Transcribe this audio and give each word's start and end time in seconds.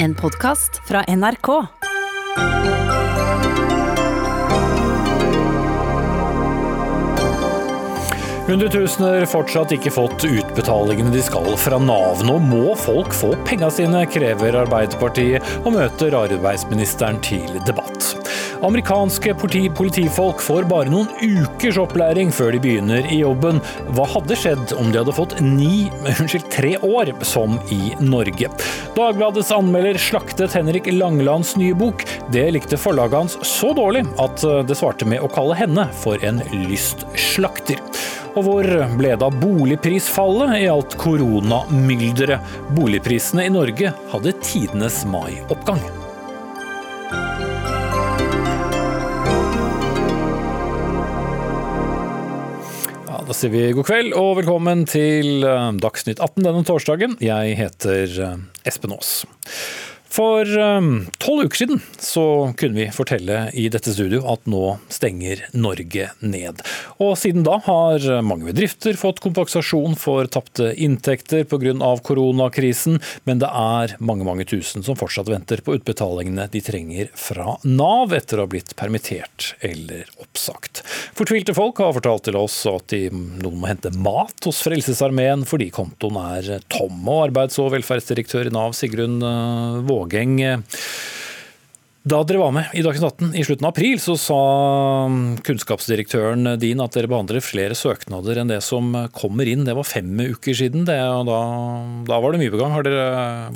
En 0.00 0.14
podkast 0.14 0.80
fra 0.88 1.04
NRK. 1.08 1.48
Hundretusener 8.46 9.26
fortsatt 9.26 9.74
ikke 9.74 9.90
fått 9.90 10.22
utbetalingene 10.24 11.10
de 11.12 11.24
skal 11.26 11.50
fra 11.58 11.80
Nav. 11.82 12.22
Nå 12.24 12.38
må 12.38 12.76
folk 12.78 13.10
få 13.10 13.32
penga 13.48 13.72
sine, 13.74 14.04
krever 14.06 14.60
Arbeiderpartiet, 14.62 15.42
og 15.64 15.74
møter 15.74 16.14
arbeidsministeren 16.22 17.18
til 17.26 17.58
debatt. 17.66 18.14
Amerikanske 18.62 19.34
politi 19.34 19.70
politifolk 19.70 20.40
får 20.42 20.64
bare 20.70 20.90
noen 20.90 21.06
ukers 21.22 21.76
opplæring 21.78 22.32
før 22.34 22.56
de 22.56 22.60
begynner 22.62 23.06
i 23.06 23.20
jobben. 23.20 23.60
Hva 23.94 24.06
hadde 24.10 24.34
skjedd 24.38 24.74
om 24.74 24.90
de 24.90 24.98
hadde 24.98 25.14
fått 25.14 25.36
ni, 25.44 25.86
unnskyld, 26.18 26.48
tre 26.50 26.72
år, 26.82 27.12
som 27.22 27.54
i 27.74 27.92
Norge? 28.02 28.50
Dagbladets 28.96 29.52
anmelder 29.54 30.00
slaktet 30.02 30.56
Henrik 30.58 30.90
Langlands 30.90 31.54
nye 31.60 31.76
bok. 31.78 32.02
Det 32.34 32.48
likte 32.56 32.80
forlaget 32.80 33.20
hans 33.20 33.38
så 33.46 33.70
dårlig 33.78 34.02
at 34.18 34.42
det 34.66 34.78
svarte 34.78 35.06
med 35.06 35.22
å 35.22 35.30
kalle 35.30 35.54
henne 35.58 35.86
for 36.02 36.18
en 36.26 36.42
lystslakter. 36.50 37.78
Og 38.34 38.44
hvor 38.46 38.66
ble 38.98 39.14
det 39.14 39.24
av 39.24 39.38
boligprisfallet 39.38 40.58
i 40.64 40.66
alt 40.70 40.98
koronamylderet? 40.98 42.58
Boligprisene 42.74 43.46
i 43.46 43.54
Norge 43.54 43.94
hadde 44.12 44.36
tidenes 44.42 45.04
mai-oppgang. 45.08 46.07
Da 53.28 53.34
sier 53.36 53.50
vi 53.52 53.66
god 53.76 53.84
kveld 53.84 54.14
og 54.16 54.38
velkommen 54.38 54.86
til 54.88 55.44
eh, 55.44 55.66
Dagsnytt 55.82 56.16
18 56.16 56.46
denne 56.46 56.62
torsdagen. 56.64 57.18
Jeg 57.20 57.58
heter 57.58 58.14
eh, 58.24 58.38
Espen 58.68 58.94
Aas. 58.96 59.10
For 60.08 60.48
tolv 61.20 61.44
uker 61.44 61.60
siden 61.60 61.80
så 62.00 62.52
kunne 62.58 62.80
vi 62.80 62.86
fortelle 62.94 63.48
i 63.52 63.66
dette 63.72 63.92
studio 63.92 64.22
at 64.32 64.46
nå 64.48 64.78
stenger 64.92 65.44
Norge 65.52 66.08
ned. 66.24 66.62
Og 67.02 67.12
siden 67.20 67.44
da 67.46 67.58
har 67.66 68.06
mange 68.24 68.48
bedrifter 68.48 68.96
fått 68.98 69.20
kompensasjon 69.24 69.98
for 70.00 70.26
tapte 70.32 70.70
inntekter 70.80 71.44
pga. 71.44 71.74
koronakrisen, 72.02 72.98
men 73.28 73.42
det 73.42 73.50
er 73.52 73.94
mange 74.00 74.24
mange 74.24 74.46
tusen 74.48 74.82
som 74.86 74.96
fortsatt 74.96 75.28
venter 75.28 75.60
på 75.64 75.76
utbetalingene 75.76 76.48
de 76.50 76.62
trenger 76.64 77.12
fra 77.14 77.58
Nav 77.68 78.14
etter 78.16 78.40
å 78.40 78.46
ha 78.46 78.50
blitt 78.50 78.74
permittert 78.80 79.52
eller 79.60 80.08
oppsagt. 80.22 80.82
Fortvilte 81.18 81.54
folk 81.56 81.82
har 81.84 81.94
fortalt 81.96 82.26
til 82.30 82.40
oss 82.40 82.56
at 82.70 82.88
de, 82.94 83.08
noen 83.12 83.60
må 83.60 83.68
hente 83.70 83.92
mat 83.98 84.48
hos 84.48 84.62
Frelsesarmeen 84.64 85.44
fordi 85.48 85.68
kontoen 85.74 86.18
er 86.22 86.64
tom. 86.72 86.96
Og 87.04 87.28
arbeids- 87.28 87.60
og 87.60 87.72
velferdsdirektør 87.76 88.48
i 88.48 88.54
Nav 88.54 88.74
Sigrun 88.78 89.20
Våge 89.84 89.97
Vågeng. 89.98 90.38
Da 92.08 92.20
dere 92.24 92.40
var 92.40 92.52
med 92.54 92.70
i 92.78 92.82
Dagsnytt 92.84 93.04
18 93.04 93.34
i 93.36 93.42
slutten 93.44 93.66
av 93.66 93.72
april, 93.74 93.98
så 94.00 94.14
sa 94.16 94.38
kunnskapsdirektøren 95.44 96.54
din 96.62 96.80
at 96.80 96.94
dere 96.96 97.10
behandler 97.10 97.42
flere 97.44 97.76
søknader 97.76 98.38
enn 98.40 98.52
det 98.52 98.60
som 98.64 98.94
kommer 99.12 99.48
inn. 99.50 99.66
Det 99.66 99.74
var 99.76 99.84
fem 99.84 100.14
uker 100.30 100.56
siden. 100.56 100.86
Det, 100.88 100.96
da, 100.96 101.40
da, 102.08 102.20
var 102.22 102.32
det 102.32 102.40
mye 102.40 102.54
på 102.54 102.60
gang. 102.60 102.76
Dere, 102.86 103.04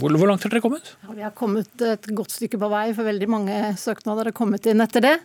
hvor, 0.01 0.13
hvor, 0.19 0.29
langt 0.29 0.45
har 0.45 0.53
dere 0.53 0.65
kommet? 0.65 0.93
Ja, 1.07 1.17
vi 1.17 1.25
har 1.25 1.35
kommet 1.39 1.87
et 1.87 2.11
godt 2.13 2.35
stykke 2.35 2.61
på 2.61 2.73
vei, 2.75 2.89
for 2.97 3.09
veldig 3.09 3.31
mange 3.31 3.61
søknader 3.81 4.29
har 4.29 4.37
kommet 4.37 4.69
inn 4.69 4.85
etter 4.85 5.07
det. 5.07 5.17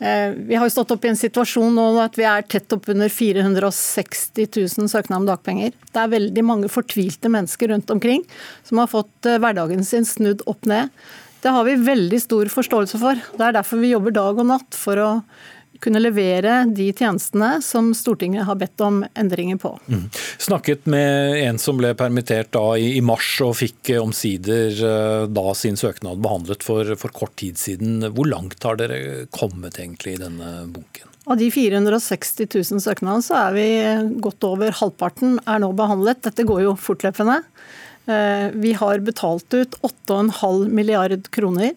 Vi 0.00 0.56
har 0.56 0.64
jo 0.64 0.72
stått 0.72 0.94
opp 0.94 1.04
i 1.04 1.10
en 1.10 1.18
situasjon 1.18 1.74
nå 1.76 1.82
at 2.00 2.14
vi 2.16 2.24
er 2.24 2.46
tett 2.48 2.72
oppunder 2.72 3.10
460 3.12 4.46
000 4.48 4.88
søknader 4.88 5.20
om 5.20 5.26
dagpenger. 5.28 5.74
Det 5.92 6.00
er 6.00 6.14
veldig 6.14 6.44
mange 6.48 6.70
fortvilte 6.72 7.28
mennesker 7.28 7.68
rundt 7.74 7.92
omkring 7.92 8.24
som 8.64 8.80
har 8.80 8.88
fått 8.88 9.28
hverdagen 9.28 9.84
sin 9.84 10.08
snudd 10.08 10.40
opp 10.48 10.64
ned. 10.70 10.88
Det 11.40 11.52
har 11.52 11.64
vi 11.68 11.76
veldig 11.84 12.20
stor 12.20 12.48
forståelse 12.52 13.00
for. 13.00 13.20
Det 13.36 13.44
er 13.44 13.56
derfor 13.56 13.80
vi 13.80 13.92
jobber 13.92 14.16
dag 14.16 14.40
og 14.40 14.48
natt 14.48 14.76
for 14.76 15.00
å 15.00 15.10
kunne 15.80 16.02
levere 16.02 16.62
de 16.68 16.90
tjenestene 16.92 17.56
som 17.64 17.90
Stortinget 17.96 18.46
har 18.48 18.58
bedt 18.60 18.80
om 18.84 19.02
endringer 19.18 19.58
på. 19.60 19.72
Mm. 19.88 20.06
Snakket 20.38 20.86
med 20.90 21.38
en 21.40 21.60
som 21.60 21.80
ble 21.80 21.94
permittert 21.98 22.52
da 22.54 22.64
i, 22.76 23.00
mars 23.04 23.28
og 23.44 23.56
fikk 23.60 23.94
omsider 24.00 25.26
da 25.32 25.54
sin 25.56 25.78
søknad 25.80 26.20
behandlet 26.22 26.64
for, 26.66 26.94
for 27.00 27.16
kort 27.16 27.36
tid 27.40 27.58
siden. 27.60 28.04
Hvor 28.12 28.28
langt 28.28 28.62
har 28.66 28.76
dere 28.80 29.26
kommet 29.32 29.80
egentlig 29.80 30.18
i 30.18 30.22
denne 30.24 30.52
bunken? 30.70 31.08
Av 31.30 31.36
de 31.38 31.50
460 31.52 32.48
000 32.48 32.82
søknadene 32.82 33.22
så 33.24 33.36
er 33.38 33.56
vi 33.56 33.66
godt 34.24 34.44
over 34.48 34.74
halvparten 34.74 35.38
er 35.44 35.60
nå 35.62 35.72
behandlet. 35.78 36.22
Dette 36.24 36.46
går 36.48 36.64
jo 36.64 36.76
fortløpende. 36.80 37.40
Vi 38.56 38.72
har 38.74 39.04
betalt 39.06 39.54
ut 39.54 39.76
8,5 39.86 40.64
milliard 40.74 41.28
kroner. 41.30 41.76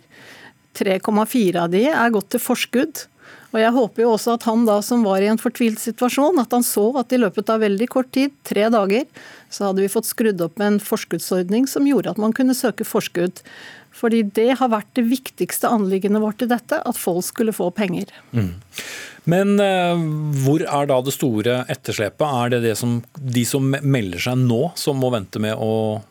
3,4 0.73 1.59
av 1.61 1.69
de 1.69 1.83
er 1.91 2.13
gått 2.15 2.31
til 2.33 2.41
forskudd. 2.41 3.03
Og 3.53 3.61
jeg 3.61 3.73
håper 3.75 4.01
jo 4.03 4.15
også 4.15 4.33
at 4.33 4.47
han 4.49 4.65
da 4.65 4.79
som 4.85 5.03
var 5.05 5.21
i 5.21 5.29
en 5.29 5.39
fortvilt 5.41 5.81
situasjon, 5.81 6.41
at 6.41 6.55
han 6.55 6.65
så 6.65 6.87
at 6.97 7.13
i 7.13 7.21
løpet 7.21 7.51
av 7.53 7.61
veldig 7.61 7.87
kort 7.93 8.09
tid, 8.15 8.33
tre 8.47 8.65
dager, 8.73 9.05
så 9.53 9.69
hadde 9.69 9.83
vi 9.85 9.91
fått 9.93 10.09
skrudd 10.09 10.41
opp 10.41 10.57
en 10.63 10.79
forskuddsordning 10.81 11.69
som 11.69 11.85
gjorde 11.85 12.15
at 12.15 12.21
man 12.21 12.33
kunne 12.33 12.57
søke 12.57 12.87
forskudd. 12.87 13.43
Fordi 13.93 14.23
det 14.33 14.55
har 14.57 14.71
vært 14.73 14.89
det 14.97 15.05
viktigste 15.05 15.69
anliggendet 15.69 16.23
vårt 16.23 16.41
i 16.41 16.49
dette, 16.49 16.79
at 16.81 16.97
folk 16.97 17.21
skulle 17.27 17.53
få 17.53 17.69
penger. 17.77 18.09
Mm. 18.33 18.55
Men 19.29 19.53
eh, 19.61 20.01
hvor 20.43 20.65
er 20.65 20.89
da 20.89 20.97
det 21.05 21.13
store 21.13 21.59
etterslepet? 21.69 22.25
Er 22.25 22.55
det, 22.55 22.63
det 22.65 22.73
som, 22.79 22.97
de 23.13 23.45
som 23.45 23.69
melder 23.69 24.25
seg 24.25 24.41
nå, 24.41 24.63
som 24.81 24.97
må 24.97 25.13
vente 25.13 25.41
med 25.43 25.53
å 25.53 26.01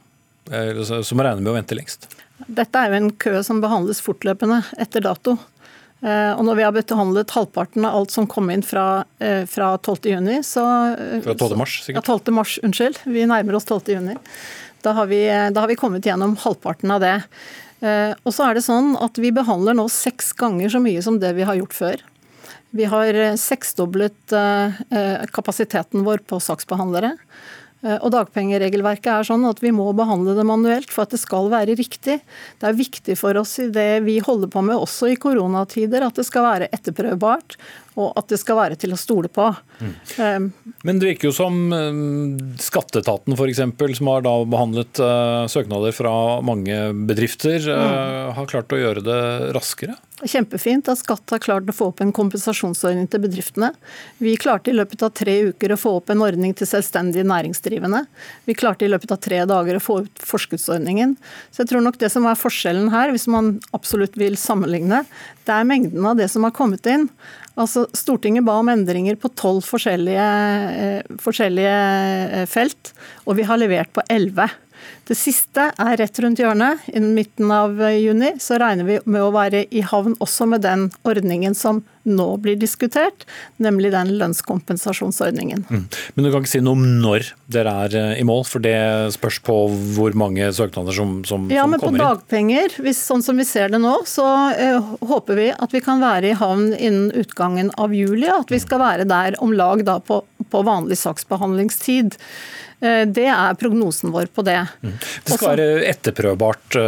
som 0.52 1.16
må 1.16 1.22
regne 1.22 1.38
med 1.38 1.52
å 1.52 1.54
vente 1.54 1.76
lengst? 1.78 2.08
Dette 2.50 2.80
er 2.80 2.90
jo 2.90 2.98
en 2.98 3.12
kø 3.22 3.36
som 3.46 3.60
behandles 3.62 4.02
fortløpende 4.02 4.58
etter 4.82 5.04
dato. 5.04 5.36
Og 6.02 6.40
når 6.42 6.56
vi 6.58 6.64
har 6.66 6.74
behandlet 6.74 7.30
halvparten 7.30 7.84
av 7.86 7.94
alt 8.00 8.10
som 8.10 8.26
kom 8.26 8.48
inn 8.50 8.64
fra, 8.66 9.04
fra 9.46 9.68
12. 9.78 10.08
juni, 10.10 10.40
så 10.42 10.64
Fra 11.22 11.34
12. 11.36 11.52
mars, 11.60 11.76
sikkert? 11.84 12.08
Ja, 12.08 12.16
12. 12.18 12.32
mars, 12.34 12.56
unnskyld. 12.66 12.98
Vi 13.06 13.22
nærmer 13.30 13.54
oss 13.54 13.68
12. 13.68 13.92
juni. 13.94 14.16
Da 14.82 14.96
har, 14.98 15.06
vi, 15.06 15.20
da 15.54 15.62
har 15.62 15.70
vi 15.70 15.78
kommet 15.78 16.06
gjennom 16.08 16.34
halvparten 16.42 16.90
av 16.90 17.04
det. 17.04 17.14
Og 18.26 18.34
så 18.34 18.48
er 18.48 18.58
det 18.58 18.64
sånn 18.66 18.96
at 18.98 19.18
vi 19.22 19.30
behandler 19.34 19.78
nå 19.78 19.86
seks 19.90 20.32
ganger 20.38 20.74
så 20.74 20.82
mye 20.82 21.02
som 21.06 21.20
det 21.22 21.30
vi 21.38 21.46
har 21.46 21.60
gjort 21.60 21.78
før. 21.78 22.02
Vi 22.74 22.86
har 22.90 23.18
seksdoblet 23.38 24.34
kapasiteten 25.30 26.02
vår 26.06 26.26
på 26.26 26.42
saksbehandlere. 26.42 27.14
Og 27.82 28.12
Dagpengeregelverket 28.14 29.08
er 29.10 29.26
sånn 29.26 29.42
at 29.48 29.58
vi 29.58 29.72
må 29.74 29.88
behandle 29.98 30.36
det 30.38 30.44
manuelt 30.46 30.92
for 30.94 31.02
at 31.02 31.14
det 31.14 31.18
skal 31.18 31.48
være 31.50 31.74
riktig. 31.78 32.20
Det 32.62 32.68
er 32.68 32.78
viktig 32.78 33.16
for 33.18 33.34
oss 33.40 33.56
i 33.58 33.66
det 33.74 34.04
vi 34.06 34.20
holder 34.22 34.52
på 34.52 34.62
med, 34.62 34.78
også 34.78 35.10
i 35.10 35.18
koronatider, 35.18 36.06
at 36.06 36.20
det 36.20 36.26
skal 36.28 36.46
være 36.46 36.70
etterprøvbart 36.70 37.58
og 37.96 38.12
at 38.18 38.30
det 38.32 38.38
skal 38.40 38.58
være 38.58 38.78
til 38.80 38.94
å 38.94 39.00
stole 39.00 39.28
på. 39.32 39.48
Mm. 39.82 40.46
Men 40.86 41.00
det 41.00 41.10
virker 41.10 41.30
jo 41.30 41.34
som 41.36 41.58
skatteetaten 42.62 43.36
f.eks., 43.36 43.62
som 43.98 44.12
har 44.12 44.24
da 44.24 44.36
behandlet 44.48 45.02
søknader 45.52 45.94
fra 45.96 46.14
mange 46.44 46.78
bedrifter, 47.08 47.60
mm. 47.68 48.32
har 48.38 48.50
klart 48.50 48.72
å 48.72 48.80
gjøre 48.80 49.04
det 49.04 49.20
raskere? 49.56 49.98
Kjempefint 50.22 50.86
at 50.86 51.00
Skatt 51.00 51.32
har 51.34 51.40
klart 51.42 51.70
å 51.70 51.74
få 51.74 51.88
opp 51.90 52.00
en 52.04 52.12
kompensasjonsordning 52.14 53.08
til 53.10 53.24
bedriftene. 53.24 53.72
Vi 54.22 54.36
klarte 54.38 54.70
i 54.70 54.76
løpet 54.76 55.02
av 55.02 55.10
tre 55.18 55.34
uker 55.50 55.74
å 55.74 55.78
få 55.80 55.96
opp 55.98 56.12
en 56.14 56.22
ordning 56.22 56.54
til 56.54 56.68
selvstendige 56.68 57.26
næringsdrivende. 57.26 58.04
Vi 58.46 58.54
klarte 58.58 58.86
i 58.86 58.90
løpet 58.92 59.16
av 59.16 59.22
tre 59.24 59.40
dager 59.50 59.78
å 59.78 59.82
få 59.82 59.98
ut 60.04 60.22
forskuddsordningen. 60.22 61.16
Så 61.50 61.64
jeg 61.64 61.72
tror 61.72 61.82
nok 61.82 61.98
det 61.98 62.12
som 62.14 62.28
er 62.30 62.38
forskjellen 62.38 62.92
her, 62.94 63.10
hvis 63.10 63.26
man 63.30 63.56
absolutt 63.74 64.18
vil 64.20 64.38
sammenligne, 64.38 65.02
det 65.46 65.54
er 65.54 65.68
mengden 65.68 66.06
av 66.06 66.18
det 66.18 66.28
som 66.30 66.44
har 66.46 66.54
kommet 66.54 66.86
inn. 66.90 67.08
Altså, 67.58 67.84
Stortinget 67.96 68.46
ba 68.46 68.56
om 68.60 68.70
endringer 68.72 69.18
på 69.20 69.30
tolv 69.36 69.64
forskjellige, 69.66 70.26
forskjellige 71.20 72.46
felt, 72.50 72.92
og 73.26 73.36
vi 73.40 73.46
har 73.48 73.60
levert 73.60 73.92
på 73.92 74.04
elleve. 74.12 74.48
Det 75.08 75.16
siste 75.18 75.70
er 75.70 75.96
rett 76.00 76.20
rundt 76.22 76.40
hjørnet. 76.42 76.84
Innen 76.92 77.14
midten 77.16 77.50
av 77.52 77.80
juni 77.92 78.34
så 78.42 78.60
regner 78.62 78.86
vi 78.88 79.00
med 79.04 79.24
å 79.24 79.32
være 79.34 79.66
i 79.70 79.82
havn 79.86 80.14
også 80.22 80.46
med 80.50 80.64
den 80.66 80.90
ordningen 81.08 81.56
som 81.58 81.82
nå 82.02 82.26
blir 82.42 82.56
diskutert, 82.58 83.26
nemlig 83.62 83.92
den 83.94 84.10
lønnskompensasjonsordningen. 84.18 85.64
Mm. 85.70 85.84
Men 86.14 86.24
du 86.24 86.30
kan 86.32 86.42
ikke 86.42 86.50
si 86.50 86.62
noe 86.64 86.74
om 86.78 86.86
når 87.02 87.28
dere 87.52 87.74
er 87.84 87.96
i 88.18 88.24
mål, 88.26 88.42
for 88.48 88.64
det 88.64 88.74
spørs 89.14 89.38
på 89.46 89.58
hvor 89.96 90.16
mange 90.18 90.48
søknader 90.54 90.96
som, 90.96 91.20
som, 91.28 91.46
ja, 91.52 91.62
som 91.62 91.76
kommer 91.76 91.92
inn? 91.92 92.00
Ja, 92.00 92.00
men 92.00 92.00
på 92.00 92.02
dagpenger, 92.02 92.76
hvis, 92.82 93.02
sånn 93.06 93.22
som 93.22 93.38
vi 93.38 93.46
ser 93.46 93.70
det 93.74 93.82
nå, 93.82 93.94
så 94.08 94.26
eh, 94.56 94.92
håper 95.12 95.38
vi 95.38 95.48
at 95.54 95.74
vi 95.74 95.82
kan 95.84 96.02
være 96.02 96.32
i 96.32 96.38
havn 96.38 96.72
innen 96.74 97.12
utgangen 97.22 97.70
av 97.78 97.94
juli, 97.94 98.26
at 98.30 98.50
vi 98.50 98.60
skal 98.62 98.82
være 98.82 99.06
der 99.10 99.38
om 99.42 99.54
lag 99.54 99.86
da 99.86 100.00
på, 100.02 100.22
på 100.50 100.66
vanlig 100.66 100.98
saksbehandlingstid. 101.04 102.18
Det 102.82 103.26
er 103.30 103.54
prognosen 103.60 104.10
vår 104.10 104.26
på 104.34 104.42
det. 104.42 104.58
Mm. 104.82 104.94
Det 104.98 105.36
skal 105.36 105.52
være 105.52 105.84
etterprøvbart, 105.86 106.78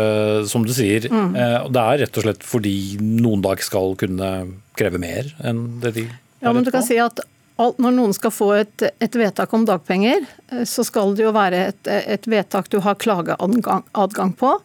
som 0.51 0.65
du 0.67 0.73
sier. 0.75 1.07
Mm. 1.07 1.37
Det 1.71 1.85
er 1.85 2.01
rett 2.03 2.19
og 2.19 2.27
slett 2.27 2.43
fordi 2.47 2.75
noen 2.99 3.45
dag 3.45 3.63
skal 3.63 3.95
kunne 4.01 4.31
kreve 4.75 4.99
mer 4.99 5.31
enn 5.47 5.63
det 5.85 5.95
de 6.01 6.09
Ja, 6.43 6.51
men 6.51 6.67
du 6.67 6.73
kan 6.75 6.83
si 6.83 6.99
at 6.99 7.23
når 7.55 7.95
noen 7.95 8.15
skal 8.17 8.33
få 8.35 8.51
et, 8.59 8.83
et, 8.83 9.15
vedtak 9.15 9.53
om 9.55 9.63
dagpenger, 9.69 10.27
så 10.67 10.83
skal 10.85 11.15
det 11.15 11.23
jo 11.29 11.31
være 11.35 11.61
et, 11.71 11.87
et 11.87 12.27
vedtak 12.27 12.67
du 12.73 12.81
har 12.83 12.99
klageadgang 12.99 14.35
på. 14.35 14.57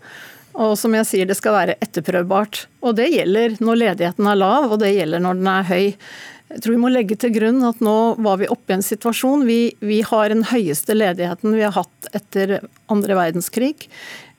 Og 0.59 0.73
som 0.79 0.95
jeg 0.97 1.07
sier, 1.07 1.29
det 1.29 1.37
skal 1.37 1.55
være 1.55 1.77
etterprøvbart. 1.83 2.65
Og 2.83 2.97
det 2.97 3.11
gjelder 3.13 3.59
når 3.63 3.81
ledigheten 3.83 4.27
er 4.27 4.39
lav, 4.39 4.73
og 4.73 4.81
det 4.81 4.95
gjelder 4.95 5.21
når 5.23 5.39
den 5.39 5.51
er 5.53 5.69
høy. 5.69 5.85
Jeg 6.49 6.63
tror 6.63 6.73
vi 6.73 6.81
må 6.81 6.89
legge 6.89 7.17
til 7.19 7.33
grunn 7.35 7.61
at 7.67 7.81
nå 7.85 7.97
var 8.25 8.39
vi 8.41 8.47
oppe 8.49 8.73
i 8.73 8.77
en 8.79 8.85
situasjon. 8.85 9.43
Vi, 9.45 9.59
vi 9.85 9.99
har 10.05 10.31
den 10.33 10.41
høyeste 10.49 10.95
ledigheten 10.97 11.53
vi 11.53 11.61
har 11.61 11.75
hatt 11.75 12.09
etter 12.17 12.55
andre 12.89 13.17
verdenskrig. 13.19 13.85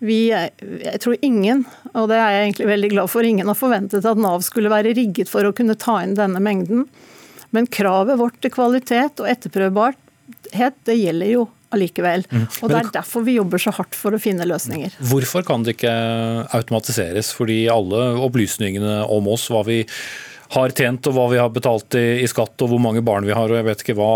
Vi, 0.02 0.18
jeg 0.32 1.00
tror 1.04 1.20
ingen, 1.22 1.62
og 1.92 2.08
det 2.10 2.18
er 2.18 2.34
jeg 2.34 2.48
egentlig 2.48 2.68
veldig 2.72 2.90
glad 2.96 3.12
for, 3.12 3.26
ingen 3.26 3.50
har 3.52 3.58
forventet 3.58 4.08
at 4.08 4.18
Nav 4.18 4.42
skulle 4.42 4.72
være 4.72 4.94
rigget 4.96 5.30
for 5.30 5.46
å 5.46 5.54
kunne 5.54 5.78
ta 5.78 6.00
inn 6.02 6.16
denne 6.18 6.42
mengden. 6.42 6.88
Men 7.54 7.68
kravet 7.70 8.18
vårt 8.18 8.38
til 8.42 8.54
kvalitet 8.54 9.22
og 9.22 9.30
etterprøvbarhet, 9.30 10.78
det 10.88 10.96
gjelder 10.98 11.34
jo 11.34 11.44
allikevel. 11.74 12.24
Mm. 12.30 12.46
Og 12.48 12.72
Det 12.72 12.78
er 12.80 12.90
derfor 12.96 13.22
vi 13.26 13.36
jobber 13.36 13.62
så 13.62 13.74
hardt 13.76 13.94
for 13.94 14.16
å 14.16 14.20
finne 14.22 14.48
løsninger. 14.48 14.96
Hvorfor 15.12 15.46
kan 15.46 15.62
det 15.66 15.76
ikke 15.76 15.94
automatiseres? 16.58 17.30
Fordi 17.36 17.62
alle 17.70 18.02
opplysningene 18.26 19.04
om 19.06 19.30
oss, 19.30 19.46
hva 19.52 19.62
vi 19.68 19.84
har 20.50 20.72
tjent 20.74 21.06
og 21.06 21.14
hva 21.14 21.26
vi 21.30 21.38
har 21.38 21.50
betalt 21.54 21.94
i, 21.98 22.22
i, 22.24 22.28
skatt 22.30 22.64
og 22.64 22.72
hvor 22.72 22.80
mange 22.82 23.02
barn 23.06 23.26
vi 23.26 23.34
har 23.36 23.50
og 23.50 23.58
jeg 23.58 23.66
vet 23.68 23.84
ikke 23.84 23.96
hva. 23.98 24.10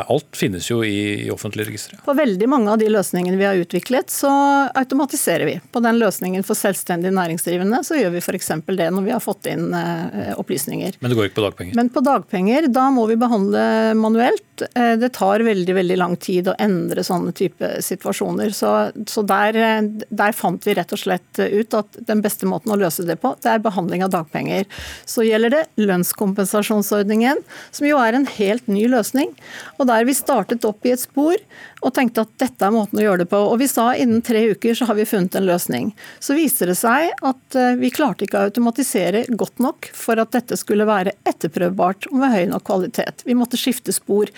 Alt 0.00 0.38
finnes 0.38 0.68
jo 0.70 0.80
i, 0.86 1.26
i 1.26 1.30
offentlige 1.34 1.66
registre. 1.66 1.98
På 2.04 2.14
veldig 2.14 2.46
mange 2.50 2.70
av 2.70 2.78
de 2.78 2.90
løsningene 2.92 3.38
vi 3.40 3.48
har 3.48 3.58
utviklet, 3.58 4.12
så 4.14 4.30
automatiserer 4.78 5.48
vi. 5.48 5.56
På 5.72 5.82
den 5.82 5.98
løsningen 5.98 6.46
for 6.46 6.58
selvstendig 6.58 7.10
næringsdrivende 7.16 7.82
så 7.86 7.98
gjør 7.98 8.14
vi 8.14 8.22
f.eks. 8.22 8.52
det 8.68 8.90
når 8.94 9.06
vi 9.08 9.14
har 9.14 9.24
fått 9.24 9.50
inn 9.50 9.74
eh, 9.74 10.30
opplysninger. 10.38 11.00
Men 11.00 11.12
det 11.12 11.18
går 11.18 11.30
ikke 11.30 11.40
på 11.40 11.46
dagpenger? 11.48 11.78
Men 11.80 11.90
på 11.90 12.04
dagpenger, 12.06 12.70
da 12.70 12.86
må 12.94 13.08
vi 13.10 13.18
behandle 13.18 13.64
manuelt. 13.98 14.64
Eh, 14.70 14.94
det 15.00 15.12
tar 15.18 15.42
veldig 15.46 15.74
veldig 15.80 15.98
lang 15.98 16.16
tid 16.22 16.52
å 16.52 16.56
endre 16.62 17.02
sånne 17.06 17.34
type 17.34 17.72
situasjoner. 17.82 18.54
Så, 18.54 18.72
så 19.10 19.26
der, 19.26 19.58
eh, 19.58 19.82
der 20.06 20.38
fant 20.38 20.66
vi 20.66 20.78
rett 20.78 20.94
og 20.94 21.02
slett 21.02 21.42
ut 21.42 21.78
at 21.78 21.98
den 22.06 22.22
beste 22.22 22.46
måten 22.46 22.70
å 22.70 22.78
løse 22.78 23.06
det 23.08 23.18
på, 23.22 23.34
det 23.42 23.56
er 23.56 23.66
behandling 23.66 24.06
av 24.06 24.14
dagpenger. 24.14 24.70
Så 25.08 25.26
gjelder 25.26 25.56
det 25.58 25.66
lønnskompensasjonsordningen, 25.88 27.40
som 27.70 27.86
jo 27.88 27.98
er 28.00 28.16
en 28.16 28.26
helt 28.38 28.66
ny 28.70 28.86
løsning. 28.90 29.32
Og 29.78 29.88
der 29.90 30.06
vi 30.08 30.16
startet 30.16 30.66
opp 30.68 30.86
i 30.86 30.94
et 30.94 31.02
spor 31.02 31.36
og 31.80 31.94
tenkte 31.96 32.24
at 32.26 32.32
dette 32.42 32.66
er 32.66 32.74
måten 32.74 33.00
å 33.00 33.04
gjøre 33.04 33.24
det 33.24 33.30
på. 33.32 33.40
Og 33.40 33.60
vi 33.62 33.68
sa 33.70 33.90
innen 33.96 34.22
tre 34.24 34.42
uker 34.52 34.76
så 34.76 34.88
har 34.90 34.98
vi 34.98 35.08
funnet 35.08 35.36
en 35.38 35.48
løsning. 35.48 35.90
Så 36.20 36.36
viser 36.36 36.70
det 36.70 36.76
seg 36.80 37.10
at 37.16 37.58
eh, 37.58 37.76
vi 37.80 37.92
klarte 37.94 38.26
ikke 38.26 38.40
å 38.40 38.50
automatisere 38.50 39.24
godt 39.30 39.62
nok 39.62 39.90
for 39.96 40.20
at 40.20 40.32
dette 40.36 40.58
skulle 40.60 40.88
være 40.88 41.16
etterprøvbart 41.28 42.10
og 42.10 42.18
med 42.20 42.34
høy 42.34 42.44
nok 42.52 42.66
kvalitet. 42.68 43.24
Vi 43.28 43.38
måtte 43.38 43.60
skifte 43.60 43.94
spor. 43.96 44.30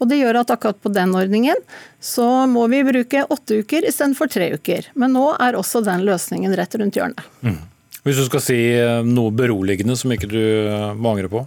Og 0.00 0.10
det 0.10 0.20
gjør 0.20 0.40
at 0.42 0.52
akkurat 0.54 0.80
på 0.82 0.92
den 0.94 1.14
ordningen 1.16 1.60
så 2.00 2.46
må 2.50 2.66
vi 2.72 2.84
bruke 2.86 3.24
åtte 3.32 3.62
uker 3.62 3.86
istedenfor 3.88 4.30
tre 4.32 4.52
uker. 4.56 4.92
Men 4.94 5.16
nå 5.16 5.30
er 5.42 5.58
også 5.58 5.84
den 5.84 6.04
løsningen 6.06 6.54
rett 6.56 6.76
rundt 6.78 6.98
hjørnet. 6.98 7.24
Mm. 7.42 7.58
Hvis 8.06 8.20
du 8.20 8.26
skal 8.28 8.42
si 8.44 8.56
eh, 8.70 9.02
noe 9.02 9.34
beroligende 9.34 9.96
som 9.98 10.12
ikke 10.14 10.30
du 10.30 10.38
eh, 10.38 10.90
må 10.94 11.16
angre 11.16 11.30
på? 11.32 11.40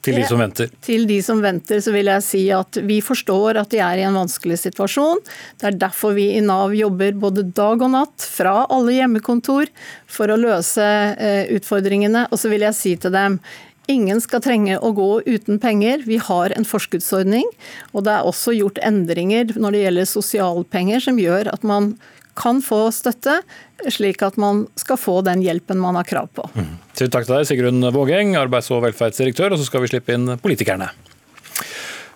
Til 0.00 0.16
de 0.16 0.22
som 0.24 0.40
venter? 0.40 0.70
Til 0.80 1.02
de 1.08 1.18
som 1.20 1.42
venter 1.44 1.82
så 1.84 1.92
vil 1.92 2.08
jeg 2.08 2.24
si 2.24 2.42
at 2.56 2.78
vi 2.88 3.00
forstår 3.04 3.58
at 3.60 3.72
de 3.72 3.82
er 3.84 4.00
i 4.00 4.04
en 4.08 4.16
vanskelig 4.16 4.56
situasjon. 4.62 5.18
Det 5.60 5.66
er 5.68 5.80
derfor 5.82 6.14
vi 6.16 6.30
i 6.38 6.44
Nav 6.44 6.72
jobber 6.72 7.18
både 7.20 7.44
dag 7.44 7.82
og 7.82 7.90
natt 7.92 8.24
fra 8.24 8.62
alle 8.72 8.94
hjemmekontor 8.96 9.68
for 10.08 10.32
å 10.32 10.38
løse 10.40 10.86
eh, 10.86 11.50
utfordringene. 11.58 12.28
Og 12.30 12.40
så 12.40 12.52
vil 12.52 12.64
jeg 12.68 12.78
si 12.78 12.94
til 13.00 13.12
dem 13.16 13.40
Ingen 13.90 14.20
skal 14.22 14.42
trenge 14.44 14.76
å 14.78 14.92
gå 14.94 15.08
uten 15.26 15.56
penger. 15.58 16.04
Vi 16.06 16.20
har 16.22 16.52
en 16.54 16.66
forskuddsordning. 16.68 17.48
Og 17.90 18.04
det 18.06 18.12
er 18.14 18.28
også 18.28 18.54
gjort 18.54 18.78
endringer 18.86 19.50
når 19.58 19.74
det 19.74 19.80
gjelder 19.82 20.06
sosialpenger 20.06 21.02
som 21.02 21.18
gjør 21.18 21.50
at 21.50 21.66
man 21.66 21.96
kan 22.40 22.62
få 22.64 22.86
støtte, 22.94 23.40
slik 23.92 24.24
at 24.24 24.38
man 24.40 24.64
skal 24.80 24.98
få 25.00 25.20
den 25.26 25.44
hjelpen 25.44 25.80
man 25.80 25.98
har 25.98 26.08
krav 26.08 26.30
på. 26.36 26.46
Mm. 26.56 26.74
Takk 26.96 27.28
til 27.28 27.36
deg, 27.36 27.46
Sigrun 27.48 27.92
Vågeng, 27.94 28.34
arbeids- 28.40 28.72
og 28.72 28.84
velferdsdirektør, 28.86 29.54
og 29.54 29.60
så 29.60 29.68
skal 29.68 29.84
vi 29.84 29.92
slippe 29.92 30.16
inn 30.16 30.36
politikerne. 30.40 30.90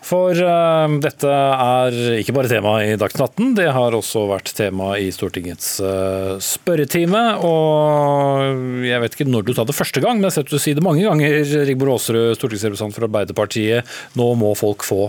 For 0.05 0.37
uh, 0.37 0.85
dette 1.01 1.31
er 1.33 1.95
ikke 2.19 2.35
bare 2.37 2.51
tema 2.51 2.75
i 2.85 2.97
Dagsnytt 3.01 3.39
18, 3.39 3.55
det 3.57 3.71
har 3.73 3.97
også 3.97 4.27
vært 4.29 4.53
tema 4.57 4.91
i 5.01 5.09
Stortingets 5.15 5.79
uh, 5.81 6.35
spørretime. 6.45 7.23
Og 7.49 8.85
jeg 8.85 9.01
vet 9.01 9.17
ikke 9.17 9.29
når 9.31 9.49
du 9.49 9.55
sa 9.57 9.65
det 9.65 9.77
første 9.77 10.05
gang, 10.05 10.21
men 10.21 10.29
jeg 10.29 10.35
har 10.35 10.37
sett 10.43 10.53
du 10.53 10.61
si 10.61 10.77
det 10.77 10.85
mange 10.85 11.07
ganger, 11.07 11.41
Rigmor 11.71 11.95
Aasrud, 11.95 12.35
stortingsrepresentant 12.37 12.99
for 12.99 13.09
Arbeiderpartiet. 13.09 13.97
Nå 14.21 14.29
må 14.41 14.53
folk 14.61 14.85
få 14.85 15.09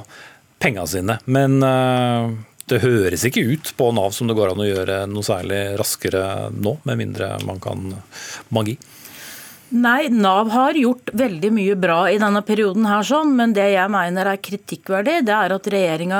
penga 0.63 0.87
sine. 0.87 1.19
Men 1.27 1.59
uh, 1.59 2.31
det 2.71 2.81
høres 2.81 3.25
ikke 3.27 3.45
ut 3.45 3.71
på 3.77 3.91
Nav 3.93 4.13
som 4.15 4.29
det 4.29 4.35
går 4.37 4.53
an 4.53 4.63
å 4.63 4.67
gjøre 4.67 4.99
noe 5.11 5.25
særlig 5.25 5.61
raskere 5.79 6.51
nå, 6.53 6.77
med 6.87 7.01
mindre 7.03 7.35
man 7.45 7.61
kan 7.61 7.91
magi? 8.53 8.77
Nei, 9.75 10.07
Nav 10.13 10.51
har 10.53 10.77
gjort 10.77 11.09
veldig 11.17 11.49
mye 11.51 11.75
bra 11.79 12.05
i 12.07 12.19
denne 12.21 12.41
perioden, 12.45 12.85
her 12.85 13.05
sånn, 13.05 13.33
men 13.37 13.53
det 13.55 13.65
jeg 13.73 13.91
mener 13.91 14.29
er 14.29 14.41
kritikkverdig, 14.41 15.23
det 15.25 15.33
er 15.33 15.55
at 15.55 15.69
regjeringa 15.73 16.19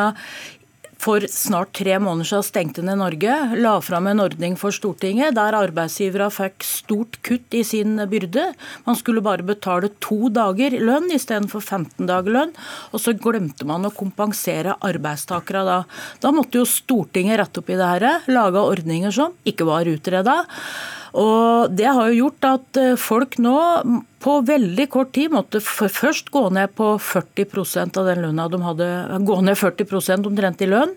for 1.02 1.26
snart 1.30 1.74
tre 1.78 1.98
måneder 2.02 2.30
siden 2.30 2.46
stengte 2.48 2.84
ned 2.86 3.00
Norge, 3.00 3.34
la 3.60 3.76
fram 3.84 4.08
en 4.10 4.24
ordning 4.24 4.56
for 4.60 4.74
Stortinget 4.76 5.36
der 5.38 5.58
arbeidsgivere 5.58 6.30
fikk 6.34 6.66
stort 6.66 7.20
kutt 7.26 7.58
i 7.58 7.64
sin 7.68 8.00
byrde. 8.10 8.48
Man 8.88 8.98
skulle 9.00 9.24
bare 9.26 9.46
betale 9.46 9.92
to 10.04 10.32
dager 10.34 10.78
lønn 10.80 11.12
istedenfor 11.14 11.64
15 11.64 12.10
dager 12.10 12.38
lønn. 12.38 12.56
Og 12.94 13.04
så 13.04 13.16
glemte 13.20 13.68
man 13.68 13.86
å 13.86 13.94
kompensere 13.96 14.78
arbeidstakere 14.86 15.66
da. 15.68 15.80
Da 16.24 16.34
måtte 16.36 16.62
jo 16.62 16.70
Stortinget 16.70 17.42
rette 17.42 17.62
opp 17.62 17.72
i 17.72 17.80
det 17.80 17.92
her, 17.96 18.08
lage 18.32 18.64
ordninger 18.64 19.14
som 19.14 19.36
ikke 19.48 19.68
var 19.68 19.90
utreda. 19.90 20.42
Og 21.16 21.72
Det 21.72 21.88
har 21.88 22.12
jo 22.12 22.26
gjort 22.26 22.50
at 22.50 22.82
eh, 22.82 22.98
folk 23.00 23.40
nå 23.40 23.56
på 24.26 24.40
veldig 24.42 24.86
kort 24.90 25.12
tid 25.14 25.34
måtte 25.34 25.60
først 25.62 26.32
gå 26.34 26.48
ned 26.56 26.72
på 26.78 26.96
40% 26.98 28.00
av 28.02 28.08
den 28.10 28.24
lønna 28.24 28.48
de 28.50 28.60
hadde, 28.64 28.88
gå 29.28 29.36
ned 29.46 29.58
40% 29.60 30.30
omtrent 30.32 30.64
i 30.66 30.70
lønn. 30.72 30.96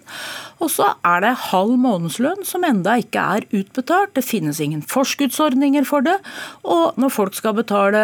Og 0.59 0.70
så 0.73 0.88
er 1.06 1.20
det 1.23 1.35
halv 1.50 1.75
månedslønn 1.79 2.47
som 2.49 2.65
enda 2.67 2.97
ikke 2.99 3.25
er 3.37 3.44
utbetalt. 3.53 4.15
Det 4.17 4.25
finnes 4.26 4.59
ingen 4.65 4.81
forskuddsordninger 4.81 5.85
for 5.87 6.06
det. 6.06 6.17
Og 6.64 6.97
når 6.99 7.12
folk 7.14 7.37
skal 7.37 7.55
betale 7.59 8.00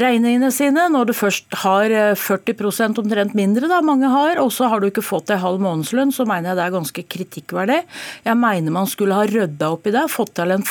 regningene 0.00 0.50
sine, 0.54 0.88
når 0.90 1.10
du 1.10 1.14
først 1.14 1.60
har 1.62 1.92
40% 2.18 3.02
omtrent 3.04 3.36
mindre, 3.38 3.68
da 3.70 3.82
mange 3.84 4.08
har, 4.10 4.40
og 4.42 4.50
så 4.56 4.70
har 4.72 4.80
du 4.80 4.88
ikke 4.88 5.04
fått 5.04 5.30
ei 5.34 5.38
halv 5.42 5.60
månedslønn, 5.62 6.14
så 6.16 6.26
mener 6.26 6.50
jeg 6.50 6.58
det 6.58 6.64
er 6.64 6.76
ganske 6.78 7.06
kritikkverdig. 7.16 7.80
Jeg 8.24 8.40
mener 8.40 8.78
man 8.80 8.90
skulle 8.90 9.20
ha 9.20 9.28
rydda 9.28 9.70
opp 9.76 9.86
i 9.86 9.94
det, 9.94 10.08
fått 10.10 10.34
til 10.40 10.56
en 10.56 10.66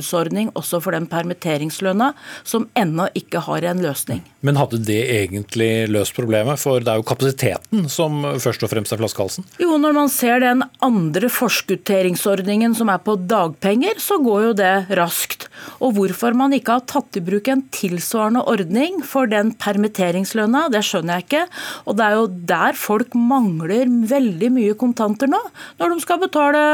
forskuddsordning 0.00 0.50
også 0.56 0.80
for 0.82 0.92
den 0.92 1.06
permitteringslønna, 1.10 2.12
som 2.44 2.68
ennå 2.74 3.08
ikke 3.14 3.40
har 3.46 3.64
en 3.64 3.82
løsning. 3.82 4.22
Men 4.40 4.56
hadde 4.56 4.80
det 4.84 5.00
egentlig 5.12 5.88
løst 5.90 6.14
problemet? 6.16 6.58
For 6.60 6.80
det 6.80 6.88
er 6.92 7.00
jo 7.00 7.06
kapasiteten 7.06 7.88
som 7.88 8.22
først 8.40 8.64
og 8.64 8.70
fremst 8.72 8.92
er 8.92 9.00
flaskehalsen? 9.00 9.44
Jo, 9.60 9.76
når 9.78 9.92
man 9.96 10.08
ser 10.08 10.40
den 10.40 10.64
andre 10.82 11.28
forskutteringsordningen 11.28 12.74
som 12.74 12.88
er 12.88 13.00
på 13.04 13.16
dagpenger, 13.16 14.00
så 14.00 14.18
går 14.22 14.48
jo 14.48 14.52
det 14.56 14.74
raskt. 14.96 15.48
Og 15.80 15.94
hvorfor 15.96 16.34
man 16.36 16.54
ikke 16.56 16.78
har 16.78 16.86
tatt 16.88 17.18
i 17.18 17.24
bruk 17.24 17.48
en 17.48 17.66
tilsvarende 17.74 18.44
ordning 18.48 19.02
for 19.04 19.28
den 19.30 19.52
permitteringslønna, 19.60 20.68
det 20.72 20.82
skjønner 20.86 21.20
jeg 21.20 21.28
ikke. 21.28 21.44
Og 21.86 21.98
det 21.98 22.06
er 22.06 22.16
jo 22.16 22.26
der 22.50 22.78
folk 22.78 23.16
mangler 23.16 23.88
veldig 24.10 24.50
mye 24.56 24.76
kontanter 24.80 25.28
nå. 25.30 25.40
Når 25.80 25.94
de 25.94 26.04
skal 26.04 26.22
betale 26.22 26.64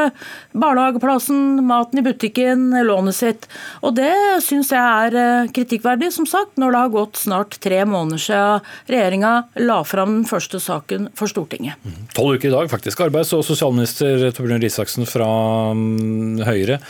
barnehageplassen, 0.57 1.65
maten 1.67 2.01
i 2.01 2.07
butikken, 2.07 2.69
lånet 3.07 3.17
sitt. 3.17 3.47
Og 3.83 3.95
det 3.97 4.13
syns 4.45 4.73
jeg 4.73 4.81
er 4.83 5.17
eh, 5.17 5.51
kritikkverdig. 5.55 6.13
Som 6.13 6.27
sagt, 6.27 6.57
når 6.57 6.73
det 6.73 6.83
har 6.83 6.95
gått 6.95 7.17
snart 7.17 7.59
tre 7.61 7.85
måneder 7.85 8.19
siden 8.19 8.61
regjeringa 8.91 9.33
la 9.63 9.83
fram 9.85 10.23
den 10.23 10.29
første 10.29 10.61
saken 10.61 11.11
for 11.15 11.31
Stortinget. 11.31 11.77
Tolv 12.15 12.37
uker 12.37 12.49
i 12.49 12.55
dag, 12.55 12.71
faktisk. 12.71 13.01
Arbeids- 13.01 13.35
og 13.37 13.45
sosialminister 13.47 14.31
Torbjørn 14.33 14.63
Risaksen 14.63 15.07
fra 15.07 15.29
mm, 15.75 16.45
Høyre. 16.47 16.81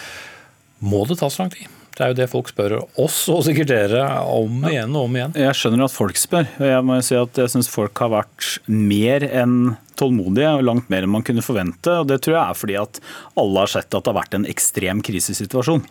Må 0.81 1.07
det 1.09 1.19
ta 1.21 1.31
så 1.31 1.45
lang 1.45 1.55
tid? 1.55 1.73
Det 1.97 2.05
er 2.05 2.11
jo 2.13 2.17
det 2.19 2.27
folk 2.29 2.51
spør 2.51 2.75
oss, 3.01 3.23
og 3.33 3.41
sikkert 3.47 3.71
dere, 3.71 4.03
om 4.29 4.67
igjen 4.69 4.93
og 4.93 5.07
om 5.07 5.15
igjen. 5.17 5.33
Jeg 5.41 5.57
skjønner 5.57 5.87
at 5.87 5.95
folk 5.95 6.19
spør. 6.21 6.45
og 6.59 6.67
Jeg 6.69 6.85
må 6.85 6.99
si 7.01 7.17
at 7.17 7.41
jeg 7.41 7.53
syns 7.55 7.71
folk 7.73 8.03
har 8.05 8.13
vært 8.13 8.51
mer 8.69 9.25
enn 9.25 9.57
tålmodige 9.99 10.53
og 10.59 10.65
langt 10.67 10.91
mer 10.93 11.07
enn 11.07 11.13
man 11.13 11.25
kunne 11.27 11.45
forvente. 11.45 11.93
og 12.01 12.09
Det 12.11 12.21
tror 12.25 12.37
jeg 12.37 12.43
er 12.43 12.61
fordi 12.61 12.79
at 12.81 13.01
alle 13.39 13.65
har 13.65 13.73
sett 13.73 13.91
at 13.93 14.05
det 14.05 14.13
har 14.13 14.21
vært 14.21 14.37
en 14.39 14.49
ekstrem 14.49 15.03
krisesituasjon. 15.05 15.85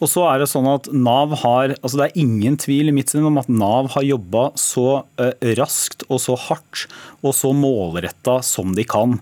Og 0.00 0.10
så 0.10 0.26
er 0.30 0.40
Det 0.40 0.50
sånn 0.52 0.68
at 0.68 0.88
NAV 0.92 1.36
har, 1.42 1.76
altså 1.80 1.98
det 1.98 2.08
er 2.08 2.20
ingen 2.22 2.56
tvil 2.60 2.90
i 2.90 2.94
mitt 2.94 3.10
sinn 3.10 3.24
om 3.26 3.38
at 3.40 3.48
Nav 3.48 3.88
har 3.94 4.04
jobba 4.04 4.50
så 4.60 5.04
eh, 5.22 5.32
raskt 5.56 6.04
og 6.08 6.20
så 6.22 6.36
hardt 6.36 6.86
og 7.24 7.34
så 7.34 7.52
målretta 7.56 8.38
som 8.44 8.74
de 8.76 8.84
kan. 8.86 9.16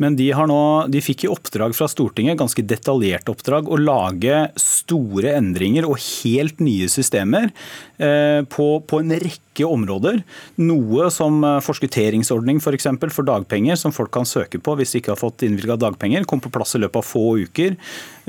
Men 0.00 0.16
de, 0.16 0.30
har 0.36 0.48
nå, 0.48 0.60
de 0.92 1.02
fikk 1.04 1.26
i 1.26 1.32
oppdrag 1.32 1.74
fra 1.76 1.88
Stortinget, 1.90 2.38
ganske 2.40 2.64
detaljert 2.64 3.28
oppdrag, 3.32 3.68
å 3.68 3.80
lage 3.80 4.46
store 4.60 5.34
endringer 5.38 5.88
og 5.88 6.00
helt 6.00 6.62
nye 6.62 6.88
systemer 6.92 7.50
eh, 7.98 8.40
på, 8.48 8.68
på 8.86 9.02
en 9.02 9.16
rekke 9.20 9.66
områder. 9.66 10.22
Noe 10.62 11.10
som 11.12 11.42
forskutteringsordning 11.64 12.62
f.eks. 12.62 12.88
For, 13.00 13.12
for 13.12 13.28
dagpenger 13.28 13.79
som 13.80 13.94
folk 13.94 14.12
kan 14.14 14.28
søke 14.28 14.60
på 14.62 14.76
hvis 14.78 14.94
de 14.94 15.02
ikke 15.02 15.14
har 15.14 15.20
fått 15.20 15.46
innvilga 15.46 15.78
dagpenger. 15.80 16.28
Kom 16.28 16.42
på 16.42 16.52
plass 16.52 16.76
i 16.76 16.82
løpet 16.82 17.00
av 17.00 17.06
få 17.06 17.24
uker. 17.46 17.76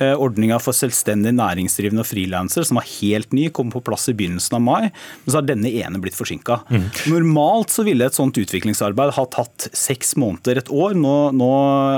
Eh, 0.01 0.15
ordninga 0.17 0.57
for 0.61 0.73
selvstendig 0.73 1.33
næringsdrivende 1.37 2.01
og 2.01 2.07
frilansere, 2.09 2.65
som 2.65 2.79
var 2.79 2.87
helt 2.87 3.35
ny, 3.35 3.49
kom 3.53 3.69
på 3.73 3.83
plass 3.85 4.07
i 4.09 4.15
begynnelsen 4.17 4.57
av 4.57 4.63
mai. 4.63 4.89
Men 4.89 5.27
så 5.27 5.37
har 5.37 5.45
denne 5.45 5.69
ene 5.69 5.99
blitt 6.01 6.17
forsinka. 6.17 6.61
Mm. 6.71 6.87
Normalt 7.11 7.73
så 7.73 7.85
ville 7.85 8.07
et 8.07 8.17
sånt 8.17 8.39
utviklingsarbeid 8.39 9.13
ha 9.17 9.25
tatt 9.35 9.67
seks 9.77 10.15
måneder, 10.17 10.63
et 10.63 10.71
år. 10.73 10.95
Nå, 10.97 11.15
nå, 11.37 11.51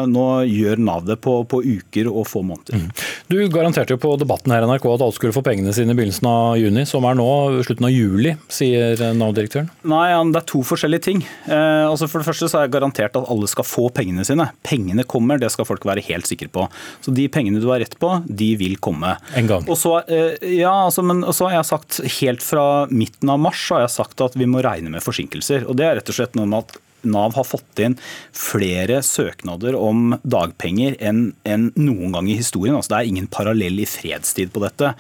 nå 0.10 0.26
gjør 0.50 0.82
Nav 0.84 1.06
det 1.08 1.20
på, 1.24 1.38
på, 1.48 1.62
uker 1.64 2.10
og 2.12 2.28
få 2.28 2.42
måneder. 2.44 2.82
Mm. 2.82 2.90
Du 3.32 3.38
garanterte 3.54 3.96
jo 3.96 4.02
på 4.02 4.16
debatten 4.20 4.52
her 4.52 4.66
i 4.66 4.68
NRK 4.68 4.90
at 4.90 5.06
alle 5.06 5.16
skulle 5.16 5.36
få 5.36 5.46
pengene 5.46 5.72
sine 5.76 5.94
i 5.94 5.98
begynnelsen 5.98 6.28
av 6.28 6.58
juni, 6.60 6.84
som 6.90 7.08
er 7.08 7.16
nå 7.20 7.30
slutten 7.64 7.88
av 7.88 7.94
juli, 7.94 8.36
sier 8.52 9.00
Nav-direktøren? 9.16 9.70
Nei, 9.88 10.10
det 10.34 10.42
er 10.42 10.50
to 10.50 10.64
forskjellige 10.68 11.08
ting. 11.08 11.24
Eh, 11.48 11.86
altså 11.88 12.10
For 12.10 12.20
det 12.20 12.28
første 12.28 12.50
så 12.50 12.60
er 12.60 12.68
jeg 12.68 12.76
garantert 12.76 13.16
at 13.16 13.32
alle 13.32 13.43
skal 13.52 13.68
få 13.68 13.88
pengene 13.96 14.26
sine. 14.28 14.50
Pengene 14.66 15.06
kommer, 15.10 15.40
det 15.42 15.52
skal 15.54 15.68
folk 15.68 15.86
være 15.88 16.04
helt 16.10 16.30
sikre 16.30 16.50
på. 16.54 16.68
Så 17.04 17.14
de 17.16 17.28
pengene 17.32 17.62
du 17.64 17.70
har 17.72 17.82
rett 17.84 17.98
på, 18.00 18.16
de 18.28 18.54
vil 18.60 18.78
komme. 18.84 19.16
En 19.40 19.50
gang. 19.50 19.68
Og 19.68 19.80
så, 19.80 19.98
eh, 20.08 20.40
ja, 20.60 20.74
altså, 20.86 21.06
men 21.06 21.24
så 21.32 21.50
har 21.50 21.60
jeg 21.60 21.72
sagt 21.72 22.02
helt 22.20 22.46
fra 22.46 22.68
midten 22.92 23.30
av 23.30 23.42
mars 23.42 23.66
har 23.74 23.86
jeg 23.86 23.96
sagt 23.96 24.24
at 24.24 24.38
vi 24.40 24.50
må 24.50 24.64
regne 24.66 24.92
med 24.94 25.04
forsinkelser. 25.06 25.68
Og 25.68 25.78
det 25.80 25.88
er 25.88 26.00
rett 26.00 26.12
og 26.12 26.20
slett 26.20 26.40
noe 26.40 26.50
med 26.50 26.66
at 26.66 26.82
Nav 27.04 27.36
har 27.38 27.46
fått 27.48 27.82
inn 27.84 27.96
flere 28.36 29.02
søknader 29.06 29.76
om 29.78 30.16
dagpenger 30.24 30.96
enn, 31.04 31.26
enn 31.48 31.70
noen 31.76 32.14
gang 32.16 32.30
i 32.32 32.38
historien. 32.40 32.78
Altså, 32.78 32.94
det 32.94 33.00
er 33.00 33.12
ingen 33.12 33.30
parallell 33.32 33.82
i 33.84 33.88
fredstid 33.90 34.54
på 34.54 34.64
dette. 34.64 34.94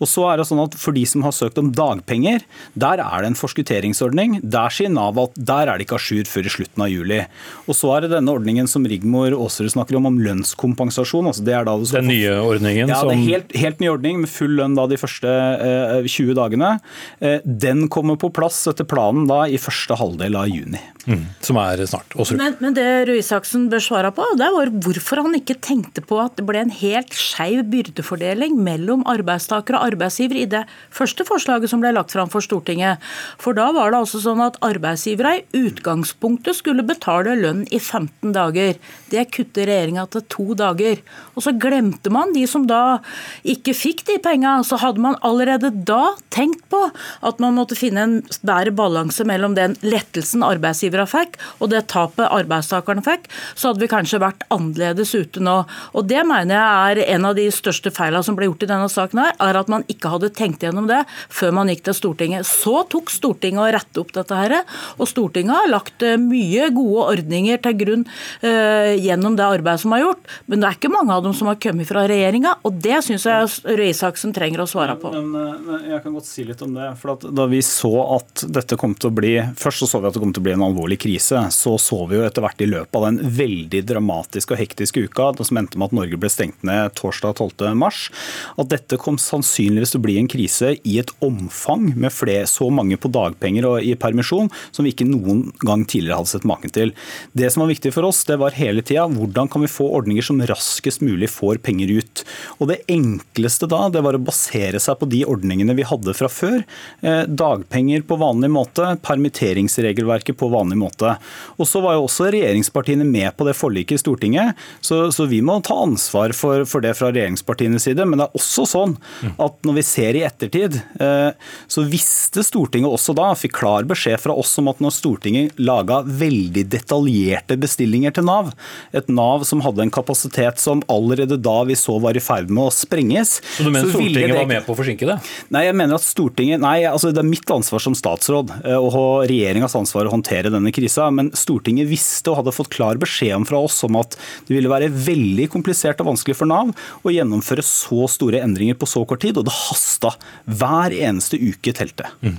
Og 0.00 0.08
så 0.08 0.26
er 0.30 0.40
det 0.40 0.48
sånn 0.48 0.62
at 0.64 0.76
For 0.80 0.96
de 0.96 1.04
som 1.08 1.24
har 1.26 1.34
søkt 1.36 1.58
om 1.60 1.70
dagpenger, 1.76 2.44
der 2.78 3.02
er 3.02 3.22
det 3.22 3.30
en 3.30 3.38
forskutteringsordning. 3.38 4.38
Der 4.42 4.72
sier 4.72 4.92
Nav 4.92 5.18
at 5.20 5.36
der 5.36 5.68
er 5.68 5.78
det 5.78 5.86
ikke 5.86 5.98
a 5.98 6.02
jour 6.02 6.28
før 6.30 6.48
i 6.48 6.54
slutten 6.54 6.84
av 6.84 6.92
juli. 6.92 7.20
Og 7.66 7.76
så 7.76 7.92
er 7.96 8.06
det 8.06 8.12
denne 8.14 8.32
ordningen 8.32 8.70
som 8.70 8.86
Rigmor 8.88 9.34
Aasrud 9.36 9.72
snakker 9.74 9.98
om, 9.98 10.08
om 10.10 10.20
lønnskompensasjon. 10.24 11.28
Altså, 11.30 11.44
det 11.46 11.56
er 11.58 11.68
da 11.68 11.76
Den 11.80 12.10
nye 12.10 12.36
ordningen? 12.40 12.90
Ja, 12.92 13.02
det 13.04 13.16
er 13.18 13.26
helt, 13.26 13.56
helt 13.64 13.82
ny 13.82 13.90
ordning 13.92 14.22
med 14.24 14.32
full 14.32 14.56
lønn 14.58 14.78
da 14.78 14.86
de 14.90 14.98
første 15.00 15.28
eh, 15.30 16.08
20 16.08 16.36
dagene. 16.38 16.72
Eh, 17.20 17.38
den 17.44 17.86
kommer 17.92 18.18
på 18.20 18.32
plass 18.34 18.62
etter 18.70 18.88
planen 18.88 19.28
da 19.30 19.44
i 19.50 19.60
første 19.60 19.98
halvdel 20.00 20.38
av 20.40 20.50
juni. 20.50 20.80
Mm 21.06 21.26
som 21.50 21.58
er 21.60 21.82
snart. 21.88 22.14
Men, 22.38 22.56
men, 22.62 22.74
det 22.76 22.86
Røe 23.08 23.20
Isaksen 23.20 23.66
bør 23.72 23.82
svare 23.82 24.12
på, 24.14 24.24
det 24.38 24.48
var 24.54 24.70
hvorfor 24.84 25.22
han 25.24 25.36
ikke 25.38 25.58
tenkte 25.62 26.04
på 26.06 26.20
at 26.22 26.36
det 26.38 26.46
ble 26.48 26.62
en 26.62 26.72
helt 26.74 27.14
skeiv 27.16 27.64
byrdefordeling 27.72 28.56
mellom 28.60 29.04
arbeidstaker 29.10 29.76
og 29.78 29.90
arbeidsgiver 29.90 30.40
i 30.40 30.46
det 30.50 30.62
første 30.94 31.26
forslaget 31.28 31.72
som 31.72 31.82
ble 31.82 31.92
lagt 31.96 32.14
fram 32.14 32.30
for 32.32 32.44
Stortinget. 32.44 33.02
For 33.40 33.56
da 33.56 33.70
var 33.76 33.92
det 33.92 34.02
altså 34.02 34.22
sånn 34.22 34.42
at 34.44 34.58
arbeidsgivere 34.64 35.40
i 35.40 35.64
utgangspunktet 35.66 36.58
skulle 36.58 36.86
betale 36.86 37.36
lønn 37.38 37.64
i 37.70 37.80
15 37.80 38.34
dager. 38.36 38.78
Det 39.10 39.26
kutter 39.34 39.68
regjeringa 39.70 40.06
til 40.12 40.26
to 40.30 40.46
dager. 40.58 41.02
Og 41.34 41.44
så 41.46 41.54
glemte 41.58 42.12
man 42.14 42.34
de 42.36 42.46
som 42.50 42.66
da 42.70 43.00
ikke 43.48 43.74
fikk 43.76 44.04
de 44.08 44.18
penga. 44.22 44.58
Så 44.66 44.78
hadde 44.82 45.02
man 45.02 45.18
allerede 45.26 45.72
da 45.86 46.14
tenkt 46.32 46.62
på 46.70 46.82
at 47.26 47.42
man 47.42 47.56
måtte 47.58 47.78
finne 47.78 48.06
en 48.06 48.16
bedre 48.46 48.74
balanse 48.76 49.24
mellom 49.26 49.56
den 49.58 49.76
lettelsen 49.82 50.44
arbeidsgivere 50.46 51.08
fikk, 51.10 51.39
og 51.58 51.72
det 51.72 51.86
tapet 51.92 52.28
arbeidstakerne 52.28 53.04
fikk, 53.04 53.28
så 53.54 53.70
hadde 53.70 53.84
vi 53.84 53.90
kanskje 53.90 54.22
vært 54.22 54.44
annerledes 54.52 55.14
ute 55.16 55.42
nå. 55.42 55.60
Og 55.94 56.08
Det 56.10 56.22
mener 56.26 56.56
jeg 56.56 57.00
er 57.04 57.14
en 57.16 57.28
av 57.28 57.36
de 57.38 57.46
største 57.54 57.92
feilene 57.94 58.24
som 58.26 58.36
ble 58.38 58.48
gjort 58.48 58.64
i 58.66 58.70
denne 58.70 58.88
saken, 58.90 59.22
her, 59.22 59.36
er 59.40 59.58
at 59.60 59.70
man 59.72 59.84
ikke 59.90 60.10
hadde 60.12 60.32
tenkt 60.36 60.64
gjennom 60.64 60.88
det 60.90 61.02
før 61.32 61.54
man 61.60 61.70
gikk 61.70 61.84
til 61.88 61.96
Stortinget. 61.96 62.48
Så 62.48 62.84
tok 62.90 63.12
Stortinget 63.12 63.62
å 63.62 63.70
rette 63.76 64.02
opp 64.02 64.12
dette 64.16 64.36
her, 64.36 64.56
og 64.98 65.08
Stortinget 65.10 65.56
har 65.56 65.70
lagt 65.70 66.04
eh, 66.06 66.18
mye 66.20 66.70
gode 66.74 67.06
ordninger 67.14 67.60
til 67.64 67.76
grunn 67.80 68.04
uh, 68.06 68.92
gjennom 68.98 69.36
det 69.38 69.46
arbeidet 69.46 69.82
som 69.82 69.94
er 69.94 70.04
gjort, 70.04 70.30
men 70.50 70.62
det 70.62 70.68
er 70.68 70.78
ikke 70.78 70.92
mange 70.92 71.14
av 71.14 71.24
dem 71.24 71.34
som 71.36 71.50
har 71.50 71.58
kommet 71.62 71.88
fra 71.88 72.04
regjeringa, 72.10 72.56
og 72.66 72.80
det 72.82 73.00
syns 73.06 73.26
jeg 73.28 73.76
Røe 73.78 73.90
Isaksen 73.90 74.34
trenger 74.36 74.64
å 74.64 74.68
svare 74.70 74.96
på. 75.00 75.12
Men, 75.14 75.30
men, 75.66 75.86
jeg 75.90 76.02
kan 76.04 76.16
godt 76.16 76.28
si 76.28 76.44
litt 76.46 76.62
om 76.64 76.74
det. 76.76 76.90
for 77.00 77.30
Da 77.30 77.46
vi 77.50 77.62
så 77.64 77.92
at 78.16 78.44
dette 78.52 78.78
kom 78.80 78.94
til 78.96 79.10
å 79.10 79.14
bli 79.14 79.32
Først 79.58 79.82
så, 79.82 79.88
så 79.88 80.00
vi 80.02 80.08
at 80.08 80.16
det 80.16 80.22
kom 80.22 80.32
til 80.34 80.42
å 80.42 80.46
bli 80.46 80.54
en 80.54 80.64
alvorlig 80.66 80.98
krise 81.00 81.29
krise, 81.30 81.50
så 81.50 81.78
så 81.78 82.06
vi 82.06 82.16
jo 82.16 82.24
etter 82.24 82.42
hvert 82.42 82.60
i 82.60 82.68
løpet 82.68 82.96
av 82.96 83.06
den 83.06 83.20
veldig 83.36 83.82
dramatiske 83.86 84.54
og 84.54 84.60
hektiske 84.60 85.04
uka, 85.06 85.32
som 85.44 85.58
endte 85.58 85.78
med 85.78 85.90
at 85.90 85.96
Norge 85.96 86.18
ble 86.18 86.30
stengt 86.30 86.62
ned 86.62 86.94
torsdag 86.94 87.38
12.3, 87.38 88.10
at 88.58 88.70
dette 88.70 88.98
kom 88.98 89.18
sannsynligvis 89.18 89.94
til 89.94 90.00
å 90.00 90.04
bli 90.04 90.18
en 90.18 90.30
krise 90.30 90.74
i 90.84 90.98
et 91.00 91.10
omfang 91.20 91.92
med 91.96 92.12
flere, 92.12 92.46
så 92.46 92.70
mange 92.70 92.98
på 93.00 93.10
dagpenger 93.12 93.66
og 93.68 93.84
i 93.84 93.94
permisjon 93.98 94.50
som 94.70 94.84
vi 94.84 94.92
ikke 94.94 95.08
noen 95.08 95.50
gang 95.60 95.84
tidligere 95.84 96.20
hadde 96.20 96.32
sett 96.32 96.48
maken 96.48 96.72
til. 96.74 96.94
Det 97.32 97.50
som 97.50 97.64
var 97.64 97.72
viktig 97.72 97.92
for 97.94 98.08
oss, 98.08 98.24
det 98.28 98.38
var 98.40 98.56
hele 98.58 98.82
tida 98.82 99.06
hvordan 99.10 99.50
kan 99.50 99.64
vi 99.64 99.70
få 99.70 99.88
ordninger 100.00 100.24
som 100.24 100.40
raskest 100.46 101.04
mulig 101.04 101.30
får 101.30 101.60
penger 101.64 101.92
ut. 102.00 102.24
Og 102.58 102.70
Det 102.70 102.82
enkleste 102.90 103.68
da, 103.70 103.88
det 103.90 104.02
var 104.04 104.16
å 104.16 104.22
basere 104.22 104.80
seg 104.82 104.98
på 105.00 105.08
de 105.10 105.24
ordningene 105.28 105.74
vi 105.78 105.86
hadde 105.86 106.14
fra 106.16 106.30
før. 106.30 106.62
Eh, 107.02 107.24
dagpenger 107.26 108.04
på 108.06 108.18
vanlig 108.20 108.50
måte, 108.52 108.94
permitteringsregelverket 109.04 110.38
på 110.38 110.50
vanlig 110.52 110.78
måte. 110.80 111.16
Og 111.58 111.68
så 111.68 111.82
var 111.84 111.96
jo 111.96 112.06
også 112.06 112.30
regjeringspartiene 112.34 113.06
med 113.06 113.32
på 113.36 113.46
det 113.48 113.56
forliket 113.58 113.98
i 113.98 114.02
Stortinget, 114.02 114.58
så, 114.84 115.02
så 115.14 115.26
vi 115.30 115.40
må 115.44 115.58
ta 115.66 115.76
ansvar 115.82 116.34
for, 116.36 116.64
for, 116.68 116.84
det 116.84 116.96
fra 116.98 117.10
regjeringspartienes 117.12 117.86
side. 117.88 118.06
Men 118.08 118.22
det 118.22 118.28
er 118.28 118.40
også 118.40 118.66
sånn 118.68 118.96
at 119.40 119.58
når 119.66 119.78
vi 119.80 119.86
ser 119.86 120.18
i 120.18 120.24
ettertid, 120.26 120.80
eh, 121.02 121.30
så 121.70 121.84
visste 121.88 122.44
Stortinget 122.46 122.90
også 122.90 123.14
da, 123.16 123.30
fikk 123.38 123.58
klar 123.60 123.88
beskjed 123.88 124.20
fra 124.22 124.36
oss 124.36 124.56
om 124.60 124.70
at 124.72 124.80
når 124.82 124.94
Stortinget 124.96 125.60
laga 125.60 126.00
veldig 126.04 126.66
detaljerte 126.72 127.58
bestillinger 127.60 128.14
til 128.16 128.26
Nav, 128.28 128.52
et 128.96 129.08
Nav 129.12 129.44
som 129.48 129.62
hadde 129.64 129.84
en 129.84 129.92
kapasitet 129.94 130.60
som 130.62 130.84
allerede 130.90 131.38
da 131.40 131.58
vi 131.68 131.76
så 131.78 131.98
var 132.02 132.16
i 132.16 132.22
ferd 132.24 132.50
med 132.50 132.68
å 132.68 132.74
sprenges 132.74 133.38
Så 133.56 133.66
du 133.66 133.70
mener 133.70 133.88
så 133.88 133.96
Stortinget 133.96 134.32
det... 134.32 134.38
var 134.38 134.50
med 134.50 134.66
på 134.66 134.74
å 134.74 134.78
forsinke 134.78 135.08
det? 135.08 135.18
Nei, 135.54 135.64
jeg 135.66 135.76
mener 135.78 135.98
at 135.98 136.06
Stortinget, 136.06 136.62
nei, 136.62 136.78
altså 136.88 137.12
det 137.14 137.22
er 137.22 137.28
mitt 137.28 137.50
ansvar 137.52 137.82
som 137.82 137.96
statsråd 137.96 138.52
eh, 138.62 138.76
og 138.76 139.26
regjeringas 139.30 139.76
ansvar 139.78 140.08
å 140.08 140.14
håndtere 140.14 140.52
denne 140.52 140.72
krisa 140.74 140.99
men 141.08 141.30
Stortinget 141.36 141.88
visste 141.88 142.32
og 142.32 142.42
hadde 142.42 142.54
fått 142.54 142.72
klar 142.74 143.00
beskjed 143.00 143.38
om 143.38 143.46
fra 143.48 143.62
oss 143.64 143.78
om 143.86 143.96
at 144.00 144.16
det 144.48 144.56
ville 144.56 144.70
være 144.70 144.90
veldig 144.92 145.48
komplisert 145.52 146.02
og 146.02 146.10
vanskelig 146.12 146.36
for 146.36 146.50
Nav 146.50 146.74
å 147.06 147.12
gjennomføre 147.14 147.64
så 147.64 148.06
store 148.10 148.42
endringer 148.44 148.76
på 148.78 148.88
så 148.88 149.02
kort 149.08 149.22
tid, 149.24 149.38
og 149.40 149.46
det 149.46 149.54
hasta. 149.54 150.12
Hver 150.44 150.94
eneste 150.96 151.38
uke 151.40 151.72
telte. 151.76 152.08
Mm, 152.24 152.36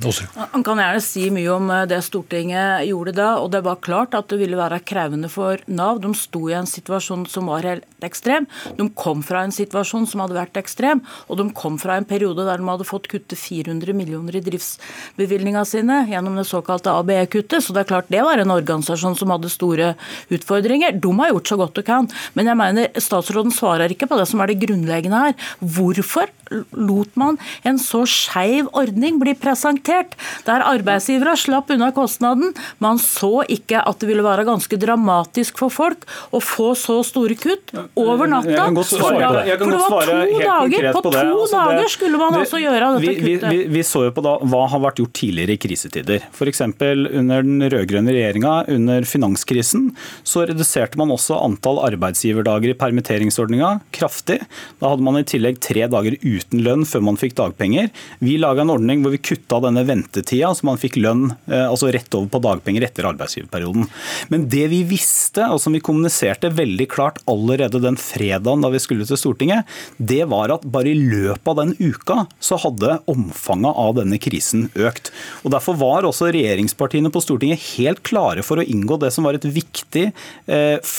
Han 0.54 0.64
kan 0.66 0.82
gjerne 0.82 1.02
si 1.04 1.28
mye 1.34 1.50
om 1.54 1.70
eh, 1.74 1.88
det 1.90 2.02
Stortinget 2.06 2.86
gjorde 2.90 3.16
da, 3.18 3.30
og 3.42 3.52
det 3.54 3.64
var 3.66 3.82
klart 3.84 4.16
at 4.18 4.30
det 4.32 4.40
ville 4.42 4.60
være 4.60 4.82
krevende 4.86 5.30
for 5.32 5.62
Nav. 5.72 6.02
De 6.04 6.14
sto 6.18 6.48
i 6.50 6.58
en 6.58 6.70
situasjon 6.70 7.26
som 7.32 7.50
var 7.52 7.68
helt 7.68 8.06
ekstrem. 8.06 8.48
De 8.78 8.88
kom 8.98 9.24
fra 9.26 9.46
en 9.46 9.54
situasjon 9.56 10.08
som 10.10 10.24
hadde 10.24 10.38
vært 10.38 10.60
ekstrem, 10.60 11.04
og 11.30 11.40
de 11.40 11.48
kom 11.58 11.78
fra 11.82 11.98
en 12.00 12.08
periode 12.08 12.46
der 12.48 12.62
de 12.62 12.70
hadde 12.70 12.88
fått 12.88 13.10
kutte 13.12 13.38
400 13.38 13.96
millioner 13.98 14.38
i 14.38 14.44
driftsbevilgninga 14.46 15.64
sine 15.68 16.02
gjennom 16.12 16.38
det 16.40 16.48
såkalte 16.50 16.94
ABE-kuttet. 16.94 17.64
Så 17.64 17.76
det 17.76 17.86
er 17.86 17.92
klart 17.94 18.12
det 18.12 18.24
var 18.26 18.42
en 18.42 18.51
organisasjon 18.60 19.18
som 19.20 19.34
hadde 19.34 19.52
store 19.52 19.94
utfordringer. 20.34 20.98
De 21.02 21.14
har 21.20 21.34
gjort 21.34 21.54
så 21.54 21.60
godt 21.62 21.80
de 21.80 21.86
kan. 21.88 22.10
Men 22.38 22.52
jeg 22.52 22.60
mener 22.60 23.02
statsråden 23.02 23.56
svarer 23.56 23.94
ikke 23.94 24.10
på 24.12 24.20
det 24.20 24.28
som 24.30 24.44
er 24.44 24.52
det 24.52 24.62
grunnleggende 24.64 25.26
her. 25.26 25.50
Hvorfor 25.62 26.32
lot 26.76 27.16
man 27.20 27.38
en 27.68 27.80
så 27.82 28.04
skeiv 28.10 28.70
ordning 28.78 29.20
bli 29.22 29.34
presentert, 29.38 30.16
der 30.48 30.66
arbeidsgivere 30.66 31.36
slapp 31.40 31.72
unna 31.74 31.92
kostnaden? 31.96 32.54
Man 32.84 33.00
så 33.02 33.44
ikke 33.52 33.82
at 33.88 34.02
det 34.02 34.10
ville 34.10 34.26
være 34.26 34.46
ganske 34.48 34.80
dramatisk 34.82 35.62
for 35.62 35.74
folk 35.74 36.06
å 36.32 36.42
få 36.44 36.72
så 36.80 37.00
store 37.06 37.38
kutt 37.40 37.74
over 38.00 38.30
natta. 38.32 38.68
For, 38.92 39.18
da, 39.18 39.32
for 39.60 39.72
det 39.72 39.80
var 39.80 40.08
to 40.08 40.42
dager. 40.42 40.90
På 40.96 41.04
to 41.06 41.12
altså, 41.14 41.58
dager 41.58 41.92
skulle 41.92 42.22
man 42.22 42.38
altså 42.42 42.62
gjøre 42.62 42.92
dette 42.98 43.16
kuttet. 43.18 43.48
Vi, 43.52 43.62
vi, 43.62 43.64
vi, 43.78 43.86
så 43.88 44.06
jo 44.08 44.14
på 44.16 44.26
da, 44.26 44.36
hva 44.52 44.64
har 44.72 44.84
vært 44.86 45.02
gjort 45.02 45.16
tidligere 45.22 45.56
i 45.56 45.62
krisetider. 45.62 46.28
F.eks. 46.32 46.64
under 46.66 47.46
den 47.46 47.68
rød-grønne 47.72 48.16
regjeringa 48.16 48.56
under 48.72 49.08
finanskrisen 49.08 49.92
så 50.28 50.46
reduserte 50.50 51.00
man 51.00 51.14
også 51.14 51.38
antall 51.40 51.82
arbeidsgiverdager 51.86 52.74
i 52.74 52.78
permitteringsordninga 52.80 53.74
kraftig. 53.96 54.42
Da 54.82 54.94
hadde 54.94 55.06
man 55.06 55.20
i 55.22 55.28
tillegg 55.28 55.62
tre 55.64 55.88
dager 55.92 56.18
uten 56.22 56.41
lønn 56.56 56.86
før 56.88 57.04
man 57.06 57.20
fikk 57.20 57.36
dagpenger. 57.38 57.90
Vi 58.20 58.38
laga 58.42 58.64
en 58.64 58.74
ordning 58.74 59.04
hvor 59.04 59.14
vi 59.14 59.22
kutta 59.22 59.62
denne 59.64 59.84
ventetida, 59.88 60.52
så 60.56 60.68
man 60.68 60.80
fikk 60.82 60.98
lønn 61.02 61.30
eh, 61.50 61.68
altså 61.68 61.92
rett 61.94 62.12
over 62.18 62.32
på 62.32 62.42
dagpenger 62.44 62.86
etter 62.88 63.08
arbeidsgiverperioden. 63.12 63.88
Men 64.34 64.48
det 64.52 64.68
vi 64.72 64.82
visste, 64.88 65.48
og 65.52 65.62
som 65.64 65.76
vi 65.76 65.84
kommuniserte 65.84 66.52
veldig 66.56 66.88
klart 66.92 67.22
allerede 67.32 67.82
den 67.84 68.00
fredagen 68.00 68.66
da 68.66 68.72
vi 68.74 68.82
skulle 68.82 69.08
til 69.08 69.20
Stortinget, 69.20 69.70
det 69.98 70.24
var 70.32 70.54
at 70.56 70.66
bare 70.66 70.92
i 70.92 70.98
løpet 70.98 71.48
av 71.52 71.60
den 71.62 71.76
uka 71.80 72.26
så 72.42 72.60
hadde 72.62 73.00
omfanget 73.12 73.82
av 73.86 73.96
denne 74.00 74.20
krisen 74.22 74.70
økt. 74.76 75.12
Og 75.46 75.54
Derfor 75.54 75.78
var 75.80 76.08
også 76.08 76.32
regjeringspartiene 76.34 77.12
på 77.14 77.22
Stortinget 77.24 77.64
helt 77.76 78.02
klare 78.08 78.44
for 78.46 78.62
å 78.62 78.66
inngå 78.66 78.98
det 79.02 79.12
som 79.14 79.28
var 79.28 79.38
et 79.38 79.46
viktig, 79.46 80.10
eh, 80.48 80.94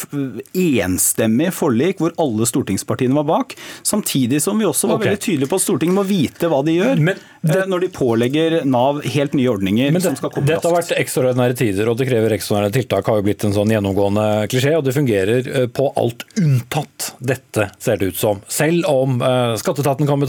enstemmig 0.53 1.51
forlik 1.57 2.03
hvor 2.03 2.15
alle 2.21 2.47
stortingspartiene 2.49 3.17
var 3.21 3.29
bak. 3.29 3.57
Samtidig 3.87 4.43
som 4.43 4.59
vi 4.59 4.69
også 4.69 4.91
var 4.91 5.01
okay. 5.01 5.13
veldig 5.13 5.23
tydelig 5.33 5.51
på 5.51 5.59
at 5.59 5.65
Stortinget 5.65 5.97
må 5.97 6.05
vite 6.07 6.51
hva 6.53 6.63
de 6.67 6.77
gjør 6.77 7.01
Men 7.03 7.21
det, 7.43 7.65
når 7.67 7.83
de 7.83 7.89
pålegger 7.91 8.57
Nav 8.69 9.01
helt 9.03 9.35
nye 9.35 9.51
ordninger 9.51 9.91
det, 9.91 10.03
som 10.05 10.15
skal 10.19 10.31
komme 10.31 10.47
dette 10.47 10.69
har 10.69 10.77
vært 10.77 10.95
ekstraordinære 10.95 11.57
tider, 11.59 11.91
og 11.91 11.99
det 11.99 12.07
krever 12.07 12.37
ekstraordinære 12.37 12.77
tiltak. 12.77 13.09
har 13.11 13.19
jo 13.19 13.27
blitt 13.27 13.47
en 13.49 13.57
sånn 13.57 13.73
gjennomgående 13.75 14.27
klisjé, 14.53 14.77
og 14.79 14.87
det 14.87 14.95
fungerer 14.95 15.49
eh, 15.51 15.67
på 15.67 15.89
alt 15.99 16.23
unntatt 16.39 17.13
dette, 17.19 17.69
ser 17.83 17.99
det 17.99 18.13
ut 18.13 18.21
som. 18.21 18.43
Selv 18.53 18.87
om 18.91 19.19
uh, 19.23 19.57
skatteetaten 19.59 20.09
kan, 20.09 20.23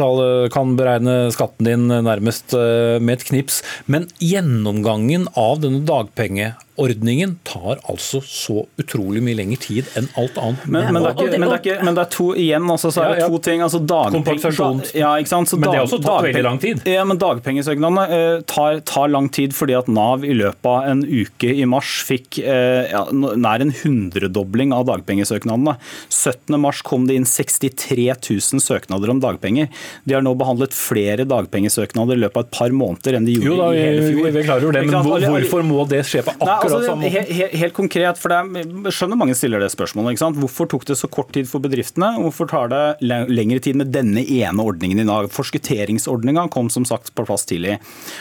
kan 0.53 0.75
beregne 0.79 1.17
skatten 1.36 1.69
din 1.69 1.86
nærmest 1.91 2.55
uh, 2.57 2.98
med 2.98 3.19
et 3.19 3.27
knips. 3.29 3.62
Men 3.86 4.10
gjennomgangen 4.17 5.29
av 5.38 5.62
denne 5.63 5.83
dagpenge 5.86 6.53
ordningen 6.82 7.36
tar 7.46 7.77
altså 7.89 8.22
så 8.25 8.63
utrolig 8.82 9.22
mye 9.24 9.38
lengre 9.38 9.60
tid 9.62 9.89
enn 10.00 10.08
alt 10.18 10.38
annet. 10.42 10.63
Men, 10.65 10.88
men, 10.94 11.03
det, 11.03 11.12
er 11.12 11.13
ikke, 11.13 11.38
men, 11.39 11.48
det, 11.50 11.58
er 11.58 11.62
ikke, 11.62 11.86
men 11.86 11.98
det 11.98 12.03
er 12.06 12.12
to 12.15 12.27
igjen, 12.39 12.65
altså, 12.74 12.89
så 12.94 13.03
er 13.03 13.12
det 13.13 13.20
Ja, 13.20 13.25
ja. 13.25 13.30
to 13.30 13.39
ting. 13.46 13.62
Altså 13.62 13.82
Kompensasjon. 13.84 14.82
Ja, 14.98 15.12
ikke 15.22 15.30
sant? 15.30 15.50
Så 15.51 15.60
Men 15.60 15.70
det 15.70 15.77
har 15.77 15.86
også 15.86 16.00
tatt 16.01 16.08
dagpeng- 16.10 16.27
veldig 16.32 16.44
lang 16.48 16.60
tid. 16.63 16.82
Ja, 16.89 17.03
men 17.06 17.20
Dagpengesøknadene 17.22 18.06
eh, 18.18 18.42
tar, 18.50 18.80
tar 18.89 19.12
lang 19.13 19.30
tid 19.34 19.53
fordi 19.56 19.75
at 19.77 19.88
Nav 19.92 20.25
i 20.25 20.34
løpet 20.34 20.65
av 20.70 20.89
en 20.89 21.03
uke 21.06 21.51
i 21.53 21.65
mars 21.70 21.92
fikk 22.08 22.39
eh, 22.42 22.89
ja, 22.92 23.03
nær 23.13 23.62
en 23.63 23.74
hundredobling 23.84 24.74
av 24.75 24.88
dagpengesøknadene. 24.89 25.75
17. 26.10 26.58
mars 26.62 26.82
kom 26.86 27.06
det 27.10 27.20
inn 27.20 27.27
63 27.30 28.10
000 28.18 28.63
søknader 28.63 29.13
om 29.13 29.22
dagpenger. 29.24 29.70
De 30.10 30.18
har 30.18 30.25
nå 30.25 30.34
behandlet 30.39 30.74
flere 30.75 31.27
dagpengesøknader 31.30 32.18
i 32.18 32.24
løpet 32.25 32.42
av 32.42 32.48
et 32.48 32.53
par 32.58 32.74
måneder 32.75 33.20
enn 33.20 33.27
de 33.30 33.38
gjorde 33.38 33.51
Jo 33.51 33.60
da, 33.62 33.70
i 33.74 33.84
hele 33.84 34.03
fjor. 34.10 34.24
vi 34.25 34.34
vi 34.39 34.46
klarer 34.48 34.68
jo 34.68 34.74
det, 34.74 34.84
men 34.89 35.30
hvorfor 35.30 35.65
må 35.68 35.86
det 35.89 36.01
skje 36.10 36.24
på 36.25 36.34
Nei, 36.44 36.58
akkurat 36.63 36.79
altså, 36.79 36.93
samme 36.93 37.12
helt, 37.13 37.29
he, 37.29 37.36
he, 37.43 37.60
helt 37.62 37.75
konkret, 37.77 38.20
for 38.22 38.34
jeg 38.34 38.93
skjønner 38.96 39.20
mange 39.20 39.36
stiller 39.38 39.63
det 39.63 39.70
spørsmålet. 39.74 40.15
Ikke 40.15 40.24
sant? 40.24 40.39
Hvorfor 40.41 40.70
tok 40.72 40.88
det 40.89 40.98
så 41.00 41.10
kort 41.12 41.32
tid 41.36 41.50
for 41.50 41.63
bedriftene? 41.63 42.13
Hvorfor 42.24 42.50
tar 42.50 42.72
det 42.74 42.82
lengre 43.03 43.62
tid 43.63 43.79
med 43.79 43.93
denne 43.93 44.24
ene 44.24 44.65
ordningen 44.65 45.03
i 45.03 45.08
Nav? 45.08 45.29
Forskutteringsordninga 45.36 46.48
kom 46.53 46.72
som 46.74 46.88
sagt 46.88 47.13
på 47.13 47.27
plass 47.27 47.48
tidlig. 47.50 47.79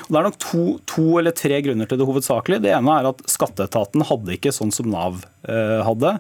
Og 0.09 0.13
det 0.13 0.21
er 0.21 0.29
nok 0.29 0.41
to, 0.43 0.65
to 0.91 1.07
eller 1.23 1.37
tre 1.37 1.63
grunner 1.65 1.91
til 1.91 2.01
det 2.01 2.09
hovedsakelig. 2.09 2.63
Det 2.65 2.75
ene 2.77 2.99
er 2.99 3.11
at 3.13 3.23
skatteetaten 3.31 4.07
hadde 4.11 4.37
ikke 4.37 4.55
sånn 4.55 4.75
som 4.75 4.91
Nav 4.93 5.23
eh, 5.49 5.81
hadde. 5.87 6.17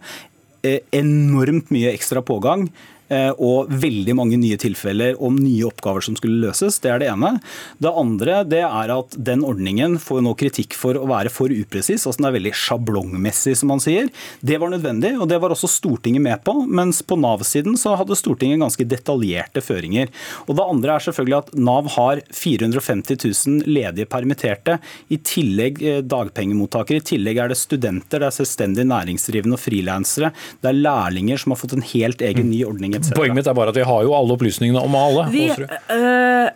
Eh, 0.62 0.78
enormt 0.94 1.72
mye 1.74 1.90
ekstra 1.90 2.22
pågang 2.22 2.68
og 3.12 3.70
veldig 3.82 4.14
mange 4.16 4.38
nye 4.40 4.58
tilfeller 4.60 5.18
om 5.22 5.36
nye 5.36 5.66
oppgaver 5.68 6.04
som 6.04 6.16
skulle 6.18 6.40
løses. 6.42 6.78
Det 6.82 6.92
er 6.92 7.02
det 7.02 7.10
ene. 7.12 7.34
Det 7.82 7.92
andre 8.02 8.42
det 8.48 8.62
er 8.64 8.92
at 8.94 9.16
den 9.16 9.44
ordningen 9.46 9.98
får 10.02 10.22
nå 10.24 10.34
kritikk 10.38 10.76
for 10.78 10.98
å 10.98 11.08
være 11.10 11.32
for 11.32 11.52
upresis. 11.52 12.06
altså 12.06 12.20
Den 12.20 12.28
er 12.30 12.36
veldig 12.38 12.54
sjablongmessig, 12.56 13.56
som 13.58 13.72
man 13.72 13.82
sier. 13.82 14.10
Det 14.40 14.58
var 14.60 14.72
nødvendig, 14.72 15.14
og 15.18 15.28
det 15.30 15.40
var 15.42 15.54
også 15.54 15.70
Stortinget 15.70 16.24
med 16.24 16.42
på. 16.46 16.54
Mens 16.66 17.02
på 17.06 17.18
Nav-siden 17.20 17.76
så 17.80 17.96
hadde 17.98 18.18
Stortinget 18.18 18.62
ganske 18.62 18.86
detaljerte 18.88 19.62
føringer. 19.64 20.12
Og 20.46 20.56
Det 20.56 20.68
andre 20.74 20.96
er 20.96 21.06
selvfølgelig 21.06 21.38
at 21.38 21.52
Nav 21.68 21.90
har 21.96 22.22
450 22.32 23.18
000 23.22 23.66
ledige 23.66 24.08
permitterte, 24.10 24.78
i 25.12 25.18
tillegg 25.18 25.82
eh, 25.82 26.00
dagpengemottakere. 26.06 27.00
I 27.00 27.08
tillegg 27.12 27.40
er 27.42 27.52
det 27.52 27.58
studenter, 27.60 28.22
det 28.22 28.28
er 28.28 28.36
selvstendig 28.36 28.86
næringsdrivende 28.88 29.58
og 29.58 29.62
frilansere. 29.62 30.32
Det 30.62 30.70
er 30.70 30.80
lærlinger 30.80 31.40
som 31.40 31.54
har 31.54 31.60
fått 31.60 31.76
en 31.76 31.86
helt 31.92 32.22
egen 32.24 32.50
ny 32.52 32.62
ordning. 32.68 32.96
Poenget 33.10 33.40
mitt 33.40 33.50
er 33.50 33.56
bare 33.56 33.72
at 33.74 33.78
vi 33.80 33.86
har 33.88 34.04
jo 34.06 34.14
alle 34.16 34.36
opplysningene 34.36 34.82
om 34.82 34.94
alle. 34.98 35.26
Vi, 35.34 35.48
øh, 35.50 36.48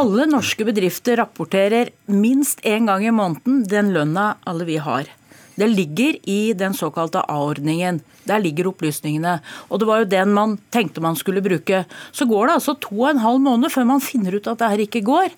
alle 0.00 0.26
norske 0.30 0.66
bedrifter 0.68 1.20
rapporterer 1.20 1.92
minst 2.08 2.64
én 2.64 2.88
gang 2.88 3.04
i 3.06 3.14
måneden 3.14 3.64
den 3.68 3.92
lønna 3.96 4.34
alle 4.46 4.66
vi 4.68 4.80
har. 4.82 5.10
Det 5.56 5.68
ligger 5.72 6.18
i 6.28 6.52
den 6.56 6.74
såkalte 6.76 7.24
A-ordningen. 7.24 8.02
Der 8.26 8.42
ligger 8.42 8.68
opplysningene. 8.72 9.38
Og 9.70 9.80
det 9.80 9.88
var 9.88 10.02
jo 10.02 10.10
den 10.10 10.34
man 10.36 10.58
tenkte 10.74 11.00
man 11.00 11.16
skulle 11.16 11.44
bruke. 11.44 11.84
Så 12.12 12.26
går 12.28 12.48
det 12.48 12.58
altså 12.58 12.76
to 12.80 12.98
og 13.00 13.10
en 13.10 13.24
halv 13.24 13.40
måned 13.40 13.72
før 13.72 13.88
man 13.88 14.04
finner 14.04 14.36
ut 14.36 14.50
at 14.50 14.60
det 14.60 14.70
her 14.72 14.84
ikke 14.84 15.04
går. 15.06 15.32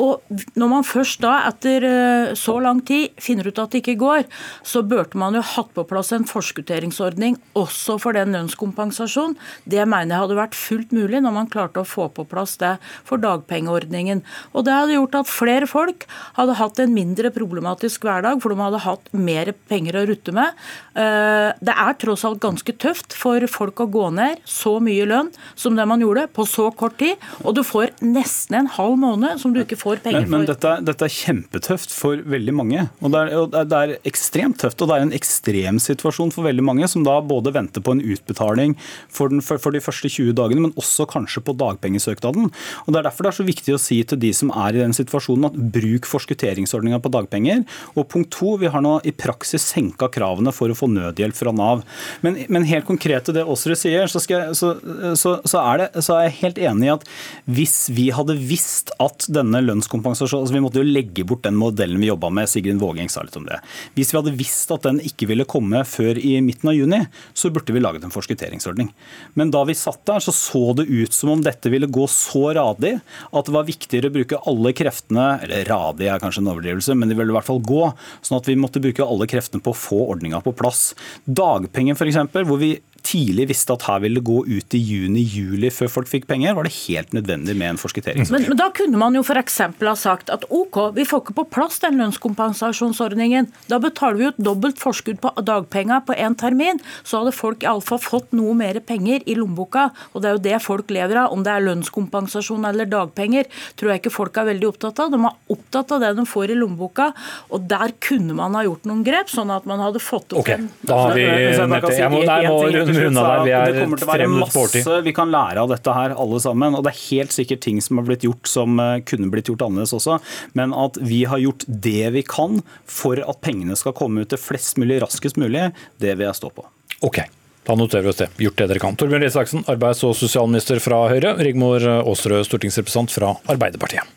Og 0.00 0.22
når 0.56 0.70
man 0.70 0.86
først 0.86 1.20
da, 1.20 1.34
etter 1.50 1.84
øh, 1.84 2.30
så 2.38 2.56
lang 2.62 2.80
tid, 2.88 3.12
finner 3.20 3.50
ut 3.50 3.58
at 3.60 3.74
det 3.74 3.82
ikke 3.82 3.98
går, 4.00 4.24
så 4.64 4.82
burde 4.86 5.18
man 5.20 5.36
jo 5.36 5.42
hatt 5.44 5.72
på 5.76 5.84
plass 5.88 6.14
en 6.16 6.24
forskutteringsordning 6.28 7.36
også 7.58 7.98
for 8.00 8.16
den 8.16 8.32
lønnskompensasjonen. 8.36 9.36
Det 9.68 9.84
mener 9.84 10.14
jeg 10.14 10.24
hadde 10.24 10.38
vært 10.40 10.56
fullt 10.56 10.94
mulig 10.96 11.20
når 11.20 11.36
man 11.36 11.50
klarte 11.52 11.82
å 11.82 11.88
få 11.88 12.08
på 12.16 12.24
plass 12.30 12.56
det 12.62 12.78
for 13.08 13.20
dagpengeordningen. 13.20 14.24
Og 14.54 14.64
det 14.64 14.76
hadde 14.76 14.96
gjort 14.96 15.20
at 15.20 15.30
flere 15.30 15.68
folk 15.68 16.08
hadde 16.38 16.56
hatt 16.62 16.80
en 16.80 16.96
mindre 16.96 17.32
problematisk 17.34 18.08
hverdag, 18.08 18.40
for 18.40 18.54
de 18.54 18.64
hadde 18.64 18.84
hatt 18.86 19.12
mer 19.12 19.52
penger 19.68 19.98
å 20.00 20.06
rutte 20.08 20.32
med. 20.34 20.56
Eh, 20.94 21.50
Det 21.60 21.74
er 21.74 21.96
tross 22.00 22.24
alt 22.24 22.40
ganske 22.40 22.72
tøft 22.80 23.14
for 23.16 23.44
folk 23.50 23.80
å 23.84 23.88
gå 23.90 24.06
ned 24.14 24.40
så 24.48 24.78
mye 24.82 25.06
lønn 25.06 25.30
som 25.58 25.76
det 25.76 25.86
man 25.86 26.00
gjorde 26.00 26.28
på 26.32 26.46
så 26.48 26.70
kort 26.74 26.96
tid, 26.98 27.20
og 27.44 27.54
du 27.54 27.62
får 27.66 27.92
nesten 28.00 28.56
en 28.60 28.70
halv 28.70 28.96
måned 28.98 29.40
som 29.40 29.52
du 29.54 29.60
ikke 29.62 29.78
får 29.78 30.02
penger 30.04 30.26
Men, 30.26 30.42
men 30.42 30.48
dette, 30.48 30.72
dette 30.86 31.04
er 31.06 31.14
kjempetøft 31.14 31.92
for 31.94 32.16
veldig 32.16 32.54
mange. 32.56 32.86
Og 33.00 33.12
det, 33.12 33.20
er, 33.20 33.36
og 33.38 33.54
det 33.54 33.80
er 33.80 33.94
ekstremt 34.08 34.58
tøft, 34.62 34.80
og 34.82 34.90
det 34.90 34.96
er 34.96 35.06
en 35.06 35.14
ekstrem 35.16 35.80
situasjon 35.82 36.32
for 36.34 36.46
veldig 36.48 36.64
mange, 36.64 36.88
som 36.88 37.04
da 37.06 37.18
både 37.20 37.52
venter 37.54 37.84
på 37.84 37.94
en 37.96 38.02
utbetaling 38.02 38.76
for, 39.08 39.28
den, 39.28 39.44
for, 39.44 39.60
for 39.62 39.74
de 39.76 39.82
første 39.84 40.08
20 40.08 40.34
dagene, 40.38 40.66
men 40.66 40.76
også 40.80 41.06
kanskje 41.10 41.44
på 41.44 41.56
dagpengesøknaden. 41.60 42.50
Og 42.86 42.90
Det 42.90 42.98
er 42.98 43.08
derfor 43.08 43.26
det 43.26 43.32
er 43.34 43.40
så 43.40 43.48
viktig 43.48 43.74
å 43.76 43.82
si 43.82 44.00
til 44.04 44.20
de 44.22 44.32
som 44.36 44.52
er 44.54 44.76
i 44.78 44.82
den 44.82 44.96
situasjonen 44.96 45.50
at 45.50 45.58
bruk 45.74 46.08
forskutteringsordninga 46.08 47.00
på 47.02 47.12
dagpenger. 47.12 47.64
Og 47.96 48.08
punkt 48.10 48.30
to, 48.34 48.56
vi 48.60 48.70
har 48.70 48.82
nå 48.84 48.98
i 49.04 49.12
praksis 49.12 49.49
senka 49.58 50.06
kravene 50.12 50.52
for 50.54 50.70
å 50.70 50.76
få 50.78 50.86
nødhjelp 50.92 51.34
fra 51.34 51.52
Nav. 51.56 51.82
Men, 52.22 52.38
men 52.52 52.68
helt 52.68 52.86
konkret 52.86 53.26
til 53.26 53.34
det 53.34 53.42
Aasrud 53.42 53.78
sier, 53.78 54.06
så, 54.10 54.22
jeg, 54.30 54.54
så, 54.54 54.74
så, 55.16 55.58
er 55.62 55.82
det, 55.82 55.88
så 56.04 56.16
er 56.16 56.28
jeg 56.28 56.38
helt 56.40 56.60
enig 56.70 56.88
i 56.88 56.92
at 56.94 57.06
hvis 57.50 57.78
vi 57.96 58.10
hadde 58.14 58.36
visst 58.38 58.92
at 59.02 59.26
denne 59.32 59.62
lønnskompensasjonen 59.64 60.44
altså 60.44 60.54
Vi 60.54 60.62
måtte 60.62 60.80
jo 60.80 60.86
legge 60.86 61.24
bort 61.26 61.42
den 61.46 61.58
modellen 61.58 62.00
vi 62.00 62.10
jobba 62.10 62.30
med, 62.34 62.48
Sigrid 62.50 62.80
Vågeng 62.80 63.10
sa 63.12 63.24
litt 63.24 63.38
om 63.38 63.46
det. 63.48 63.60
Hvis 63.96 64.12
vi 64.12 64.20
hadde 64.20 64.36
visst 64.38 64.70
at 64.74 64.86
den 64.86 65.00
ikke 65.04 65.28
ville 65.30 65.48
komme 65.48 65.82
før 65.88 66.18
i 66.20 66.36
midten 66.44 66.70
av 66.72 66.76
juni, 66.76 67.00
så 67.34 67.50
burde 67.52 67.74
vi 67.74 67.82
laget 67.82 68.04
en 68.06 68.14
forskutteringsordning. 68.14 68.90
Men 69.38 69.52
da 69.54 69.64
vi 69.68 69.76
satt 69.78 70.02
der, 70.08 70.22
så 70.22 70.34
så 70.34 70.72
det 70.76 70.88
ut 70.88 71.14
som 71.16 71.34
om 71.34 71.42
dette 71.44 71.72
ville 71.72 71.88
gå 71.90 72.06
så 72.10 72.50
radig 72.56 72.96
at 73.30 73.46
det 73.46 73.54
var 73.54 73.68
viktigere 73.68 74.10
å 74.10 74.14
bruke 74.14 74.40
alle 74.50 74.72
kreftene 74.76 75.26
Eller 75.44 75.66
radig 75.68 76.08
er 76.10 76.20
kanskje 76.22 76.42
en 76.42 76.50
overdrivelse, 76.52 76.96
men 76.98 77.10
det 77.10 77.16
ville 77.18 77.32
i 77.32 77.36
hvert 77.36 77.48
fall 77.48 77.62
gå. 77.64 77.82
Sånn 78.26 78.38
at 78.38 78.48
vi 78.48 78.58
måtte 78.58 78.82
bruke 78.82 79.06
alle 79.06 79.28
kreftene 79.30 79.39
på 79.48 79.72
å 79.72 79.76
få 79.76 80.00
ordninga 80.12 80.40
på 80.44 80.52
plass. 80.52 80.94
Dagpenger 81.24 81.96
f.eks., 81.96 82.20
hvor 82.46 82.60
vi 82.60 82.74
tidlig 83.06 83.48
visste 83.50 83.72
at 83.74 83.82
her 83.88 84.00
ville 84.04 84.20
det 84.20 84.24
gå 84.26 84.40
ut 84.46 84.74
i 84.76 84.80
juni-juli 84.80 85.70
før 85.72 85.88
folk 85.92 86.08
fikk 86.10 86.26
penger, 86.30 86.54
var 86.54 86.64
det 86.68 86.72
helt 86.86 87.12
nødvendig 87.16 87.56
med 87.56 87.74
en 87.74 87.80
forskuttering. 87.80 88.26
Men, 88.30 88.46
men 88.50 88.58
da 88.58 88.68
kunne 88.76 88.98
man 89.00 89.14
jo 89.16 89.22
f.eks. 89.26 89.58
ha 89.80 89.94
sagt 89.98 90.30
at 90.30 90.44
OK, 90.50 90.78
vi 90.96 91.04
får 91.08 91.22
ikke 91.24 91.36
på 91.40 91.46
plass 91.54 91.78
den 91.84 91.98
lønnskompensasjonsordningen. 92.00 93.48
Da 93.70 93.78
betaler 93.82 94.18
vi 94.18 94.24
jo 94.26 94.32
et 94.34 94.40
dobbelt 94.50 94.80
forskudd 94.80 95.20
på 95.22 95.32
dagpenger 95.46 96.02
på 96.06 96.16
én 96.16 96.36
termin. 96.38 96.80
Så 97.04 97.20
hadde 97.22 97.32
folk 97.36 97.64
iallfall 97.64 98.00
fått 98.02 98.32
noe 98.36 98.54
mer 98.58 98.80
penger 98.84 99.24
i 99.26 99.36
lommeboka. 99.38 99.88
Og 100.14 100.22
det 100.22 100.30
er 100.30 100.36
jo 100.36 100.42
det 100.48 100.60
folk 100.64 100.90
lever 100.94 101.22
av. 101.24 101.32
Om 101.34 101.44
det 101.46 101.52
er 101.54 101.64
lønnskompensasjon 101.68 102.66
eller 102.68 102.88
dagpenger, 102.90 103.48
tror 103.80 103.92
jeg 103.94 104.02
ikke 104.02 104.14
folk 104.14 104.36
er 104.40 104.50
veldig 104.52 104.68
opptatt 104.72 105.02
av. 105.04 105.12
De 105.14 105.20
er 105.20 105.56
opptatt 105.56 105.94
av 105.96 106.02
det 106.04 106.12
de 106.18 106.26
får 106.28 106.54
i 106.54 106.58
lommeboka. 106.58 107.10
Og 107.54 107.66
der 107.70 107.94
kunne 108.02 108.36
man 108.38 108.56
ha 108.58 108.64
gjort 108.66 108.86
noen 108.90 109.04
grep, 109.06 109.30
sånn 109.32 109.52
at 109.54 109.66
man 109.68 109.82
hadde 109.82 110.02
fått 110.02 110.34
opp 110.34 110.40
Ok, 110.44 110.52
en 110.56 110.68
da 110.86 111.00
har 111.06 111.14
vi 111.16 111.24
jeg 111.24 112.10
må, 112.10 112.20
en- 112.22 112.30
en 112.30 112.46
må 112.50 112.60
runde 112.70 112.89
slutt, 112.96 113.10
unna 113.10 113.22
så 113.22 113.30
der. 113.30 113.42
Vi 113.42 113.50
det 113.50 113.56
er 113.60 113.84
kommer 113.84 114.00
til 114.00 114.08
å 114.08 114.10
være 114.10 114.28
masse 114.34 114.96
vi 115.06 115.14
kan 115.16 115.32
lære 115.32 115.64
av 115.64 115.72
dette 115.72 115.96
her, 115.96 116.14
alle 116.24 116.40
sammen. 116.42 116.76
Og 116.78 116.84
det 116.86 116.92
er 116.92 117.00
helt 117.06 117.34
sikkert 117.36 117.64
ting 117.66 117.80
som 117.84 118.00
har 118.00 118.08
blitt 118.08 118.26
gjort 118.26 118.50
som 118.50 118.80
eh, 118.82 119.00
kunne 119.06 119.30
blitt 119.32 119.50
gjort 119.50 119.66
annerledes 119.66 119.96
også. 119.96 120.20
Men 120.58 120.74
at 120.76 121.00
vi 121.00 121.24
har 121.30 121.42
gjort 121.42 121.66
det 121.66 122.12
vi 122.16 122.24
kan 122.26 122.62
for 122.88 123.20
at 123.20 123.42
pengene 123.44 123.78
skal 123.78 123.96
komme 123.96 124.24
ut 124.24 124.32
til 124.32 124.40
flest 124.40 124.80
mulig 124.80 125.00
raskest 125.04 125.40
mulig, 125.40 125.70
det 126.02 126.16
vil 126.16 126.28
jeg 126.28 126.40
stå 126.40 126.52
på. 126.54 126.66
Ok, 127.06 127.22
da 127.66 127.76
noterer 127.78 128.06
vi 128.08 128.14
oss 128.14 128.22
det. 128.22 128.30
Gjort 128.46 128.62
det 128.62 128.70
dere 128.72 128.82
kan. 128.82 128.96
Torbjørn 129.00 129.24
Røe 129.24 129.32
Isaksen, 129.32 129.66
arbeids- 129.70 130.04
og 130.06 130.16
sosialminister 130.18 130.80
fra 130.82 131.04
Høyre. 131.12 131.36
Rigmor 131.40 131.84
Aasrød, 132.00 132.44
stortingsrepresentant 132.48 133.14
fra 133.14 133.36
Arbeiderpartiet. 133.52 134.16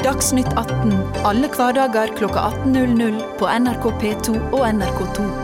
Dagsnytt 0.00 0.48
18 0.56 0.94
alle 1.28 1.48
hverdager 1.52 2.14
kl 2.16 2.30
18.00 2.32 3.20
på 3.36 3.50
NRK 3.60 3.84
P2 4.00 4.38
og 4.56 4.64
NRK2. 4.70 5.39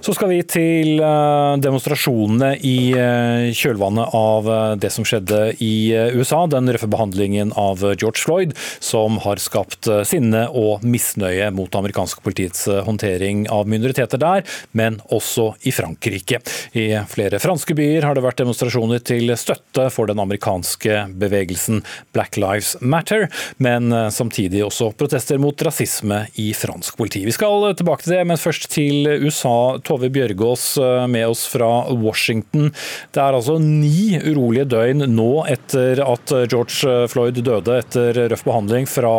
Så 0.00 0.12
skal 0.12 0.28
vi 0.28 0.42
til 0.44 1.00
eh, 1.00 1.56
demonstrasjonene 1.64 2.50
i 2.68 2.92
eh, 2.92 3.48
kjølvannet 3.56 4.12
av 4.16 4.48
eh, 4.52 4.72
det 4.80 4.90
som 4.92 5.06
skjedde 5.08 5.54
i 5.64 5.88
USA. 6.16 6.42
Den 6.50 6.68
røffe 6.68 6.88
behandlingen 6.90 7.54
av 7.56 7.80
George 7.94 8.20
Floyd, 8.20 8.52
som 8.82 9.16
har 9.24 9.40
skapt 9.40 9.88
sinne 10.08 10.46
og 10.52 10.84
misnøye 10.84 11.48
mot 11.54 11.72
amerikanske 11.78 12.20
politiets 12.24 12.66
håndtering 12.86 13.46
av 13.52 13.68
minoriteter 13.70 14.20
der, 14.20 14.44
men 14.76 14.98
også 15.14 15.48
i 15.66 15.72
Frankrike. 15.74 16.42
I 16.76 16.86
flere 17.08 17.40
franske 17.42 17.76
byer 17.76 18.04
har 18.06 18.16
det 18.16 18.24
vært 18.26 18.40
demonstrasjoner 18.42 19.02
til 19.06 19.32
støtte 19.38 19.88
for 19.94 20.10
den 20.10 20.20
amerikanske 20.22 21.06
bevegelsen 21.16 21.82
Black 22.16 22.38
Lives 22.40 22.74
Matter, 22.80 23.28
men 23.62 23.94
samtidig 24.12 24.64
også 24.66 24.90
protester 24.98 25.40
mot 25.42 25.66
rasisme 25.66 26.24
i 26.42 26.50
fransk 26.56 26.98
politi. 26.98 27.24
Vi 27.26 27.34
skal 27.34 27.70
tilbake 27.78 28.06
til 28.06 28.16
det, 28.18 28.24
men 28.28 28.40
først 28.40 28.68
til 28.74 29.08
USA. 29.24 29.56
Tove 29.86 29.95
Bjørgaas 30.02 30.66
eh, 30.82 31.06
med 31.10 31.26
oss 31.32 31.46
fra 31.50 31.68
Washington. 31.90 32.70
Det 33.14 33.22
er 33.22 33.36
altså 33.36 33.56
ni 33.62 34.18
urolige 34.20 34.68
døgn 34.76 35.06
nå 35.12 35.30
etter 35.50 36.02
at 36.04 36.32
George 36.50 37.08
Floyd 37.12 37.40
døde 37.46 37.80
etter 37.80 38.22
røff 38.30 38.44
behandling 38.46 38.88
fra 38.90 39.14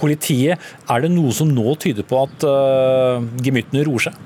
politiet. 0.00 0.60
Er 0.88 1.04
det 1.04 1.12
noe 1.14 1.32
som 1.34 1.50
nå 1.52 1.74
tyder 1.80 2.06
på 2.06 2.22
at 2.24 2.46
uh, 2.46 3.24
gemyttene 3.44 3.84
roer 3.88 4.08
seg? 4.08 4.24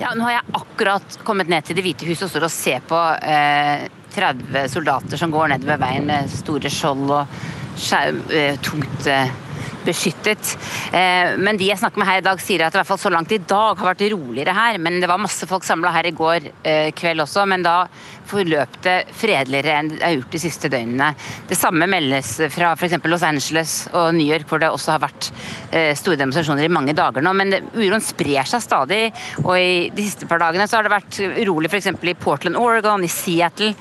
Ja, 0.00 0.10
nå 0.14 0.26
har 0.26 0.38
jeg 0.38 0.56
akkurat 0.58 1.18
kommet 1.26 1.50
ned 1.50 1.66
til 1.66 1.78
Det 1.78 1.84
hvite 1.86 2.08
huset 2.08 2.26
og 2.26 2.32
står 2.32 2.48
og 2.48 2.54
ser 2.54 2.86
på 2.88 2.98
uh, 2.98 3.84
30 4.14 4.68
soldater 4.72 5.20
som 5.20 5.32
går 5.34 5.54
nedover 5.54 5.80
veien 5.82 6.06
med 6.08 6.30
store 6.32 6.70
skjold 6.72 7.12
og 7.14 7.38
skjerm, 7.80 8.20
uh, 8.30 8.54
tungt 8.64 9.08
eh, 9.10 9.32
beskyttet. 9.86 10.54
Eh, 10.92 11.34
men 11.40 11.58
de 11.60 11.68
jeg 11.70 11.80
snakker 11.80 12.00
med 12.00 12.08
her 12.08 12.22
i 12.22 12.26
dag, 12.26 12.42
sier 12.42 12.66
at 12.66 12.74
i 12.74 12.80
hvert 12.80 12.88
fall 12.88 13.00
så 13.00 13.12
langt 13.12 13.32
i 13.34 13.40
dag 13.40 13.78
har 13.80 13.92
vært 13.92 14.06
roligere 14.14 14.56
her. 14.56 14.80
Men 14.82 15.00
det 15.02 15.10
var 15.10 15.22
masse 15.22 15.48
folk 15.50 15.66
samla 15.66 15.92
her 15.94 16.08
i 16.08 16.14
går 16.16 16.50
eh, 16.62 16.90
kveld 16.96 17.24
også, 17.24 17.46
men 17.50 17.64
da 17.66 17.84
forløp 18.24 18.78
det 18.84 18.96
fredeligere 19.12 19.74
enn 19.78 19.90
det 19.92 20.00
har 20.00 20.14
gjort 20.16 20.32
de 20.32 20.40
siste 20.40 20.70
døgnene. 20.72 21.10
Det 21.48 21.58
samme 21.58 21.88
meldes 21.90 22.36
fra 22.54 22.72
f.eks. 22.76 22.96
Los 23.10 23.26
Angeles 23.26 23.74
og 23.92 24.14
New 24.16 24.26
York, 24.26 24.48
hvor 24.48 24.62
det 24.62 24.70
også 24.72 24.94
har 24.94 25.04
vært 25.04 25.30
eh, 25.70 25.92
store 25.98 26.18
demonstrasjoner 26.20 26.66
i 26.66 26.72
mange 26.72 26.96
dager 26.96 27.24
nå. 27.24 27.34
Men 27.36 27.58
uroen 27.74 28.04
sprer 28.04 28.48
seg 28.48 28.64
stadig, 28.64 29.02
og 29.44 29.54
i 29.58 29.90
de 29.94 30.08
siste 30.08 30.28
par 30.30 30.42
dagene 30.42 30.68
så 30.70 30.80
har 30.80 30.88
det 30.88 30.94
vært 30.94 31.20
urolig 31.44 31.70
f.eks. 31.72 31.92
i 31.92 32.18
Portland, 32.18 32.58
Oregon, 32.60 33.04
i 33.04 33.12
Seattle. 33.12 33.74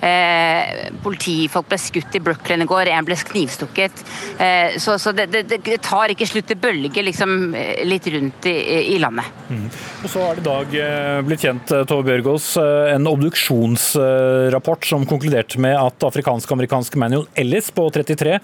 Eh, 0.00 0.88
politifolk 1.04 1.68
ble 1.68 1.78
skutt 1.80 2.14
i 2.16 2.22
Brooklyn 2.24 2.64
i 2.64 2.68
går, 2.68 2.88
en 2.94 3.06
ble 3.06 3.16
knivstukket. 3.30 4.02
Eh, 4.40 4.78
så, 4.80 4.96
så 4.98 5.12
det, 5.16 5.28
det, 5.32 5.44
det, 5.50 5.78
tar 5.84 6.12
ikke 6.12 6.28
slutt. 6.28 6.48
Det 6.50 6.56
bølger 6.60 7.04
liksom 7.04 7.54
eh, 7.56 7.82
litt 7.88 8.08
rundt 8.12 8.48
i, 8.48 8.56
i 8.94 8.98
landet. 9.02 9.28
Mm. 9.50 9.66
Og 10.04 10.12
så 10.12 10.24
er 10.24 10.38
det 10.38 10.44
i 10.44 10.48
dag 10.48 11.26
blitt 11.26 11.44
kjent 11.44 11.72
Tove 11.88 12.06
Bjørgaas, 12.06 12.52
en 12.94 13.08
obduksjonsrapport 13.10 14.86
som 14.88 15.04
konkluderte 15.08 15.60
med 15.60 15.76
at 15.76 16.06
afrikansk-amerikanske 16.08 17.00
Manuel 17.00 17.26
Ellis 17.38 17.68
på 17.74 17.84
33 17.92 18.38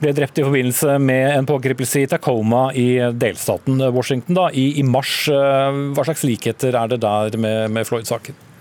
ble 0.00 0.14
drept 0.16 0.40
i 0.40 0.46
forbindelse 0.46 0.96
med 1.02 1.34
en 1.34 1.48
pågripelse 1.48 2.04
i 2.04 2.08
Tacoma 2.10 2.64
i 2.78 2.88
delstaten 3.12 3.82
Washington 3.92 4.38
da, 4.38 4.48
i, 4.54 4.70
i 4.80 4.86
mars. 4.86 5.26
Hva 5.28 6.06
slags 6.06 6.24
likheter 6.26 6.78
er 6.78 6.94
det 6.94 7.02
der 7.04 7.36
med, 7.42 7.68
med 7.74 7.88
Floyd-saken? 7.88 8.51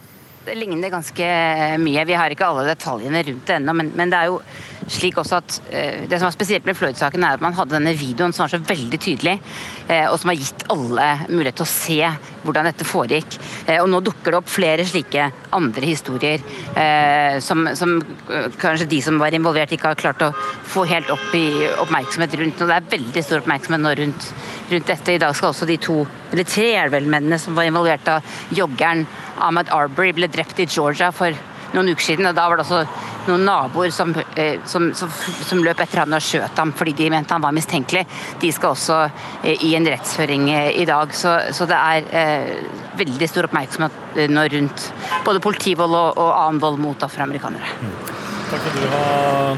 Det 0.42 0.56
ligner 0.58 0.90
ganske 0.90 1.26
mye. 1.78 2.06
Vi 2.10 2.16
har 2.18 2.34
ikke 2.34 2.48
alle 2.50 2.66
detaljene 2.72 3.22
rundt 3.28 3.46
det 3.46 3.58
ennå, 3.60 3.76
men, 3.78 3.92
men, 3.98 4.10
det 4.10 4.18
er 4.18 4.32
jo 4.32 4.40
slik 4.90 5.20
også 5.22 5.38
at 5.38 5.58
uh, 5.70 6.08
Det 6.10 6.18
som 6.18 6.26
var 6.26 6.34
spesielt 6.34 6.66
med 6.66 6.78
Floyd-saken, 6.80 7.24
er 7.24 7.38
at 7.38 7.44
man 7.44 7.54
hadde 7.58 7.76
denne 7.76 7.94
videoen 7.98 8.34
som 8.34 8.48
var 8.48 8.56
så 8.56 8.62
veldig 8.66 9.00
tydelig, 9.02 9.38
og 10.12 10.18
som 10.22 10.32
har 10.32 10.40
gitt 10.40 10.66
alle 10.72 11.08
mulighet 11.30 11.58
til 11.60 11.66
å 11.66 11.72
se 11.72 12.12
hvordan 12.42 12.70
dette 12.70 12.88
foregikk. 12.88 13.38
Uh, 13.68 13.78
og 13.82 13.90
nå 13.92 14.02
dukker 14.06 14.34
det 14.34 14.40
opp 14.42 14.52
flere 14.52 14.86
slike 14.88 15.30
andre 15.52 15.86
historier 15.86 16.44
som, 17.44 17.66
som 17.76 17.98
kanskje 18.62 18.88
de 18.90 19.02
som 19.04 19.18
var 19.20 19.36
involvert, 19.36 19.74
ikke 19.76 19.92
har 19.92 20.00
klart 20.00 20.24
å 20.24 20.30
få 20.72 20.86
helt 20.90 21.10
opp 21.14 21.36
i 21.36 21.68
oppmerksomhet 21.82 22.36
rundt. 22.40 22.62
Og 22.64 22.72
det 22.72 22.78
er 22.78 22.90
veldig 22.94 23.24
stor 23.26 23.42
oppmerksomhet 23.42 23.84
nå 23.84 23.94
rundt, 24.00 24.28
rundt 24.72 24.92
dette. 24.94 25.16
I 25.16 25.22
dag 25.22 25.36
skal 25.38 25.52
også 25.52 25.68
de 25.70 25.78
to, 25.82 25.98
eller 26.32 26.48
tre 26.48 26.70
er 26.80 26.94
vel 26.94 27.10
mennene 27.12 27.40
som 27.42 27.58
var 27.58 27.68
involvert 27.68 28.08
av 28.12 28.36
joggeren 28.56 29.06
Ahmed 29.42 29.72
Arbery 29.76 30.16
ble 30.16 30.30
drept 30.32 30.60
i 30.62 30.70
Georgia 30.70 31.12
for 31.16 31.36
noen 31.76 31.92
uker 31.94 32.06
siden. 32.06 32.30
og 32.30 32.36
Da 32.36 32.48
var 32.50 32.60
det 32.60 32.66
også 32.66 32.84
noen 33.30 33.46
naboer 33.46 33.94
som, 33.94 34.14
eh, 34.36 34.60
som, 34.66 34.90
som, 34.98 35.12
som 35.48 35.64
løp 35.64 35.82
etter 35.84 36.04
ham 36.04 36.16
og 36.18 36.26
skjøt 36.26 36.58
ham 36.60 36.74
fordi 36.78 36.96
de 36.98 37.10
mente 37.14 37.34
han 37.36 37.44
var 37.44 37.56
mistenkelig. 37.56 38.06
De 38.42 38.52
skal 38.54 38.76
også 38.76 39.00
eh, 39.44 39.66
i 39.68 39.74
en 39.78 39.88
rettsføring 39.88 40.50
eh, 40.54 40.72
i 40.82 40.88
dag. 40.90 41.14
Så, 41.16 41.38
så 41.56 41.70
det 41.70 41.78
er 41.78 42.62
veldig 43.00 43.30
stor 43.30 43.48
oppmerksomhet 43.48 44.26
nå 44.32 44.46
rundt 44.56 44.88
både 45.26 45.44
politivold 45.44 45.96
og, 45.96 46.20
og 46.20 46.32
annen 46.36 46.62
vold 46.64 46.82
mot 46.82 47.08
afroamerikanere. 47.08 48.41
Takk 48.52 48.66
skal 48.68 48.82
du 48.84 48.88
ha, 48.92 49.04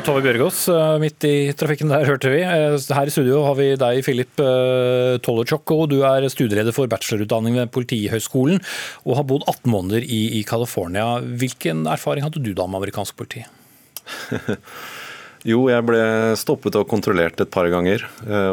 Tove 0.05 0.19
Bjørgaas. 0.21 0.57
Eh, 0.69 0.95
midt 1.01 1.25
i 1.25 1.49
trafikken 1.57 1.89
der, 1.89 2.03
hørte 2.05 2.29
vi. 2.29 2.43
Eh, 2.45 2.75
her 2.93 3.09
i 3.09 3.13
studio 3.13 3.39
har 3.41 3.55
vi 3.57 3.71
deg, 3.81 4.01
Filip 4.05 4.37
eh, 4.37 5.15
Tollerchok. 5.25 5.71
Du 5.89 5.95
er 6.05 6.27
studieleder 6.29 6.75
for 6.75 6.85
bachelorutdanning 6.91 7.57
ved 7.57 7.71
Politihøgskolen 7.73 8.61
og 9.01 9.15
har 9.17 9.25
bodd 9.25 9.47
18 9.47 9.71
måneder 9.73 10.05
i, 10.05 10.19
i 10.37 10.43
California. 10.45 11.07
Hvilken 11.25 11.87
erfaring 11.89 12.27
hadde 12.27 12.43
du 12.45 12.51
da 12.53 12.67
med 12.69 12.83
amerikansk 12.83 13.17
politi? 13.17 13.41
Jo, 15.43 15.65
jeg 15.67 15.83
ble 15.83 15.99
stoppet 16.39 16.77
og 16.79 16.85
kontrollert 16.87 17.41
et 17.43 17.49
par 17.51 17.67
ganger. 17.67 18.05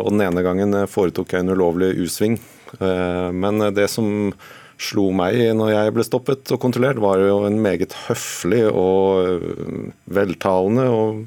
Og 0.02 0.08
den 0.08 0.24
ene 0.24 0.42
gangen 0.42 0.74
foretok 0.90 1.36
jeg 1.36 1.44
en 1.44 1.52
ulovlig 1.54 1.92
U-sving. 2.02 2.34
Men 2.82 3.62
det 3.76 3.84
som 3.92 4.32
slo 4.80 5.10
meg 5.14 5.36
når 5.56 5.74
jeg 5.74 5.96
ble 5.96 6.06
stoppet 6.06 6.54
og 6.54 6.62
kontrollert, 6.62 7.02
var 7.02 7.20
jo 7.22 7.42
en 7.48 7.60
meget 7.62 7.94
høflig 8.06 8.64
og 8.70 9.26
øh, 9.26 9.92
veltalende, 10.08 10.88
og 10.88 11.20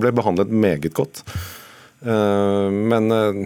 ble 0.00 0.12
behandlet 0.16 0.52
meget 0.52 0.92
godt. 0.96 1.24
Øh, 2.04 2.68
men 2.68 3.10
øh, 3.14 3.40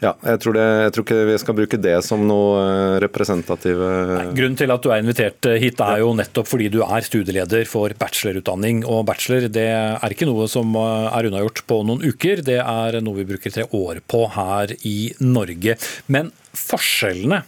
ja, 0.00 0.12
jeg 0.22 0.40
tror, 0.40 0.54
det, 0.54 0.64
jeg 0.86 0.94
tror, 0.94 1.04
ikke 1.04 1.26
vi 1.26 1.36
skal 1.42 1.58
bruke 1.58 1.80
det 1.82 1.96
som 2.06 2.22
noe 2.28 3.00
representative 3.02 3.90
Grunnen 4.38 4.56
til 4.60 4.72
at 4.72 4.84
du 4.84 4.92
er 4.94 5.02
invitert 5.02 5.48
hit 5.58 5.82
er 5.82 6.00
jo 6.04 6.12
nettopp 6.16 6.48
fordi 6.48 6.70
du 6.72 6.80
er 6.86 7.04
studieleder 7.04 7.68
for 7.68 7.92
bachelorutdanning. 7.98 8.84
Og 8.86 9.04
bachelor 9.10 9.50
det 9.52 9.68
er 9.74 10.14
ikke 10.14 10.30
noe 10.30 10.48
som 10.48 10.72
er 10.80 11.28
unnagjort 11.28 11.64
på 11.68 11.82
noen 11.84 12.06
uker, 12.08 12.44
det 12.46 12.60
er 12.62 13.00
noe 13.04 13.20
vi 13.20 13.28
bruker 13.34 13.52
tre 13.52 13.68
år 13.68 14.00
på 14.06 14.24
her 14.38 14.76
i 14.86 14.98
Norge. 15.20 15.76
Men 16.08 16.32
forskjellene 16.56 17.42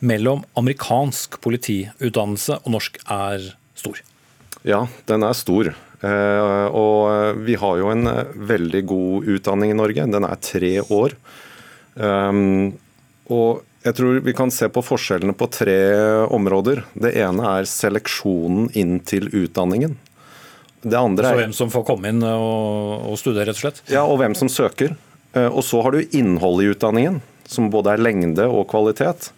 mellom 0.00 0.44
amerikansk 0.58 1.38
politiutdannelse 1.44 2.60
og 2.64 2.74
norsk 2.76 3.00
er 3.04 3.50
stor? 3.78 4.02
Ja, 4.66 4.84
den 5.08 5.24
er 5.24 5.36
stor. 5.36 5.72
Eh, 6.00 6.66
og 6.72 7.40
vi 7.44 7.56
har 7.60 7.80
jo 7.80 7.90
en 7.92 8.08
eh, 8.08 8.36
veldig 8.50 8.84
god 8.88 9.32
utdanning 9.36 9.74
i 9.74 9.78
Norge. 9.78 10.06
Den 10.12 10.28
er 10.28 10.40
tre 10.44 10.74
år. 10.84 11.16
Um, 11.94 12.70
og 13.30 13.64
jeg 13.84 13.96
tror 13.96 14.20
vi 14.24 14.34
kan 14.36 14.52
se 14.52 14.68
på 14.72 14.82
forskjellene 14.84 15.34
på 15.36 15.48
tre 15.52 15.80
områder. 16.28 16.84
Det 16.92 17.14
ene 17.20 17.56
er 17.56 17.68
seleksjonen 17.68 18.70
inn 18.76 18.98
til 19.04 19.28
utdanningen. 19.32 19.96
Det 20.80 20.96
andre 20.96 21.28
er... 21.28 21.36
Så 21.36 21.40
hvem 21.42 21.54
som 21.56 21.72
får 21.72 21.86
komme 21.88 22.12
inn 22.12 22.24
og, 22.24 23.12
studere, 23.20 23.50
rett 23.50 23.58
og 23.58 23.62
slett? 23.64 23.80
Ja, 23.92 24.04
og 24.04 24.20
hvem 24.20 24.36
som 24.36 24.52
søker. 24.52 24.96
Eh, 25.32 25.48
og 25.48 25.64
så 25.66 25.82
har 25.84 25.96
du 25.96 26.16
innholdet 26.16 26.66
i 26.66 26.74
utdanningen, 26.74 27.20
som 27.48 27.70
både 27.72 27.94
er 27.94 28.04
lengde 28.04 28.46
og 28.48 28.66
kvalitet. 28.70 29.30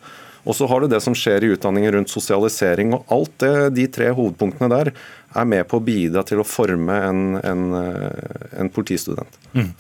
Og 0.43 0.57
så 0.59 0.67
har 0.67 0.83
du 0.83 0.91
det 0.91 1.01
som 1.05 1.15
skjer 1.17 1.45
i 1.45 1.53
utdanningen 1.55 1.95
rundt 1.97 2.13
sosialisering. 2.13 2.95
og 2.97 3.13
Alt 3.15 3.35
det, 3.43 3.55
de 3.79 3.87
tre 3.95 4.11
hovedpunktene 4.11 4.71
der 4.73 4.93
er 5.33 5.47
med 5.49 5.65
på 5.69 5.79
å 5.79 5.85
bidra 5.85 6.25
til 6.29 6.43
å 6.43 6.47
forme 6.47 6.97
en, 7.07 7.23
en, 7.41 7.63
eh, 7.79 8.49
en 8.61 8.71
politistudent. 8.73 9.39
Mm. 9.55 9.71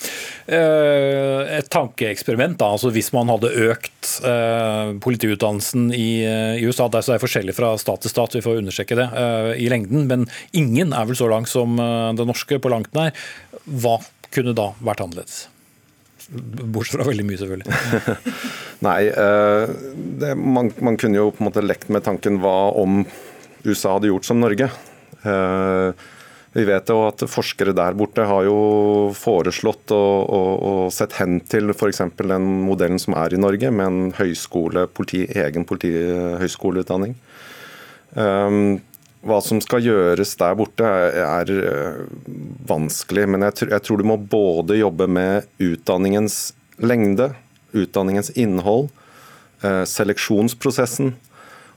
Eh, 0.46 1.52
et 1.58 1.68
tankeeksperiment. 1.72 2.56
da, 2.60 2.70
altså 2.72 2.92
Hvis 2.94 3.12
man 3.12 3.28
hadde 3.32 3.52
økt 3.68 4.14
eh, 4.28 4.94
politiutdannelsen 5.04 5.90
i, 5.96 6.08
USA, 6.62 6.88
det 6.88 7.04
er 7.04 7.22
forskjellig 7.22 7.56
fra 7.58 7.74
stat 7.80 8.04
til 8.04 8.14
stat, 8.14 8.38
vi 8.38 8.44
får 8.44 8.62
understreke 8.62 8.96
det 8.98 9.08
i 9.60 9.68
lengden, 9.72 10.06
men 10.08 10.26
ingen 10.56 10.94
er 10.96 11.08
vel 11.08 11.18
så 11.18 11.28
lang 11.30 11.48
som 11.48 11.76
det 12.16 12.26
norske 12.28 12.60
på 12.62 12.72
langt 12.72 12.94
nær. 12.96 13.12
Hva 13.66 13.98
kunne 14.32 14.54
da 14.56 14.72
vært 14.80 15.04
annerledes? 15.04 15.46
Bortsett 16.32 16.96
fra 16.96 17.08
veldig 17.10 17.26
mye, 17.28 17.40
selvfølgelig. 17.40 18.16
Nei, 18.86 19.00
eh, 19.10 19.74
det, 20.22 20.32
man, 20.38 20.72
man, 20.80 20.96
kunne 21.00 21.20
jo 21.20 21.28
på 21.34 21.42
en 21.42 21.50
måte 21.50 21.64
lekt 21.64 21.92
med 21.92 22.06
tanken 22.06 22.40
hva 22.42 22.72
om 22.80 23.02
USA 23.66 23.96
hadde 23.96 24.10
gjort 24.10 24.26
som 24.26 24.40
Norge. 24.40 24.70
Eh, 25.22 26.08
vi 26.52 26.64
vet 26.68 26.90
jo 26.92 26.98
at 27.06 27.24
forskere 27.32 27.72
der 27.76 27.96
borte 27.96 28.26
har 28.28 28.44
jo 28.44 28.56
foreslått 29.16 29.92
og, 29.96 30.16
og, 30.36 30.50
og 30.68 30.80
sett 30.92 31.16
hen 31.16 31.38
til 31.48 31.72
f.eks. 31.72 32.02
den 32.20 32.48
modellen 32.66 33.00
som 33.00 33.16
er 33.16 33.32
i 33.32 33.40
Norge, 33.40 33.70
med 33.72 33.86
en 33.86 34.16
høyskole, 34.18 34.84
politi, 34.92 35.24
egen 35.40 35.64
politihøyskoleutdanning. 35.68 37.14
Um, 38.12 38.82
hva 39.22 39.38
som 39.44 39.60
skal 39.62 39.84
gjøres 39.84 40.34
der 40.40 40.56
borte, 40.58 40.86
er, 40.86 41.50
er 41.50 41.92
vanskelig. 42.68 43.28
Men 43.30 43.46
jeg, 43.48 43.68
tror 43.84 44.00
du 44.00 44.08
må 44.08 44.18
både 44.18 44.80
jobbe 44.80 45.06
med 45.10 45.46
utdanningens 45.62 46.52
lengde, 46.82 47.30
utdanningens 47.76 48.32
innhold, 48.34 48.90
eh, 49.62 49.84
seleksjonsprosessen. 49.88 51.14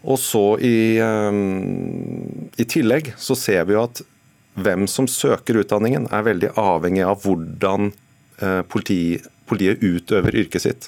Og 0.06 0.20
så 0.22 0.44
i, 0.62 1.02
i 1.02 2.66
tillegg 2.70 3.08
så 3.18 3.38
ser 3.38 3.64
vi 3.66 3.74
jo 3.74 3.86
at 3.88 4.04
hvem 4.54 4.86
som 4.86 5.08
søker 5.10 5.64
utdanningen 5.64 6.06
er 6.14 6.28
veldig 6.28 6.52
avhengig 6.62 7.02
av 7.10 7.24
hvordan 7.24 7.90
politi, 8.70 9.18
politiet 9.50 9.82
utøver 9.82 10.38
yrket 10.44 10.62
sitt. 10.62 10.88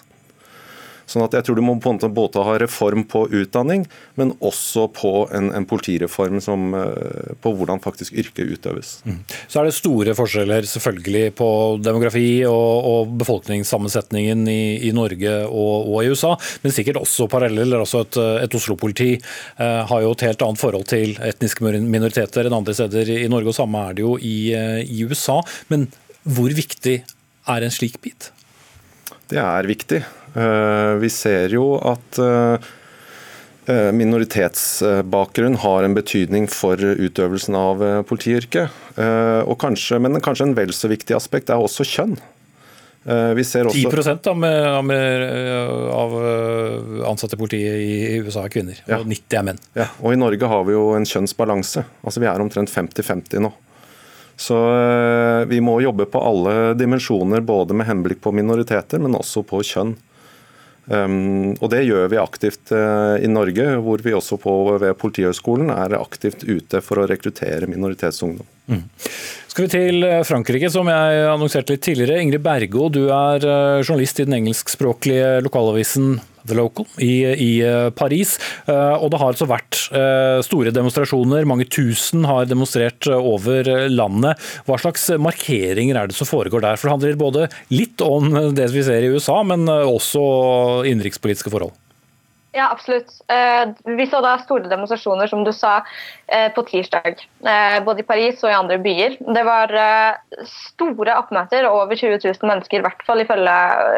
Sånn 1.07 1.23
at 1.23 1.35
jeg 1.37 1.47
tror 1.47 1.57
du 1.57 1.63
må 1.63 1.77
på 1.79 1.91
en 1.91 1.97
måte 1.97 2.09
både 2.11 2.43
ha 2.43 2.57
reform 2.59 3.05
på 3.07 3.23
utdanning, 3.39 3.85
men 4.19 4.33
også 4.43 4.87
på 4.91 5.11
en, 5.35 5.49
en 5.55 5.67
politireform 5.67 6.41
som, 6.43 6.73
eh, 6.75 7.33
på 7.43 7.53
hvordan 7.55 7.79
faktisk 7.83 8.15
yrket 8.19 8.57
utøves. 8.57 8.97
Mm. 9.07 9.21
Så 9.47 9.61
er 9.61 9.69
det 9.69 9.77
store 9.77 10.15
forskjeller 10.17 10.67
selvfølgelig 10.67 11.31
på 11.39 11.49
demografi 11.83 12.27
og, 12.49 12.89
og 12.91 13.15
befolkningssammensetningen 13.23 14.43
i, 14.51 14.61
i 14.89 14.93
Norge 14.95 15.37
og, 15.47 15.87
og, 15.87 16.01
i 16.03 16.11
USA, 16.11 16.33
men 16.63 16.75
sikkert 16.75 16.99
også 17.01 17.29
paralleller. 17.31 17.79
Altså 17.85 18.03
et, 18.03 18.19
et 18.43 18.59
Oslo-politi 18.59 19.13
eh, 19.15 19.81
har 19.87 20.03
jo 20.03 20.11
et 20.11 20.27
helt 20.27 20.43
annet 20.43 20.61
forhold 20.61 20.87
til 20.91 21.15
etniske 21.23 21.63
minoriteter 21.63 22.47
enn 22.47 22.59
andre 22.59 22.75
steder 22.75 23.15
i 23.15 23.29
Norge, 23.31 23.53
og 23.53 23.59
samme 23.61 23.87
er 23.87 23.97
det 23.97 24.03
jo 24.03 24.17
i, 24.19 24.37
eh, 24.57 24.81
i 24.83 25.07
USA. 25.07 25.39
Men 25.71 25.87
hvor 26.27 26.51
viktig 26.51 26.99
er 27.47 27.63
en 27.63 27.71
slik 27.73 28.01
bit? 28.03 28.33
Det 29.31 29.39
er 29.39 29.67
viktig. 29.67 30.03
Eh, 30.37 30.93
vi 31.01 31.09
ser 31.09 31.49
jo 31.49 31.65
at 31.81 32.19
eh, 32.21 32.67
eh, 33.65 33.91
minoritetsbakgrunn 33.97 35.57
har 35.63 35.83
en 35.83 35.97
betydning 35.97 36.45
for 36.51 36.77
utøvelsen 36.77 37.57
av 37.57 37.83
politiyrket. 38.09 38.83
Kanskje, 38.97 40.01
men 40.01 40.21
kanskje 40.21 40.49
en 40.49 40.57
vel 40.57 40.73
så 40.75 40.91
viktig 40.91 41.17
aspekt 41.17 41.53
er 41.53 41.61
også 41.61 41.85
kjønn. 41.87 42.17
Vi 43.07 43.43
ser 43.47 43.69
også 43.69 43.79
10 43.79 43.87
av, 44.27 44.89
av 45.95 46.15
ansatte 47.07 47.37
i 47.37 47.39
politiet 47.39 47.77
i 47.79 48.17
USA 48.19 48.41
er 48.43 48.51
kvinner, 48.51 48.81
ja. 48.83 48.97
og 48.99 49.07
90 49.07 49.37
er 49.39 49.45
menn. 49.47 49.61
Ja, 49.77 49.85
og 50.01 50.11
I 50.11 50.19
Norge 50.19 50.49
har 50.51 50.65
vi 50.67 50.75
jo 50.75 50.89
en 50.97 51.07
kjønnsbalanse. 51.07 51.85
Altså 52.03 52.19
Vi 52.19 52.27
er 52.27 52.43
omtrent 52.43 52.73
50-50 52.73 53.45
nå. 53.45 53.53
Så 54.35 54.57
vi 55.47 55.61
må 55.63 55.77
jobbe 55.81 56.09
på 56.11 56.19
alle 56.19 56.73
dimensjoner, 56.77 57.45
både 57.47 57.77
med 57.79 57.87
henblikk 57.87 58.19
på 58.25 58.35
minoriteter, 58.35 58.99
men 58.99 59.15
også 59.17 59.45
på 59.47 59.63
kjønn. 59.65 59.95
Um, 60.87 61.51
og 61.59 61.67
Det 61.73 61.81
gjør 61.83 62.07
vi 62.13 62.19
aktivt 62.21 62.71
uh, 62.71 63.19
i 63.19 63.27
Norge, 63.27 63.65
hvor 63.83 64.03
vi 64.03 64.13
også 64.15 64.37
på, 64.39 64.53
ved 64.79 64.95
Politihøgskolen 65.01 65.71
er 65.73 65.97
aktivt 65.99 66.45
ute 66.47 66.79
for 66.83 67.01
å 67.01 67.07
rekruttere 67.09 67.67
minoritetsungdom. 67.67 68.47
Mm. 68.71 68.85
Skal 69.57 69.65
vi 69.65 69.73
til 69.73 70.03
eh, 70.05 70.19
Frankrike, 70.21 70.69
som 70.69 70.85
jeg 70.85 71.21
annonserte 71.31 71.73
litt 71.73 71.81
tidligere. 71.81 72.19
Ingrid 72.21 72.43
Bergo, 72.45 72.91
du 72.93 73.07
er 73.09 73.41
uh, 73.41 73.79
journalist 73.81 74.19
i 74.21 74.25
den 74.27 74.35
engelskspråklige 74.37 75.31
lokalavisen 75.41 76.19
The 76.45 76.53
Local 76.59 76.85
i, 77.01 77.25
i 77.25 77.49
eh, 77.65 77.87
Paris. 77.97 78.35
Eh, 78.69 78.93
og 78.93 79.09
det 79.09 79.17
har 79.17 79.33
altså 79.33 79.47
vært 79.49 79.79
eh, 79.97 80.37
store 80.45 80.69
demonstrasjoner. 80.75 81.47
Mange 81.49 81.65
tusen 81.73 82.27
har 82.29 82.45
demonstrert 82.45 83.09
over 83.09 83.89
landet. 83.89 84.45
Hva 84.69 84.77
slags 84.77 85.09
markeringer 85.17 85.97
er 85.97 86.11
det 86.11 86.19
som 86.21 86.29
foregår 86.29 86.61
der? 86.61 86.77
For 86.77 86.91
det 86.91 86.95
handler 86.99 87.19
både 87.25 87.49
litt 87.73 88.05
om 88.05 88.29
det 88.53 88.69
vi 88.77 88.85
ser 88.85 89.09
i 89.09 89.09
USA, 89.09 89.41
men 89.41 89.65
også 89.65 90.21
innenrikspolitiske 90.85 91.49
forhold. 91.57 91.73
Ja, 92.57 92.71
absolutt. 92.71 93.11
Eh, 93.27 93.69
vi 93.97 94.07
så 94.07 94.17
da 94.25 94.31
store 94.41 94.65
demonstrasjoner, 94.71 95.27
som 95.29 95.43
du 95.45 95.51
sa, 95.53 95.85
eh, 96.27 96.51
på 96.53 96.63
tirsdag. 96.65 97.19
Eh, 97.45 97.83
både 97.85 97.99
i 98.01 98.05
Paris 98.07 98.43
og 98.43 98.49
i 98.49 98.55
andre 98.57 98.79
byer. 98.81 99.17
Det 99.35 99.43
var 99.45 99.73
store 100.49 101.13
oppmøter, 101.19 101.67
over 101.69 101.93
20 101.95 102.17
000 102.23 102.49
mennesker, 102.49 102.79
i 102.79 102.81
hvert 102.81 103.03
fall 103.05 103.21
ifølge, 103.21 103.57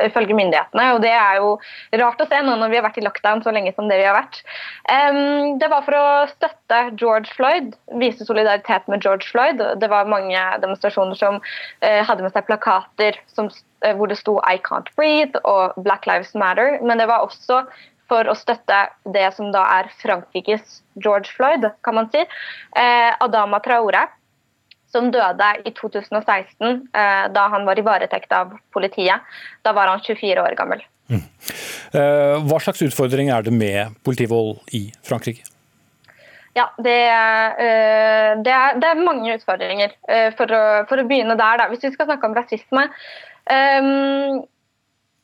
ifølge, 0.10 0.36
myndighetene. 0.36 0.88
Og 0.94 1.00
det 1.02 1.14
er 1.16 1.38
jo 1.38 1.54
rart 2.02 2.20
å 2.20 2.28
se 2.28 2.42
nå 2.44 2.58
når 2.60 2.70
vi 2.70 2.76
har 2.76 2.84
vært 2.84 3.00
i 3.00 3.06
lockdown 3.06 3.44
så 3.46 3.54
lenge 3.56 3.72
som 3.76 3.88
det 3.88 4.02
vi 4.02 4.08
har 4.10 4.18
vært. 4.18 4.42
Det 5.62 5.70
var 5.72 5.86
for 5.86 5.96
å 5.96 6.10
støtte 6.28 6.80
George 7.00 7.32
Floyd, 7.38 7.78
vise 7.96 8.28
solidaritet 8.28 8.90
med 8.90 9.02
George 9.02 9.30
Floyd. 9.32 9.64
Det 9.80 9.90
var 9.90 10.12
mange 10.12 10.42
demonstrasjoner 10.60 11.16
som 11.16 11.40
hadde 11.80 12.28
med 12.28 12.36
seg 12.36 12.50
plakater 12.50 13.16
som, 13.32 13.48
hvor 13.96 14.12
det 14.12 14.20
sto 14.20 14.40
'I 14.44 14.60
can't 14.68 14.92
breathe' 15.00 15.40
og 15.46 15.80
'Black 15.80 16.06
Lives 16.06 16.36
Matter'. 16.36 16.84
Men 16.84 16.98
det 16.98 17.08
var 17.08 17.24
også 17.24 17.64
for 18.10 18.30
å 18.30 18.38
støtte 18.38 18.84
det 19.14 19.28
som 19.38 19.52
da 19.54 19.64
er 19.80 19.92
Frankrikes 20.02 20.82
George 21.00 21.32
Floyd, 21.36 21.68
kan 21.86 21.98
man 22.00 22.10
si. 22.14 22.24
Eh, 22.78 23.12
Adama 23.22 23.62
Traore, 23.64 24.08
som 24.90 25.12
døde 25.14 25.50
i 25.66 25.74
2016 25.78 26.66
eh, 26.70 27.26
da 27.34 27.46
han 27.54 27.68
var 27.68 27.80
i 27.80 27.86
varetekt 27.86 28.34
av 28.34 28.56
politiet. 28.74 29.26
Da 29.66 29.76
var 29.78 29.92
han 29.92 30.02
24 30.02 30.42
år 30.44 30.58
gammel. 30.58 30.84
Mm. 31.10 31.24
Eh, 31.94 32.36
hva 32.50 32.60
slags 32.62 32.84
utfordring 32.86 33.32
er 33.34 33.46
det 33.46 33.54
med 33.54 33.96
politivold 34.06 34.60
i 34.78 34.90
Frankrike? 35.06 35.46
Ja, 36.58 36.66
det, 36.82 36.98
eh, 37.08 38.32
det, 38.44 38.54
er, 38.54 38.80
det 38.82 38.88
er, 38.90 39.04
mange 39.06 39.36
utfordringer. 39.38 39.94
Eh, 40.10 40.30
for 40.38 40.52
å, 40.54 40.64
for 40.90 41.02
å, 41.02 41.06
begynne 41.08 41.38
der, 41.40 41.62
da. 41.62 41.68
Hvis 41.72 41.86
vi 41.86 41.94
skal 41.94 42.10
snakke 42.10 42.30
om 42.30 42.38
rasisme. 42.38 42.88
Um, 43.50 44.42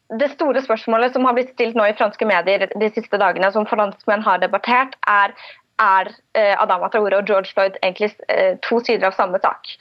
det 0.10 0.32
store 0.36 0.62
spørsmålet 0.62 1.14
som 1.14 1.26
har 1.26 1.34
blitt 1.38 1.54
stilt 1.56 1.78
nå 1.78 1.86
i 1.90 1.96
franske 1.98 2.26
medier 2.30 2.68
de 2.70 2.90
siste 2.94 3.18
dagene, 3.18 3.52
som 3.52 3.66
franskmenn 3.70 4.26
har 4.26 4.42
debattert, 4.44 4.98
er 5.10 5.34
er 5.76 6.08
eh, 6.40 6.56
Adama 6.56 6.88
Traore 6.88 7.18
og 7.20 7.28
George 7.28 7.52
Floyd 7.52 7.74
egentlig 7.84 8.14
eh, 8.32 8.56
to 8.64 8.80
sider 8.80 9.10
av 9.10 9.18
samme 9.18 9.42
sak. 9.44 9.74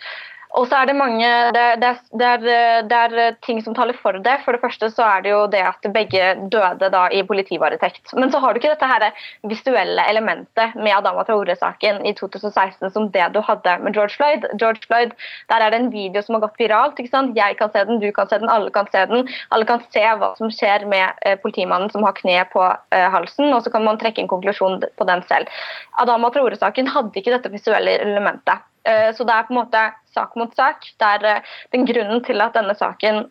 Og 0.55 0.69
så 0.71 0.79
er 0.79 0.87
det 0.87 0.95
mange 0.95 1.29
det, 1.55 1.62
det, 1.83 1.90
det, 2.14 2.27
er, 2.27 2.43
det, 2.87 2.99
er, 2.99 3.37
ting 3.43 3.59
som 3.64 3.75
taler 3.75 3.97
for 3.99 4.14
det. 4.23 4.37
For 4.45 4.55
det 4.55 4.62
første 4.62 4.90
så 4.93 5.07
er 5.17 5.25
det 5.25 5.33
jo 5.33 5.40
det 5.51 5.62
at 5.67 5.87
begge 5.95 6.29
døde 6.53 6.90
da 6.95 7.05
i 7.11 7.25
politivaretekt. 7.27 8.12
Men 8.14 8.31
så 8.31 8.38
har 8.43 8.55
du 8.55 8.61
ikke 8.61 8.71
dette 8.71 8.90
her 8.90 9.09
visuelle 9.51 10.05
elementet 10.11 10.77
med 10.79 10.95
Adama 10.95 11.25
Traore-saken 11.27 12.05
i 12.07 12.14
2016 12.21 12.93
som 12.95 13.09
det 13.14 13.27
du 13.35 13.40
hadde 13.43 13.73
med 13.83 13.99
George 13.99 14.14
Floyd. 14.14 14.47
George 14.61 14.87
Floyd, 14.87 15.17
Der 15.51 15.64
er 15.64 15.75
det 15.75 15.81
en 15.81 15.90
video 15.93 16.23
som 16.23 16.37
har 16.37 16.45
gått 16.47 16.61
viralt. 16.62 17.01
ikke 17.03 17.11
sant? 17.11 17.35
Jeg 17.37 17.57
kan 17.59 17.73
se 17.73 17.83
den, 17.88 17.99
du 18.01 18.12
kan 18.12 18.31
se 18.31 18.38
den, 18.38 18.53
alle 18.53 18.71
kan 18.71 18.87
se 18.93 19.03
den. 19.11 19.27
Alle 19.51 19.67
kan 19.67 19.83
se 19.90 20.05
hva 20.21 20.35
som 20.38 20.53
skjer 20.55 20.87
med 20.87 21.19
eh, 21.27 21.35
politimannen 21.40 21.90
som 21.90 22.07
har 22.07 22.14
kne 22.14 22.45
på 22.53 22.62
eh, 22.95 23.09
halsen, 23.11 23.51
og 23.51 23.64
så 23.64 23.75
kan 23.75 23.83
man 23.85 23.99
trekke 23.99 24.23
en 24.23 24.31
konklusjon 24.31 24.79
på 24.87 25.09
den 25.11 25.27
selv. 25.27 25.51
Adama 25.99 26.31
Traore-saken 26.31 26.93
hadde 26.95 27.19
ikke 27.19 27.35
dette 27.35 27.51
visuelle 27.51 27.99
elementet. 27.99 28.62
Eh, 28.85 29.11
så 29.16 29.25
det 29.25 29.33
er 29.33 29.47
på 29.49 29.55
en 29.55 29.61
måte 29.62 29.83
sak 30.14 30.35
mot 30.38 30.53
sak. 30.55 30.85
Det 31.01 31.11
er 31.16 31.44
den 31.73 31.87
grunnen 31.88 32.20
til 32.27 32.42
at 32.44 32.55
denne 32.55 32.75
saken 32.77 33.25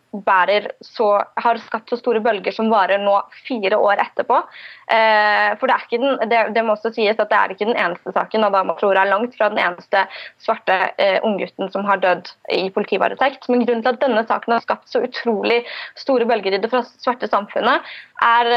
så, 0.84 1.08
har 1.40 1.60
skapt 1.62 1.92
så 1.92 1.98
store 2.00 2.20
bølger 2.24 2.52
som 2.52 2.68
varer 2.72 3.00
nå 3.00 3.14
fire 3.46 3.78
år 3.78 4.02
etterpå. 4.02 4.40
Eh, 4.90 5.54
for 5.60 5.70
det, 5.70 5.76
er 5.76 5.84
ikke 5.86 6.00
den, 6.02 6.18
det, 6.32 6.40
det, 6.56 6.64
må 6.66 6.74
også 6.74 6.92
sies 6.96 7.16
at 7.16 7.30
det 7.30 7.38
er 7.38 7.54
ikke 7.54 7.68
den 7.70 7.78
eneste 7.78 8.12
saken. 8.16 8.46
Adama 8.48 8.74
tror 8.80 8.98
er 8.98 9.08
langt 9.08 9.36
fra 9.38 9.48
den 9.52 9.62
eneste 9.62 10.04
svarte 10.42 10.80
unggutten 11.24 11.70
som 11.72 11.86
har 11.88 12.02
dødd 12.02 12.32
i 12.52 12.66
politivaretekt. 12.74 13.46
Men 13.48 13.64
grunnen 13.64 13.84
til 13.84 13.94
at 13.94 14.02
denne 14.02 14.24
saken 14.26 14.56
har 14.56 14.64
skapt 14.64 14.90
så 14.90 15.04
utrolig 15.06 15.62
store 16.00 16.26
bølger 16.28 16.58
i 16.58 16.60
det 16.60 16.72
svarte 16.72 17.30
samfunnet, 17.30 17.86
er 18.24 18.50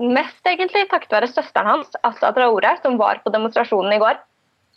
mest 0.00 0.46
egentlig 0.48 0.86
takket 0.90 1.12
være 1.18 1.30
søsteren 1.30 1.68
hans, 1.70 1.98
Assa 2.06 2.30
Traore, 2.36 2.76
som 2.82 2.96
var 3.00 3.20
på 3.24 3.32
demonstrasjonen 3.34 3.96
i 3.96 4.00
går 4.02 4.22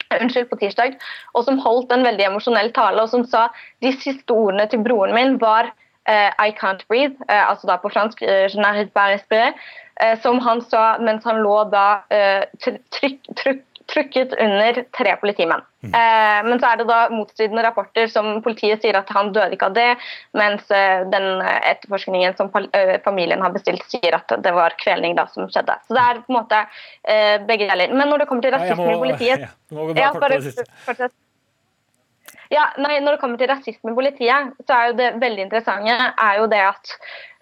unnskyld, 0.22 0.50
på 0.50 0.60
tirsdag, 0.62 0.98
og 1.34 1.46
som 1.48 1.60
holdt 1.64 1.92
en 1.94 2.06
veldig 2.08 2.30
emosjonell 2.30 2.72
tale, 2.76 3.04
og 3.04 3.12
som 3.12 3.26
sa 3.28 3.48
de 3.86 3.94
siste 3.96 4.34
ordene 4.34 4.68
til 4.72 4.84
broren 4.86 5.16
min 5.18 5.38
var 5.42 5.72
uh, 5.72 6.32
I 6.40 6.52
can't 6.56 6.86
breathe, 6.88 7.16
uh, 7.30 7.50
altså 7.50 7.70
da 7.70 7.80
på 7.82 7.92
fransk 7.94 8.24
uh, 8.24 8.48
som 10.22 10.40
han 10.46 10.62
sa 10.62 10.98
mens 11.02 11.26
han 11.26 11.42
lå 11.42 11.56
da 11.74 12.04
trykk, 12.62 13.18
trykk, 13.40 13.64
trykket 13.88 14.34
under 14.40 14.84
tre 14.98 15.16
politimenn. 15.22 15.64
Mm. 15.84 15.94
Eh, 15.94 16.40
men 16.50 16.60
så 16.60 16.72
er 16.72 16.80
det 16.80 16.88
da 16.90 16.98
motstridende 17.14 17.64
rapporter 17.64 18.10
som 18.12 18.42
politiet 18.46 18.84
sier 18.84 18.98
at 19.00 19.12
han 19.16 19.32
døde 19.36 19.56
ikke 19.56 19.70
av 19.70 19.78
det, 19.78 19.88
mens 20.38 20.72
eh, 20.74 21.06
den 21.12 21.42
etterforskningen 21.46 22.36
som 22.40 22.52
familien 23.06 23.44
har 23.46 23.56
bestilt, 23.56 23.86
sier 23.92 24.18
at 24.20 24.36
det 24.44 24.54
var 24.56 24.76
kvelning 24.82 25.16
da 25.20 25.28
som 25.32 25.48
skjedde. 25.52 25.78
Så 25.88 25.96
det 25.98 26.04
er 26.04 26.20
på 26.26 26.34
en 26.34 26.40
måte 26.40 26.64
eh, 26.64 27.38
begge 27.48 27.70
deler. 27.70 27.96
Men 27.96 28.12
når 28.12 28.24
det 28.24 28.30
kommer 28.32 28.48
til 28.48 28.56
rasisme 28.58 28.92
i 28.92 29.00
politiet 29.06 29.48
ja, 30.04 30.12
bare, 30.20 30.42
ja, 30.88 31.10
nei, 32.52 33.00
Når 33.00 33.16
det 33.16 33.22
kommer 33.22 33.38
til 33.38 33.50
rasisme 33.52 33.92
i 33.92 33.98
politiet, 33.98 34.54
så 34.68 34.78
er 34.78 34.92
jo 34.92 35.00
det 35.00 35.10
veldig 35.22 35.48
interessante 35.48 35.98
er 36.18 36.40
jo 36.40 36.48
det 36.52 36.64
at 36.68 36.96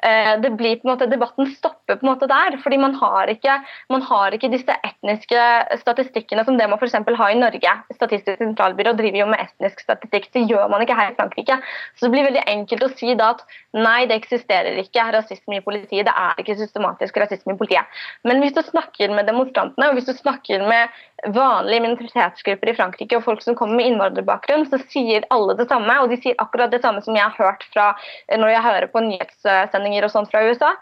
Eh, 0.05 0.39
det 0.41 0.49
blir 0.49 0.75
på 0.75 0.85
en 0.85 0.91
måte, 0.91 1.07
Debatten 1.09 1.47
stopper 1.49 1.95
på 1.95 2.05
en 2.05 2.11
måte 2.11 2.27
der. 2.27 2.57
fordi 2.63 2.77
man 2.77 2.93
har 2.95 3.29
ikke, 3.31 3.55
man 3.89 4.01
har 4.01 4.35
ikke 4.35 4.51
disse 4.51 4.75
etniske 4.83 5.45
statistikkene 5.81 6.43
som 6.45 6.57
det 6.57 6.67
man 6.69 6.79
f.eks. 6.79 6.93
har 7.17 7.31
i 7.31 7.39
Norge. 7.39 7.71
Statistisk 7.95 8.37
sentralbyrå 8.37 8.93
driver 8.97 9.19
jo 9.23 9.27
med 9.31 9.41
etnisk 9.41 9.79
statistikk. 9.79 10.29
Det 10.33 10.45
gjør 10.49 10.69
man 10.69 10.83
ikke 10.83 10.97
her 10.99 11.11
i 11.11 11.15
Frankrike. 11.15 11.57
Så 11.95 12.05
det 12.05 12.11
blir 12.13 12.27
veldig 12.27 12.43
enkelt 12.53 12.85
å 12.85 12.91
si 12.93 13.15
da 13.15 13.31
at 13.33 13.41
nei, 13.73 14.05
det 14.05 14.19
eksisterer 14.19 14.77
ikke 14.83 15.07
rasisme 15.15 15.57
i 15.57 15.63
politiet. 15.65 16.05
Det 16.05 16.13
er 16.13 16.43
ikke 16.43 16.59
systematisk 16.59 17.17
rasisme 17.17 17.55
i 17.55 17.57
politiet. 17.57 17.97
Men 18.23 18.43
hvis 18.43 18.53
du 18.53 18.61
snakker 18.61 19.13
med 19.15 19.29
demonstrantene 19.31 19.89
og 19.89 19.97
hvis 19.97 20.11
du 20.11 20.13
snakker 20.13 20.67
med 20.69 21.33
vanlige 21.33 21.81
minoritetsgrupper 21.81 22.69
i 22.69 22.75
Frankrike 22.77 23.17
og 23.17 23.25
folk 23.25 23.41
som 23.41 23.57
kommer 23.57 23.79
med 23.79 23.89
innvandrerbakgrunn, 23.89 24.67
så 24.69 24.77
sier 24.95 25.27
alle 25.35 25.57
det 25.59 25.67
samme. 25.69 25.99
Og 26.01 26.11
de 26.11 26.19
sier 26.23 26.39
akkurat 26.41 26.73
det 26.73 26.81
samme 26.85 27.03
som 27.05 27.17
jeg 27.17 27.27
har 27.27 27.37
hørt 27.37 27.67
fra 27.75 27.91
når 28.31 28.55
jeg 28.55 28.67
hører 28.69 28.91
på 28.93 29.03
nyhetssendinger 29.05 30.07
og 30.07 30.13
sånt 30.15 30.31
fra 30.31 30.43
USA. 30.47 30.75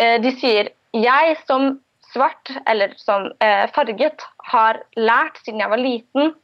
Eh, 0.00 0.18
de 0.24 0.34
sier 0.40 0.72
jeg 0.96 1.36
som 1.46 1.76
svart 2.12 2.52
eller 2.68 2.92
som 3.00 3.30
eh, 3.40 3.66
farget, 3.72 4.24
har 4.52 4.82
lært 4.98 5.40
siden 5.44 5.62
jeg 5.62 5.72
var 5.72 5.80
liten 5.80 6.34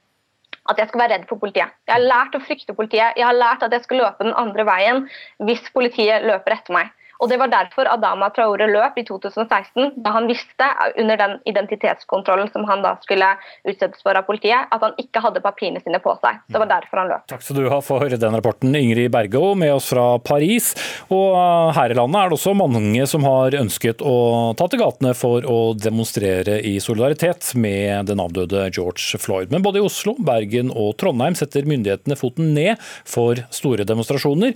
at 0.69 0.81
jeg 0.81 0.91
skal 0.91 1.01
være 1.01 1.15
redd 1.17 1.27
for 1.29 1.41
politiet. 1.41 1.73
Jeg 1.89 1.95
har 1.95 2.05
lært 2.05 2.37
å 2.37 2.43
frykte 2.45 2.77
politiet. 2.77 3.17
Jeg 3.17 3.25
har 3.25 3.37
lært 3.37 3.65
at 3.65 3.73
jeg 3.73 3.85
skal 3.87 4.03
løpe 4.03 4.27
den 4.27 4.37
andre 4.37 4.67
veien 4.69 5.07
hvis 5.49 5.65
politiet 5.73 6.27
løper 6.29 6.59
etter 6.59 6.77
meg. 6.77 6.93
Og 7.19 7.29
Det 7.29 7.39
var 7.41 7.51
derfor 7.51 7.89
Adama 7.91 8.29
Traore 8.35 8.69
løp 8.71 8.99
i 9.01 9.05
2016, 9.07 9.97
da 10.05 10.13
han 10.15 10.29
visste 10.31 10.67
under 11.01 11.19
den 11.19 11.35
identitetskontrollen 11.51 12.51
som 12.53 12.67
han 12.69 12.85
da 12.85 12.95
skulle 13.03 13.33
utsettes 13.67 14.05
for 14.07 14.15
av 14.19 14.27
politiet, 14.29 14.71
at 14.71 14.85
han 14.85 14.95
ikke 15.03 15.23
hadde 15.25 15.43
papirene 15.43 15.83
sine 15.83 15.99
på 16.03 16.15
seg. 16.23 16.39
Det 16.47 16.63
var 16.63 16.71
derfor 16.71 17.03
han 17.03 17.11
løp. 17.11 17.27
Takk 17.31 17.43
skal 17.43 17.59
du 17.59 17.71
ha 17.73 17.81
for 17.85 18.07
den 18.07 18.39
rapporten, 18.39 18.77
Ingrid 18.79 19.11
Bergå, 19.15 19.43
med 19.59 19.75
oss 19.75 19.91
fra 19.91 20.07
Paris. 20.23 20.71
Og 21.11 21.35
uh, 21.35 21.75
her 21.77 21.91
i 21.91 21.99
landet 21.99 22.21
er 22.21 22.31
det 22.31 22.39
også 22.39 22.55
mange 22.59 23.09
som 23.11 23.27
har 23.27 23.57
ønsket 23.59 24.05
å 24.05 24.19
ta 24.59 24.69
til 24.71 24.83
gatene 24.83 25.15
for 25.19 25.47
å 25.49 25.59
demonstrere 25.79 26.61
i 26.63 26.77
solidaritet 26.83 27.51
med 27.59 28.13
den 28.13 28.23
avdøde 28.23 28.69
George 28.71 29.19
Floyd. 29.19 29.51
Men 29.55 29.65
både 29.67 29.83
i 29.83 29.87
Oslo, 29.87 30.15
Bergen 30.23 30.71
og 30.71 30.95
Trondheim 31.03 31.35
setter 31.39 31.67
myndighetene 31.69 32.19
foten 32.19 32.55
ned 32.55 32.79
for 33.09 33.43
store 33.55 33.87
demonstrasjoner. 33.89 34.55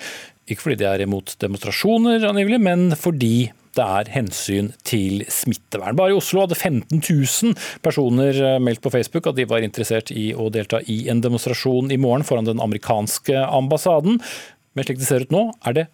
Ikke 0.50 0.66
fordi 0.66 0.80
de 0.82 0.88
er 0.90 1.04
imot 1.04 1.36
demonstrasjoner, 1.42 2.24
angivelig, 2.26 2.60
men 2.62 2.96
fordi 2.98 3.52
det 3.76 3.84
er 3.84 4.10
hensyn 4.12 4.72
til 4.84 5.22
smittevern. 5.32 5.96
Bare 5.96 6.12
i 6.12 6.16
Oslo 6.18 6.42
hadde 6.42 6.58
15 6.58 7.00
000 7.00 7.54
personer 7.84 8.36
eh, 8.36 8.58
meldt 8.60 8.82
på 8.84 8.92
Facebook 8.92 9.30
at 9.30 9.38
de 9.38 9.46
var 9.48 9.64
interessert 9.64 10.12
i 10.12 10.30
å 10.36 10.50
delta 10.52 10.82
i 10.92 11.06
en 11.12 11.22
demonstrasjon 11.24 11.92
i 11.94 12.00
morgen 12.00 12.26
foran 12.28 12.48
den 12.50 12.60
amerikanske 12.60 13.46
ambassaden. 13.46 14.20
Men 14.76 14.88
slik 14.88 15.00
det 15.00 15.08
ser 15.08 15.24
ut 15.24 15.32
nå, 15.32 15.46
er 15.64 15.78
det 15.78 15.86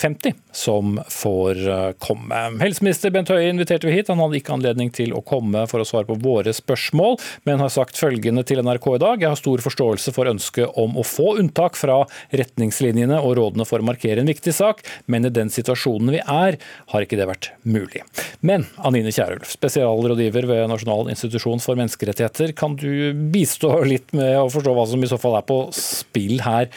50 0.00 0.34
som 0.52 1.00
får 1.08 1.68
eh, 1.68 1.90
komme. 2.02 2.40
Helseminister 2.60 3.12
Bent 3.14 3.30
Høie 3.32 3.50
inviterte 3.52 3.86
vi 3.88 3.94
hit. 3.94 4.10
Han 4.12 4.20
hadde 4.22 4.38
ikke 4.38 4.54
anledning 4.56 4.90
til 4.94 5.14
å 5.16 5.22
komme 5.26 5.64
for 5.70 5.82
å 5.82 5.86
svare 5.86 6.08
på 6.08 6.16
våre 6.22 6.54
spørsmål, 6.56 7.18
men 7.48 7.62
har 7.62 7.72
sagt 7.72 8.00
følgende 8.00 8.44
til 8.48 8.62
NRK 8.64 8.88
i 8.96 9.02
dag. 9.02 9.22
Jeg 9.22 9.32
har 9.32 9.40
stor 9.40 9.62
forståelse 9.64 10.14
for 10.16 10.30
ønsket 10.32 10.78
om 10.80 10.98
å 10.98 11.06
få 11.06 11.36
unntak 11.42 11.78
fra 11.78 12.02
retningslinjene 12.34 13.20
og 13.20 13.36
rådene 13.38 13.66
for 13.68 13.82
å 13.82 13.88
markere 13.88 14.22
en 14.22 14.30
viktig 14.30 14.54
sak, 14.56 14.82
men 15.06 15.28
i 15.28 15.32
den 15.32 15.52
situasjonen 15.52 16.12
vi 16.16 16.22
er, 16.22 16.58
har 16.92 17.06
ikke 17.06 17.20
det 17.20 17.28
vært 17.30 17.52
mulig. 17.62 18.04
Men 18.40 18.66
Anine 18.82 19.14
Kierulf, 19.14 19.50
spesialrådgiver 19.54 20.48
ved 20.50 20.66
Nasjonal 20.72 21.12
institusjon 21.12 21.62
for 21.62 21.78
menneskerettigheter, 21.78 22.56
kan 22.58 22.76
du 22.80 23.12
bistå 23.32 23.76
litt 23.86 24.10
med 24.16 24.34
å 24.40 24.50
forstå 24.52 24.76
hva 24.76 24.86
som 24.90 25.02
i 25.02 25.10
så 25.10 25.20
fall 25.20 25.38
er 25.38 25.46
på 25.46 25.64
spill 25.76 26.40
her? 26.44 26.70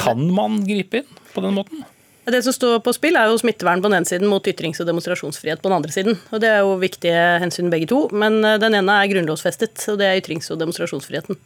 Kan 0.00 0.28
man 0.34 0.60
gripe 0.68 1.02
inn 1.02 1.24
på 1.34 1.42
den 1.44 1.56
måten? 1.56 1.84
Det 2.30 2.42
som 2.46 2.54
står 2.54 2.78
på 2.84 2.94
spill, 2.94 3.16
er 3.18 3.30
jo 3.30 3.38
smittevern 3.40 3.82
på 3.82 3.90
den 3.90 3.98
ene 4.00 4.08
siden 4.08 4.30
mot 4.30 4.46
ytrings- 4.46 4.80
og 4.82 4.88
demonstrasjonsfrihet 4.88 5.62
på 5.62 5.70
den 5.70 5.76
andre 5.76 5.94
siden. 5.94 6.18
Og 6.30 6.40
Det 6.40 6.48
er 6.50 6.60
jo 6.62 6.76
viktige 6.80 7.22
hensyn 7.42 7.70
begge 7.72 7.88
to, 7.90 8.08
men 8.12 8.44
eh, 8.44 8.58
den 8.62 8.76
ene 8.78 8.96
er 9.00 9.10
grunnlovsfestet, 9.10 9.76
og 9.90 9.98
det 10.00 10.08
er 10.08 10.20
ytrings- 10.20 10.50
og 10.52 10.60
demonstrasjonsfriheten. 10.62 11.40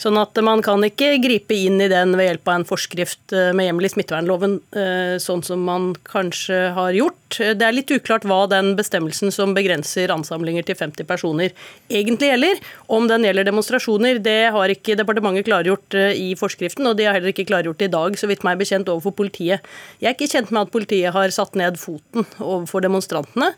Sånn 0.00 0.16
at 0.16 0.38
man 0.40 0.62
kan 0.64 0.80
ikke 0.86 1.18
gripe 1.20 1.52
inn 1.52 1.76
i 1.84 1.88
den 1.92 2.14
ved 2.16 2.30
hjelp 2.30 2.48
av 2.48 2.54
en 2.56 2.66
forskrift 2.68 3.34
eh, 3.36 3.50
med 3.56 3.66
hjemmel 3.68 3.84
i 3.84 3.90
smittevernloven, 3.92 4.54
eh, 4.72 5.16
sånn 5.20 5.44
som 5.44 5.60
man 5.66 5.90
kanskje 6.08 6.70
har 6.76 6.96
gjort. 6.96 7.18
Det 7.36 7.62
er 7.62 7.76
litt 7.76 7.92
uklart 7.92 8.24
hva 8.26 8.40
den 8.50 8.72
bestemmelsen 8.78 9.30
som 9.34 9.52
begrenser 9.54 10.10
ansamlinger 10.14 10.64
til 10.66 10.78
50 10.80 11.06
personer, 11.06 11.52
egentlig 11.92 12.32
gjelder. 12.32 12.64
Om 12.90 13.10
den 13.12 13.28
gjelder 13.28 13.50
demonstrasjoner, 13.50 14.22
det 14.24 14.38
har 14.56 14.72
ikke 14.72 14.96
departementet 14.98 15.46
klargjort 15.50 15.94
i 16.16 16.32
forskriften, 16.38 16.88
og 16.88 16.96
de 16.98 17.06
har 17.06 17.18
heller 17.18 17.34
ikke 17.34 17.46
klargjort 17.52 17.78
det 17.82 17.90
i 17.90 17.94
dag, 17.94 18.16
så 18.18 18.30
vidt 18.30 18.46
meg 18.46 18.58
bekjent, 18.58 18.88
overfor 18.90 19.14
politiet. 19.20 19.68
Jeg 20.00 20.10
er 20.10 20.16
ikke 20.16 20.32
kjent 20.32 20.50
med 20.50 20.64
at 20.64 20.74
politiet 20.74 21.14
har 21.14 21.36
satt 21.36 21.54
ned 21.60 21.78
foten 21.78 22.26
overfor 22.40 22.82
demonstrantene. 22.88 23.52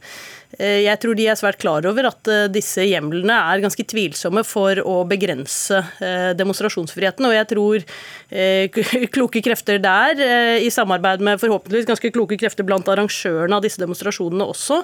Eh, 0.61 0.83
jeg 0.85 1.01
tror 1.01 1.17
de 1.17 1.27
er 1.31 1.39
svært 1.39 1.61
klar 1.63 1.87
over 1.89 2.09
at 2.11 2.29
eh, 2.29 2.45
disse 2.53 2.85
hjemlene 2.85 3.37
er 3.53 3.63
ganske 3.65 3.87
tvilsomme 3.89 4.45
for 4.45 4.81
å 4.85 4.99
begrense 5.09 5.81
eh, 6.05 6.33
demonstrasjonsfriheten. 6.37 7.29
Og 7.29 7.37
jeg 7.37 7.49
tror 7.53 7.87
kloke 9.17 9.43
krefter 9.45 9.81
der, 9.83 10.21
i 10.65 10.71
samarbeid 10.73 11.21
med 11.25 11.41
forhåpentligvis 11.41 11.89
ganske 11.89 12.11
kloke 12.15 12.39
krefter 12.41 12.65
blant 12.65 12.89
arrangørene 12.89 13.59
av 13.59 13.65
disse 13.65 13.81
demonstrasjonene 13.81 14.47
også, 14.49 14.79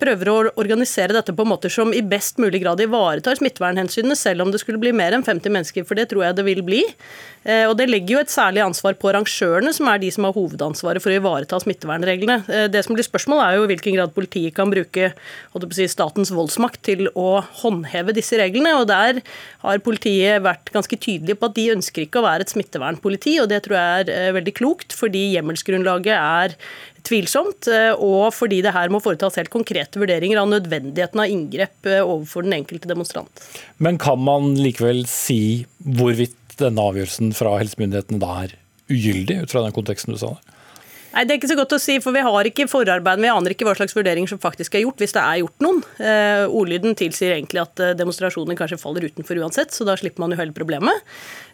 prøver 0.00 0.30
å 0.30 0.36
organisere 0.58 1.14
dette 1.14 1.34
på 1.36 1.46
måter 1.46 1.70
som 1.70 1.92
i 1.94 2.02
best 2.02 2.40
mulig 2.42 2.64
grad 2.64 2.82
ivaretar 2.82 3.38
smittevernhensynene, 3.38 4.16
selv 4.18 4.42
om 4.42 4.50
det 4.50 4.58
skulle 4.62 4.80
bli 4.82 4.90
mer 4.96 5.14
enn 5.14 5.22
50 5.22 5.54
mennesker, 5.54 5.86
for 5.86 5.98
det 5.98 6.08
tror 6.10 6.26
jeg 6.26 6.38
det 6.40 6.46
vil 6.48 6.64
bli. 6.66 6.82
Og 7.68 7.76
Det 7.78 7.86
legger 7.90 8.16
jo 8.16 8.24
et 8.24 8.34
særlig 8.34 8.64
ansvar 8.64 8.98
på 8.98 9.12
arrangørene, 9.12 9.70
som 9.76 9.90
er 9.92 10.02
de 10.02 10.10
som 10.14 10.26
har 10.26 10.34
hovedansvaret 10.34 11.04
for 11.04 11.14
å 11.14 11.20
ivareta 11.20 11.62
smittevernreglene. 11.62 12.40
Det 12.74 12.82
som 12.86 12.98
blir 12.98 13.06
spørsmålet 13.06 13.46
er 13.46 13.60
jo 13.60 13.68
i 13.68 13.70
hvilken 13.70 13.98
grad 14.00 14.14
politiet 14.16 14.58
kan 14.58 14.72
bruke 14.72 14.83
bruke 14.84 15.74
si, 15.74 15.88
statens 15.90 16.32
voldsmakt 16.34 16.82
til 16.86 17.08
å 17.14 17.42
håndheve 17.62 18.14
disse 18.16 18.38
reglene. 18.38 18.76
og 18.80 18.88
Der 18.88 19.20
har 19.64 19.84
politiet 19.84 20.42
vært 20.44 20.72
ganske 20.74 20.96
tydelige 20.96 21.38
på 21.38 21.50
at 21.50 21.56
de 21.56 21.70
ønsker 21.74 22.04
ikke 22.04 22.20
å 22.20 22.26
være 22.26 22.46
et 22.46 22.54
smittevernpoliti. 22.54 23.40
og 23.40 23.48
Det 23.48 23.64
tror 23.64 23.78
jeg 23.78 24.04
er 24.04 24.12
eh, 24.14 24.34
veldig 24.38 24.54
klokt, 24.54 24.92
fordi 24.92 25.32
hjemmelsgrunnlaget 25.34 26.14
er 26.14 26.56
tvilsomt, 27.04 27.68
eh, 27.68 27.92
og 27.92 28.32
fordi 28.34 28.62
det 28.64 28.72
her 28.74 28.92
må 28.92 29.00
foretas 29.04 29.36
helt 29.40 29.52
konkrete 29.52 30.00
vurderinger 30.00 30.40
av 30.40 30.50
nødvendigheten 30.52 31.20
av 31.20 31.30
inngrep 31.30 31.90
eh, 31.90 32.00
overfor 32.00 32.46
den 32.46 32.56
enkelte 32.60 32.90
demonstrant. 32.90 33.44
Men 33.78 34.00
kan 34.00 34.20
man 34.24 34.54
likevel 34.56 35.04
si 35.10 35.66
hvorvidt 35.84 36.58
denne 36.60 36.80
avgjørelsen 36.80 37.34
fra 37.34 37.56
helsemyndighetene 37.58 38.22
da 38.22 38.34
er 38.44 38.58
ugyldig, 38.92 39.42
ut 39.44 39.52
fra 39.52 39.64
den 39.64 39.74
konteksten 39.74 40.14
du 40.14 40.20
sa 40.20 40.36
der? 40.36 40.53
Nei, 41.14 41.24
Det 41.24 41.34
er 41.34 41.40
ikke 41.40 41.52
så 41.52 41.58
godt 41.58 41.76
å 41.76 41.80
si, 41.82 41.98
for 42.02 42.16
vi 42.16 42.24
har 42.26 42.50
ikke 42.50 42.66
forarbeid. 42.70 43.22
Vi 43.22 43.30
aner 43.30 43.54
ikke 43.54 43.68
hva 43.68 43.76
slags 43.78 43.94
vurderinger 43.94 44.34
som 44.34 44.42
faktisk 44.42 44.74
er 44.74 44.84
gjort, 44.84 44.98
hvis 44.98 45.14
det 45.14 45.22
er 45.22 45.42
gjort 45.44 45.64
noen. 45.64 45.82
Eh, 46.02 46.44
ordlyden 46.48 46.98
tilsier 46.98 47.36
egentlig 47.36 47.62
at 47.62 47.74
demonstrasjonen 47.78 48.04
demonstrasjoner 48.04 48.58
kanskje 48.58 48.80
faller 48.80 49.06
utenfor 49.08 49.40
uansett, 49.42 49.74
så 49.74 49.86
da 49.86 49.96
slipper 49.98 50.24
man 50.24 50.34
jo 50.34 50.40
hele 50.40 50.54
problemet. 50.56 51.04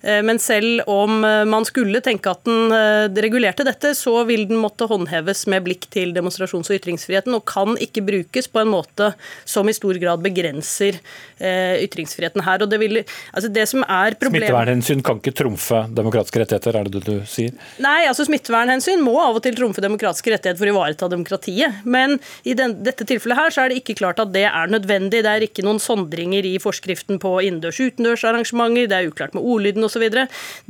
Eh, 0.03 0.23
men 0.23 0.39
selv 0.39 0.83
om 0.87 1.25
eh, 1.25 1.45
man 1.45 1.67
skulle 1.69 2.01
tenke 2.05 2.33
at 2.33 2.45
den 2.49 2.73
eh, 2.73 3.23
regulerte 3.23 3.67
dette, 3.67 3.93
så 3.97 4.23
vil 4.29 4.47
den 4.49 4.61
måtte 4.61 4.89
håndheves 4.89 5.45
med 5.53 5.67
blikk 5.67 5.87
til 5.93 6.15
demonstrasjons- 6.17 6.71
og 6.71 6.79
ytringsfriheten, 6.79 7.37
og 7.37 7.45
kan 7.49 7.77
ikke 7.81 8.05
brukes 8.07 8.49
på 8.49 8.63
en 8.63 8.73
måte 8.73 9.13
som 9.45 9.69
i 9.69 9.77
stor 9.77 9.99
grad 10.01 10.23
begrenser 10.25 10.99
ytringsfriheten 11.41 12.43
her. 12.45 12.61
Og 12.61 12.69
det, 12.69 12.77
vil, 12.83 12.99
altså 13.33 13.49
det 13.53 13.63
som 13.71 13.81
er 13.87 14.13
problem... 14.21 14.43
Smittevernhensyn 14.45 15.01
kan 15.05 15.21
ikke 15.23 15.33
trumfe 15.39 15.79
demokratiske 15.97 16.43
rettigheter, 16.43 16.77
er 16.77 16.89
det 16.89 17.01
det 17.01 17.05
du 17.07 17.29
sier? 17.29 17.55
Nei, 17.81 18.03
altså 18.11 18.27
smittevernhensyn 18.29 19.01
må 19.01 19.15
av 19.23 19.39
og 19.39 19.45
til 19.47 19.57
trumfe 19.57 19.81
demokratiske 19.81 20.35
rettigheter 20.35 20.61
for 20.61 20.69
å 20.69 20.75
ivareta 20.75 21.09
demokratiet. 21.09 21.81
Men 21.89 22.19
i 22.45 22.53
den, 22.59 22.77
dette 22.85 23.07
tilfellet 23.09 23.41
her 23.41 23.55
så 23.55 23.65
er 23.65 23.73
det 23.73 23.81
ikke 23.81 23.97
klart 24.03 24.21
at 24.21 24.35
det 24.35 24.45
er 24.51 24.75
nødvendig. 24.75 25.23
Det 25.25 25.33
er 25.33 25.47
ikke 25.47 25.65
noen 25.65 25.81
sondringer 25.81 26.45
i 26.45 26.59
forskriften 26.61 27.21
på 27.23 27.33
innendørs-utendørs 27.47 28.27
arrangementer, 28.29 28.91
det 28.91 28.99
er 28.99 29.09
uklart 29.09 29.33
med 29.37 29.47
ordlyden 29.47 29.89
osv. 29.90 30.07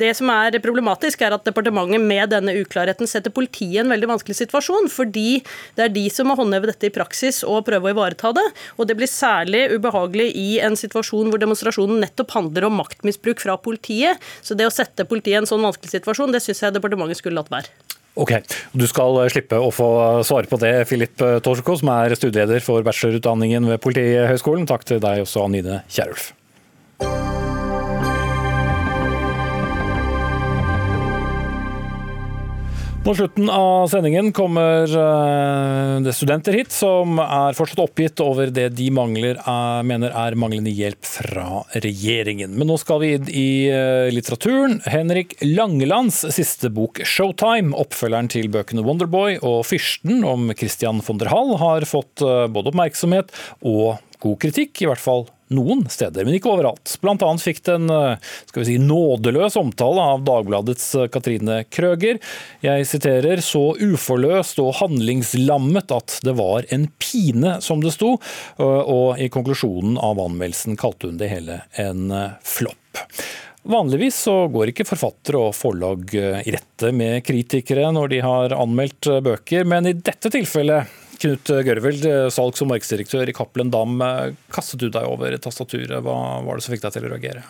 Det 0.01 0.11
som 0.17 0.33
er 0.33 0.59
problematisk, 0.65 1.23
er 1.23 1.37
at 1.37 1.45
departementet 1.47 2.01
med 2.01 2.33
denne 2.33 2.57
uklarheten 2.65 3.09
setter 3.11 3.33
politiet 3.35 3.61
i 3.61 3.83
en 3.83 3.93
veldig 3.93 4.09
vanskelig 4.15 4.39
situasjon, 4.41 4.89
fordi 4.91 5.43
det 5.77 5.87
er 5.87 5.95
de 5.95 6.07
som 6.13 6.31
må 6.31 6.37
håndheve 6.39 6.73
dette 6.73 6.89
i 6.89 6.95
praksis 6.95 7.43
og 7.47 7.67
prøve 7.69 7.91
å 7.91 7.95
ivareta 7.95 8.33
det. 8.37 8.47
Og 8.79 8.89
det 8.89 8.97
blir 8.99 9.11
særlig 9.11 9.67
ubehagelig 9.77 10.31
i 10.39 10.49
en 10.65 10.79
situasjon 10.79 11.31
hvor 11.31 11.43
demonstrasjonen 11.43 12.03
nettopp 12.03 12.35
handler 12.39 12.69
om 12.69 12.81
maktmisbruk 12.81 13.43
fra 13.43 13.59
politiet. 13.61 14.21
Så 14.43 14.57
det 14.59 14.69
å 14.69 14.75
sette 14.75 15.07
politiet 15.09 15.37
i 15.37 15.41
en 15.43 15.51
sånn 15.51 15.65
vanskelig 15.65 15.99
situasjon, 15.99 16.35
det 16.35 16.43
syns 16.45 16.65
jeg 16.65 16.77
departementet 16.77 17.21
skulle 17.21 17.41
latt 17.41 17.53
være. 17.53 17.71
Ok, 18.21 18.33
Du 18.75 18.87
skal 18.91 19.21
slippe 19.31 19.57
å 19.57 19.71
få 19.73 19.87
svare 20.27 20.51
på 20.51 20.59
det, 20.61 20.73
Filip 20.91 21.23
Torsko, 21.47 21.79
som 21.79 21.93
er 21.95 22.17
studieleder 22.19 22.61
for 22.65 22.83
bachelorutdanningen 22.87 23.71
ved 23.71 23.81
Politihøgskolen. 23.85 24.67
Takk 24.69 24.85
til 24.85 25.01
deg 25.03 25.23
også, 25.23 25.47
Anine 25.47 25.83
Kierulf. 25.89 26.33
På 33.11 33.15
slutten 33.15 33.51
av 33.51 33.89
sendingen 33.89 34.29
kommer 34.33 34.83
eh, 34.87 36.01
det 36.01 36.13
studenter 36.15 36.55
hit 36.55 36.71
som 36.71 37.19
er 37.19 37.57
fortsatt 37.59 37.81
oppgitt 37.83 38.21
over 38.23 38.53
det 38.55 38.69
de 38.79 38.87
mangler, 38.95 39.41
er, 39.51 39.83
mener 39.83 40.15
er 40.15 40.37
manglende 40.39 40.71
hjelp 40.71 41.09
fra 41.17 41.65
regjeringen. 41.75 42.55
Men 42.55 42.71
nå 42.71 42.77
skal 42.79 43.01
vi 43.03 43.09
inn 43.17 43.27
i 43.35 43.49
eh, 43.67 44.13
litteraturen. 44.15 44.79
Henrik 44.87 45.35
Langelands 45.43 46.21
siste 46.37 46.71
bok 46.71 47.03
'Showtime', 47.03 47.75
oppfølgeren 47.83 48.31
til 48.31 48.47
bøkene 48.55 48.87
'Wonderboy' 48.87 49.41
og 49.41 49.65
'Fyrsten' 49.67 50.23
om 50.23 50.55
Christian 50.55 51.03
von 51.03 51.19
der 51.19 51.35
Hall, 51.35 51.57
har 51.59 51.91
fått 51.91 52.23
eh, 52.23 52.47
både 52.47 52.71
oppmerksomhet 52.71 53.35
og 53.59 53.99
god 54.23 54.39
kritikk, 54.47 54.85
i 54.85 54.93
hvert 54.93 55.03
fall 55.03 55.27
noen 55.55 55.85
steder, 55.91 56.25
men 56.25 56.37
ikke 56.37 56.53
overalt. 56.53 56.95
Blant 57.03 57.23
annet 57.27 57.45
fikk 57.45 57.63
den 57.67 57.91
eh, 57.91 58.31
skal 58.49 58.63
vi 58.63 58.69
si, 58.69 58.77
nådeløs 58.83 59.59
omtale 59.61 60.07
av 60.15 60.25
Dagbladets 60.27 60.87
eh, 60.95 61.09
Katrine 61.13 61.63
Krøger. 61.73 62.21
Jeg 62.65 62.89
siterer 62.89 63.43
så 63.45 63.65
uforløst 63.81 64.63
og 64.63 64.77
handlingslammet 64.81 65.95
at 65.95 66.21
det 66.27 66.37
var 66.39 66.69
en 66.75 66.89
pine, 67.03 67.59
som 67.65 67.83
det 67.83 67.95
sto, 67.95 68.17
og 68.61 69.21
i 69.21 69.29
konklusjonen 69.33 69.99
av 70.01 70.21
anmeldelsen 70.23 70.79
kalte 70.81 71.11
hun 71.11 71.21
det 71.21 71.31
hele 71.33 71.63
en 71.81 72.11
eh, 72.15 72.37
flopp. 72.47 73.05
Vanligvis 73.71 74.17
så 74.25 74.47
går 74.49 74.71
ikke 74.71 74.87
forfattere 74.89 75.41
og 75.51 75.53
forlag 75.53 76.15
i 76.17 76.55
rette 76.55 76.95
med 76.97 77.21
kritikere 77.27 77.91
når 77.93 78.15
de 78.15 78.23
har 78.25 78.55
anmeldt 78.57 79.11
bøker, 79.21 79.67
men 79.69 79.91
i 79.91 79.99
dette 79.99 80.33
tilfellet 80.33 81.00
Knut 81.21 81.51
Gørveld, 81.67 82.07
salgs- 82.33 82.63
og 82.65 82.71
markedsdirektør 82.71 83.29
i 83.29 83.35
Cappelen 83.37 83.69
Dam. 83.73 83.99
Kastet 84.55 84.81
du 84.81 84.89
deg 84.89 85.05
over 85.05 85.35
tastaturet? 85.37 85.99
Hva 86.01 86.15
var 86.47 86.57
det 86.57 86.65
som 86.65 86.73
fikk 86.73 86.87
deg 86.87 86.95
til 86.95 87.09
å 87.09 87.11
reagere? 87.13 87.43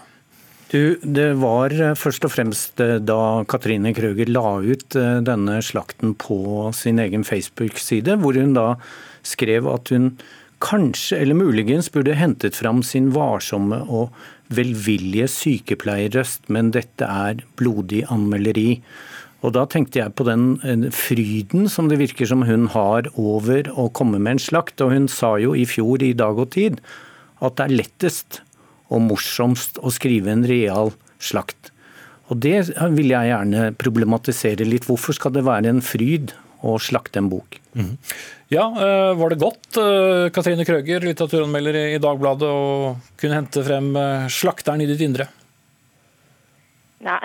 Du, 0.70 0.98
Det 1.02 1.28
var 1.38 1.74
først 1.98 2.26
og 2.26 2.32
fremst 2.34 2.82
da 3.06 3.20
Katrine 3.50 3.94
Krøger 3.94 4.30
la 4.30 4.58
ut 4.58 4.98
denne 5.26 5.60
slakten 5.62 6.16
på 6.18 6.70
sin 6.74 6.98
egen 7.02 7.22
Facebook-side, 7.26 8.18
hvor 8.22 8.38
hun 8.38 8.54
da 8.58 8.74
skrev 9.26 9.70
at 9.70 9.90
hun 9.94 10.12
kanskje 10.60 11.22
eller 11.22 11.38
muligens 11.38 11.88
burde 11.92 12.18
hentet 12.18 12.58
fram 12.58 12.82
sin 12.86 13.10
varsomme 13.14 13.80
og 13.88 14.10
velvillige 14.52 15.28
sykepleierrøst, 15.30 16.48
men 16.52 16.72
dette 16.74 17.06
er 17.06 17.40
blodig 17.58 18.04
anmelderi. 18.12 18.80
Og 19.41 19.55
Da 19.57 19.64
tenkte 19.64 20.03
jeg 20.03 20.14
på 20.18 20.26
den 20.28 20.91
fryden 20.93 21.68
som 21.72 21.88
det 21.88 22.01
virker 22.01 22.28
som 22.28 22.45
hun 22.45 22.68
har 22.74 23.09
over 23.16 23.70
å 23.72 23.88
komme 23.88 24.20
med 24.20 24.36
en 24.36 24.43
slakt. 24.43 24.80
Og 24.84 24.93
hun 24.93 25.09
sa 25.09 25.36
jo 25.41 25.55
i 25.57 25.64
fjor 25.68 26.05
i 26.05 26.12
Dag 26.12 26.38
og 26.38 26.53
Tid 26.57 26.80
at 27.41 27.57
det 27.57 27.66
er 27.66 27.78
lettest 27.78 28.43
og 28.91 29.05
morsomst 29.07 29.78
å 29.80 29.93
skrive 29.95 30.32
en 30.32 30.45
real 30.49 30.93
slakt. 31.22 31.70
Og 32.30 32.38
Det 32.38 32.70
vil 32.95 33.11
jeg 33.11 33.30
gjerne 33.32 33.72
problematisere 33.74 34.66
litt. 34.66 34.86
Hvorfor 34.86 35.16
skal 35.16 35.34
det 35.34 35.47
være 35.47 35.72
en 35.72 35.82
fryd 35.82 36.34
å 36.62 36.76
slakte 36.78 37.18
en 37.18 37.30
bok? 37.32 37.59
Mm. 37.74 37.97
Ja, 38.51 38.66
eh, 38.70 39.14
Var 39.14 39.28
det 39.30 39.38
godt, 39.38 39.76
eh, 39.78 40.30
Katrine 40.30 40.64
Krøger, 40.66 41.01
litteraturanmelder 41.01 41.95
i 41.95 41.99
Dagbladet, 41.99 42.47
å 42.47 42.97
kunne 43.16 43.34
hente 43.34 43.64
frem 43.64 43.97
eh, 43.97 44.28
slakteren 44.28 44.82
i 44.82 44.86
ditt 44.86 45.01
indre? 45.01 45.28
Nei. 47.01 47.20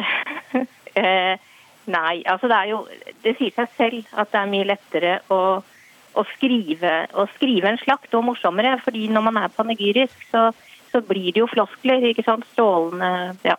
Nei, 1.86 2.24
altså 2.26 2.50
det 2.50 2.58
er 2.58 2.70
jo 2.72 2.80
Det 3.22 3.36
sier 3.38 3.54
seg 3.54 3.74
selv 3.78 4.14
at 4.18 4.32
det 4.32 4.40
er 4.40 4.50
mye 4.50 4.70
lettere 4.72 5.18
å, 5.34 5.42
å, 5.62 6.24
skrive, 6.34 6.96
å 7.14 7.28
skrive, 7.36 7.70
en 7.70 7.82
slakt 7.82 8.16
og 8.18 8.26
morsommere. 8.32 8.80
fordi 8.84 9.08
når 9.10 9.28
man 9.28 9.38
er 9.44 9.54
panegyrisk, 9.54 10.18
så, 10.32 10.50
så 10.92 11.02
blir 11.02 11.32
det 11.32 11.44
jo 11.44 11.52
floskler. 11.52 12.10
ikke 12.10 12.26
sant, 12.26 12.48
Strålende 12.54 13.36
ja. 13.46 13.58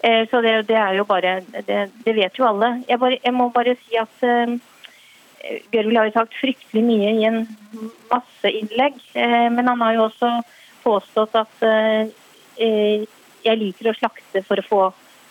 Så 0.00 0.40
det, 0.42 0.66
det 0.66 0.76
er 0.80 0.96
jo 0.96 1.04
bare 1.06 1.40
det, 1.44 1.90
det, 2.04 2.14
vet 2.16 2.38
jo 2.38 2.48
alle. 2.48 2.80
Jeg, 2.88 2.98
bare, 2.98 3.18
jeg 3.22 3.34
må 3.36 3.50
bare 3.54 3.76
si 3.84 3.98
at 4.00 4.24
Gørvild 5.72 5.96
har 5.96 6.08
jo 6.08 6.16
sagt 6.16 6.36
fryktelig 6.36 6.82
mye 6.84 7.12
i 7.16 7.26
en 7.28 7.44
masse 8.10 8.50
innlegg, 8.50 8.98
eh, 9.16 9.48
men 9.52 9.68
han 9.70 9.80
har 9.80 9.96
jo 9.96 10.06
også 10.08 10.32
påstått 10.84 11.38
at 11.40 11.64
eh, 11.66 13.06
jeg 13.44 13.60
liker 13.60 13.90
å 13.90 13.96
slakte 13.96 14.42
for 14.44 14.60
å 14.60 14.66
få 14.66 14.82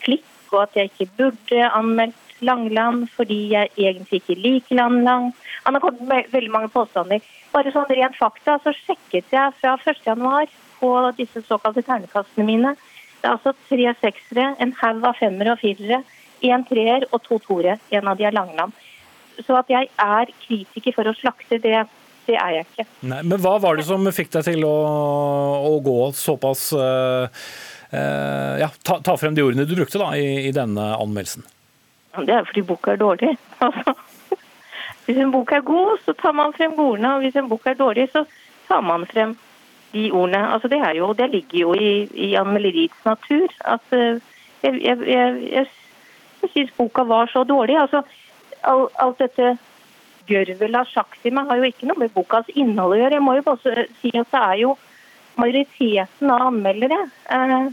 klikk, 0.05 0.25
og 0.49 0.63
at 0.63 0.79
jeg 0.79 0.89
ikke 0.89 1.11
burde 1.19 1.69
anmeldt 1.77 2.28
Langland 2.45 3.07
fordi 3.15 3.39
jeg 3.53 3.71
egentlig 3.77 4.21
ikke 4.21 4.37
liker 4.39 4.79
Langland. 4.79 5.33
Han 5.65 5.75
har 5.75 5.83
kommet 5.83 6.07
med 6.07 6.31
veldig 6.31 6.51
mange 6.53 6.71
påstander. 6.73 7.23
Bare 7.53 7.73
sånn 7.73 7.89
rent 7.89 8.17
fakta 8.19 8.59
så 8.63 8.73
sjekket 8.75 9.33
jeg 9.33 9.55
fra 9.61 9.75
1.1 9.77 10.55
på 10.79 10.93
disse 11.17 11.43
såkalte 11.47 11.83
ternekastene 11.85 12.47
mine. 12.47 12.75
Det 13.19 13.27
er 13.27 13.35
altså 13.35 13.53
tre 13.67 13.93
seksere, 13.99 14.53
en 14.63 14.71
haug 14.79 15.07
av 15.09 15.17
femmere 15.19 15.55
og 15.55 15.59
firere, 15.59 16.03
én 16.45 16.63
treer 16.69 17.03
og 17.11 17.19
to 17.25 17.39
toere. 17.43 17.75
En 17.91 18.07
av 18.07 18.19
de 18.19 18.27
er 18.29 18.35
Langland. 18.35 18.75
Så 19.39 19.55
at 19.59 19.71
jeg 19.71 19.89
er 19.99 20.31
kritiker 20.45 20.95
for 20.95 21.09
å 21.09 21.15
slakte, 21.17 21.59
det, 21.63 21.83
det 22.27 22.37
er 22.39 22.55
jeg 22.57 22.67
ikke. 22.67 22.87
Nei, 23.11 23.21
men 23.27 23.43
hva 23.43 23.57
var 23.59 23.79
det 23.79 23.87
som 23.87 24.07
fikk 24.15 24.31
deg 24.37 24.47
til 24.47 24.65
å, 24.67 24.75
å 25.67 25.75
gå 25.83 25.99
såpass 26.15 26.69
uh, 26.75 27.27
uh, 27.91 28.55
Ja, 28.61 28.71
ta, 28.83 28.99
ta, 29.03 29.15
frem 29.19 29.35
de 29.35 29.45
ordene 29.47 29.67
du 29.67 29.75
brukte 29.75 30.01
da, 30.01 30.11
i, 30.15 30.47
i 30.47 30.55
denne 30.55 30.91
anmeldelsen? 30.95 31.47
Det 32.17 32.33
er 32.33 32.47
fordi 32.47 32.61
boka 32.61 32.91
er 32.91 33.03
dårlig. 33.03 33.37
Altså, 33.61 33.93
hvis 35.05 35.17
en 35.17 35.31
bok 35.31 35.51
er 35.51 35.61
god, 35.65 35.97
så 36.05 36.13
tar 36.13 36.31
man 36.31 36.53
frem 36.53 36.79
ordene. 36.79 37.13
Og 37.15 37.19
hvis 37.23 37.35
en 37.35 37.49
bok 37.49 37.65
er 37.65 37.73
dårlig, 37.73 38.09
så 38.13 38.25
tar 38.67 38.81
man 38.81 39.05
frem 39.09 39.37
de 39.93 40.11
ordene. 40.11 40.41
Altså, 40.53 40.67
det, 40.67 40.81
jo, 40.97 41.13
det 41.13 41.29
ligger 41.29 41.59
jo 41.59 41.73
i, 41.73 42.07
i 42.13 42.33
anmelderiets 42.37 43.05
natur. 43.05 43.47
At 43.65 43.81
uh, 43.91 44.21
jeg, 44.63 44.81
jeg, 44.81 44.97
jeg, 45.07 45.49
jeg, 45.51 45.65
syns 46.53 46.75
boka 46.77 47.03
var 47.03 47.31
så 47.33 47.43
dårlig. 47.43 47.77
altså 47.77 48.01
alt, 48.63 48.91
alt 48.99 49.19
dette 49.19 49.57
Gørvel 50.29 50.75
av 50.77 50.85
meg, 51.33 51.47
har 51.49 51.57
jo 51.57 51.63
ikke 51.65 51.87
noe 51.89 51.97
med 52.03 52.13
bokas 52.13 52.49
innhold 52.53 52.93
å 52.93 52.97
gjøre. 52.99 53.17
Jeg 53.17 53.25
må 53.25 53.33
jo 53.33 53.45
bare 53.47 53.85
si 53.97 54.11
at 54.13 54.29
det 54.29 54.41
er 54.41 54.57
jo 54.61 54.75
majoriteten 55.41 56.29
av 56.29 56.43
anmeldere 56.51 56.99
eh, 57.33 57.69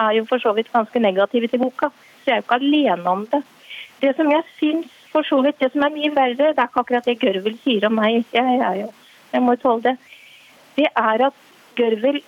er 0.00 0.14
jo 0.16 0.24
for 0.30 0.40
så 0.40 0.54
vidt 0.56 0.72
ganske 0.72 1.02
negative 1.02 1.50
til 1.52 1.60
boka. 1.60 1.90
Så 2.22 2.30
jeg 2.30 2.38
er 2.38 2.40
jo 2.40 2.46
ikke 2.46 2.60
alene 2.60 3.12
om 3.12 3.26
det. 3.28 3.42
Det 4.00 4.14
som 4.16 4.30
jeg 4.32 4.46
syns 4.58 4.96
for 5.12 5.26
så 5.26 5.40
vidt, 5.44 5.58
det 5.60 5.72
som 5.72 5.84
er 5.84 5.94
mye 5.94 6.12
verre, 6.14 6.36
det 6.54 6.62
er 6.62 6.68
ikke 6.68 6.84
akkurat 6.84 7.08
det 7.08 7.18
Gørvel 7.20 7.56
sier 7.64 7.86
om 7.88 7.98
meg. 7.98 8.22
Jeg, 8.32 8.58
jeg, 8.60 8.88
jeg 9.32 9.44
må 9.44 9.56
tåle 9.60 9.90
det. 9.90 9.96
Det 10.78 10.86
er 10.88 11.26
at 11.28 11.46
Gørvel 11.78 12.22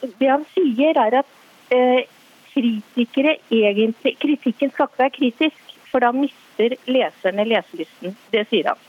Det 0.00 0.28
han 0.30 0.46
sier, 0.54 0.96
er 0.96 1.18
at 1.18 1.32
eh, 1.76 2.06
kritikere 2.54 3.34
egentlig 3.52 4.14
Kritikken 4.22 4.70
skal 4.72 4.88
ikke 4.88 5.02
være 5.02 5.16
kritisk, 5.18 5.74
for 5.90 6.00
da 6.00 6.08
mister 6.14 6.76
leserne 6.88 7.44
leselysten. 7.44 8.16
Det 8.32 8.46
sier 8.48 8.70
han. 8.70 8.80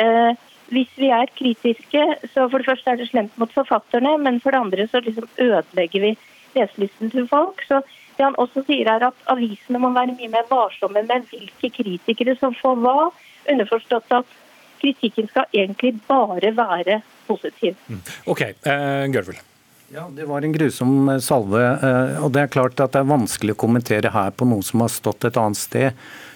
Eh, 0.00 0.46
hvis 0.72 0.94
vi 0.98 1.10
er 1.14 1.28
kritiske, 1.38 2.02
så 2.32 2.48
for 2.48 2.58
det 2.58 2.66
første 2.70 2.90
er 2.90 2.98
det 3.00 3.10
slemt 3.10 3.36
mot 3.38 3.52
forfatterne, 3.52 4.16
men 4.18 4.40
for 4.40 4.54
det 4.54 4.62
andre 4.64 4.88
så 4.88 5.00
liksom 5.04 5.28
ødelegger 5.38 6.06
vi 6.06 6.14
leselysten 6.56 7.12
til 7.12 7.28
folk. 7.28 7.62
Så 7.68 7.82
han 8.24 8.38
også 8.40 8.64
sier 8.66 8.88
er 8.88 9.08
at 9.08 9.26
avisene 9.32 9.80
må 9.82 9.92
være 9.94 10.16
mye 10.16 10.32
mer 10.32 10.46
varsomme 10.50 11.02
med 11.04 11.28
hvilke 11.30 11.72
kritikere 11.74 12.36
som 12.40 12.54
får 12.56 12.78
hva. 12.84 13.10
Underforstått 13.50 14.14
at 14.16 14.38
kritikken 14.80 15.28
skal 15.30 15.50
egentlig 15.52 15.96
bare 16.08 16.54
være 16.56 17.02
positiv. 17.26 17.76
Mm. 17.88 18.00
Ok, 18.32 18.42
uh, 18.66 19.04
Gørvel. 19.12 19.38
Ja, 19.94 20.08
Det 20.10 20.24
var 20.26 20.42
en 20.42 20.52
grusom 20.52 21.20
salve. 21.22 21.62
Eh, 21.62 22.24
og 22.24 22.32
Det 22.32 22.42
er 22.42 22.50
klart 22.50 22.80
at 22.82 22.92
det 22.92 23.04
er 23.04 23.12
vanskelig 23.12 23.54
å 23.54 23.60
kommentere 23.62 24.10
her 24.10 24.32
på 24.34 24.48
noe 24.48 24.64
som 24.66 24.82
har 24.82 24.90
stått 24.90 25.28
et 25.28 25.38
annet 25.38 25.60
sted. 25.60 25.92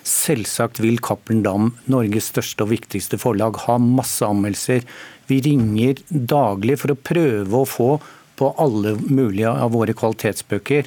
Selvsagt 0.07 0.79
vil 0.79 1.01
Cappelen 1.03 1.43
Dam, 1.43 1.73
Norges 1.91 2.31
største 2.31 2.63
og 2.63 2.71
viktigste 2.71 3.19
forlag, 3.19 3.59
ha 3.67 3.77
masse 3.83 4.23
anmeldelser. 4.23 4.87
Vi 5.27 5.41
ringer 5.43 5.99
daglig 6.09 6.79
for 6.79 6.95
å 6.95 7.01
prøve 7.11 7.59
å 7.59 7.67
få 7.67 7.91
på 8.39 8.55
alle 8.57 8.95
mulige 9.03 9.51
av 9.51 9.75
våre 9.75 9.95
kvalitetsbøker. 9.99 10.87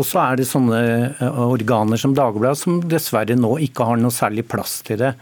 Og 0.00 0.06
så 0.08 0.22
er 0.22 0.40
det 0.40 0.48
sånne 0.48 0.80
eh, 1.20 1.40
organer 1.44 2.00
som 2.00 2.14
Dagbladet 2.16 2.62
som 2.62 2.80
dessverre 2.88 3.36
nå 3.36 3.58
ikke 3.66 3.84
har 3.90 4.00
noe 4.00 4.14
særlig 4.14 4.46
plass 4.48 4.78
til 4.86 5.02
det. 5.02 5.12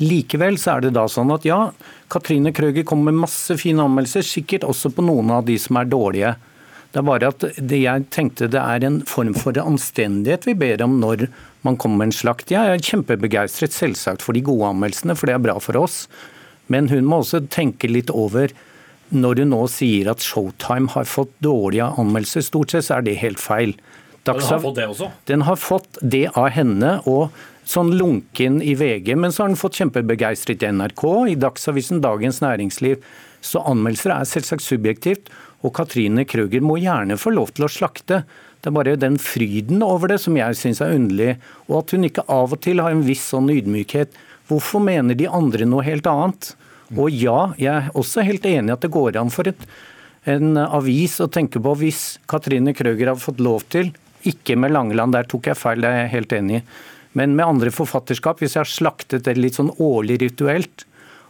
Likevel 0.00 0.56
så 0.62 0.76
er 0.76 0.86
det 0.86 0.94
da 0.96 1.04
sånn 1.10 1.32
at 1.34 1.44
ja, 1.44 1.58
Katrine 2.08 2.52
Krøger 2.54 2.86
kommer 2.86 3.12
med 3.12 3.26
masse 3.26 3.56
fine 3.60 3.82
anmeldelser, 3.84 4.24
sikkert 4.24 4.64
også 4.64 4.92
på 4.94 5.04
noen 5.04 5.32
av 5.34 5.44
de 5.48 5.58
som 5.60 5.80
er 5.80 5.90
dårlige. 5.90 6.36
Det 6.88 7.00
er 7.02 7.04
bare 7.04 7.28
at 7.34 7.44
det 7.58 7.80
jeg 7.82 8.06
tenkte 8.14 8.48
det 8.48 8.62
er 8.62 8.86
en 8.86 9.02
form 9.04 9.34
for 9.36 9.58
anstendighet 9.60 10.46
vi 10.48 10.54
ber 10.56 10.80
om 10.86 10.96
når 11.02 11.26
man 11.66 11.76
kommer 11.76 12.00
med 12.00 12.12
en 12.12 12.16
slakt. 12.16 12.54
Jeg 12.54 12.64
er 12.64 12.80
kjempebegeistret 12.80 13.74
selvsagt 13.74 14.24
for 14.24 14.38
de 14.38 14.44
gode 14.46 14.70
anmeldelsene, 14.70 15.18
for 15.18 15.28
det 15.28 15.36
er 15.36 15.44
bra 15.44 15.58
for 15.60 15.76
oss. 15.82 16.06
Men 16.72 16.88
hun 16.92 17.04
må 17.08 17.20
også 17.20 17.42
tenke 17.52 17.90
litt 17.90 18.12
over 18.14 18.54
når 19.08 19.42
hun 19.42 19.52
nå 19.52 19.60
sier 19.72 20.08
at 20.12 20.24
Showtime 20.24 20.92
har 20.94 21.08
fått 21.08 21.34
dårlige 21.44 21.90
anmeldelser. 22.00 22.46
Stort 22.46 22.72
sett 22.72 22.86
så 22.88 22.98
er 22.98 23.08
det 23.08 23.18
helt 23.20 23.40
feil. 23.42 23.74
Dagsavisen, 24.28 24.48
den 24.48 24.58
har 24.58 24.64
fått 24.64 24.80
det 24.80 24.88
også? 24.92 25.12
Den 25.30 25.46
har 25.48 25.62
fått 25.62 26.02
det 26.16 26.26
av 26.34 26.50
henne. 26.54 26.98
og 27.08 27.30
sånn 27.68 27.92
lunken 28.00 28.62
i 28.64 28.74
VG, 28.78 29.12
men 29.20 29.32
så 29.32 29.44
har 29.44 29.50
den 29.50 29.60
fått 29.60 29.76
kjempebegeistret 29.76 30.62
i 30.64 30.70
NRK, 30.72 31.04
i 31.28 31.36
Dagsavisen, 31.40 32.00
Dagens 32.04 32.40
Næringsliv. 32.40 33.02
Så 33.44 33.60
anmeldelser 33.68 34.14
er 34.14 34.28
selvsagt 34.28 34.64
subjektivt, 34.64 35.28
og 35.60 35.74
Katrine 35.76 36.24
Krøger 36.28 36.64
må 36.64 36.78
gjerne 36.80 37.18
få 37.20 37.34
lov 37.34 37.52
til 37.54 37.66
å 37.66 37.72
slakte. 37.72 38.22
Det 38.58 38.70
er 38.70 38.76
bare 38.78 38.96
den 38.98 39.18
fryden 39.20 39.84
over 39.84 40.10
det 40.10 40.20
som 40.22 40.38
jeg 40.38 40.56
syns 40.58 40.80
er 40.84 40.96
underlig, 40.96 41.36
og 41.68 41.82
at 41.82 41.94
hun 41.94 42.08
ikke 42.08 42.26
av 42.32 42.56
og 42.56 42.62
til 42.64 42.82
har 42.82 42.94
en 42.94 43.04
viss 43.06 43.26
sånn 43.34 43.52
ydmykhet. 43.52 44.16
Hvorfor 44.48 44.82
mener 44.82 45.18
de 45.18 45.28
andre 45.28 45.68
noe 45.68 45.84
helt 45.86 46.08
annet? 46.08 46.54
Og 46.96 47.12
ja, 47.12 47.52
jeg 47.60 47.74
er 47.74 47.92
også 47.98 48.24
helt 48.24 48.48
enig 48.48 48.72
at 48.72 48.84
det 48.84 48.94
går 48.94 49.20
an 49.20 49.32
for 49.34 49.50
et, 49.50 49.60
en 50.28 50.56
avis 50.56 51.18
å 51.20 51.28
tenke 51.30 51.60
på 51.60 51.74
hvis 51.82 52.02
Katrine 52.30 52.72
Krøger 52.76 53.12
har 53.12 53.20
fått 53.20 53.42
lov 53.44 53.66
til, 53.68 53.92
ikke 54.30 54.56
med 54.60 54.74
Langeland, 54.74 55.16
der 55.16 55.28
tok 55.28 55.50
jeg 55.50 55.58
feil, 55.58 55.82
det 55.82 55.90
er 55.90 56.04
jeg 56.04 56.14
helt 56.16 56.36
enig 56.36 56.60
i. 56.60 56.64
Men 57.18 57.34
med 57.38 57.46
andre 57.46 57.72
forfatterskap, 57.74 58.42
hvis 58.42 58.54
jeg 58.56 58.62
har 58.62 58.70
slaktet 58.70 59.24
det 59.26 59.38
litt 59.38 59.58
sånn 59.58 59.72
årlig 59.82 60.20
rituelt, 60.22 60.84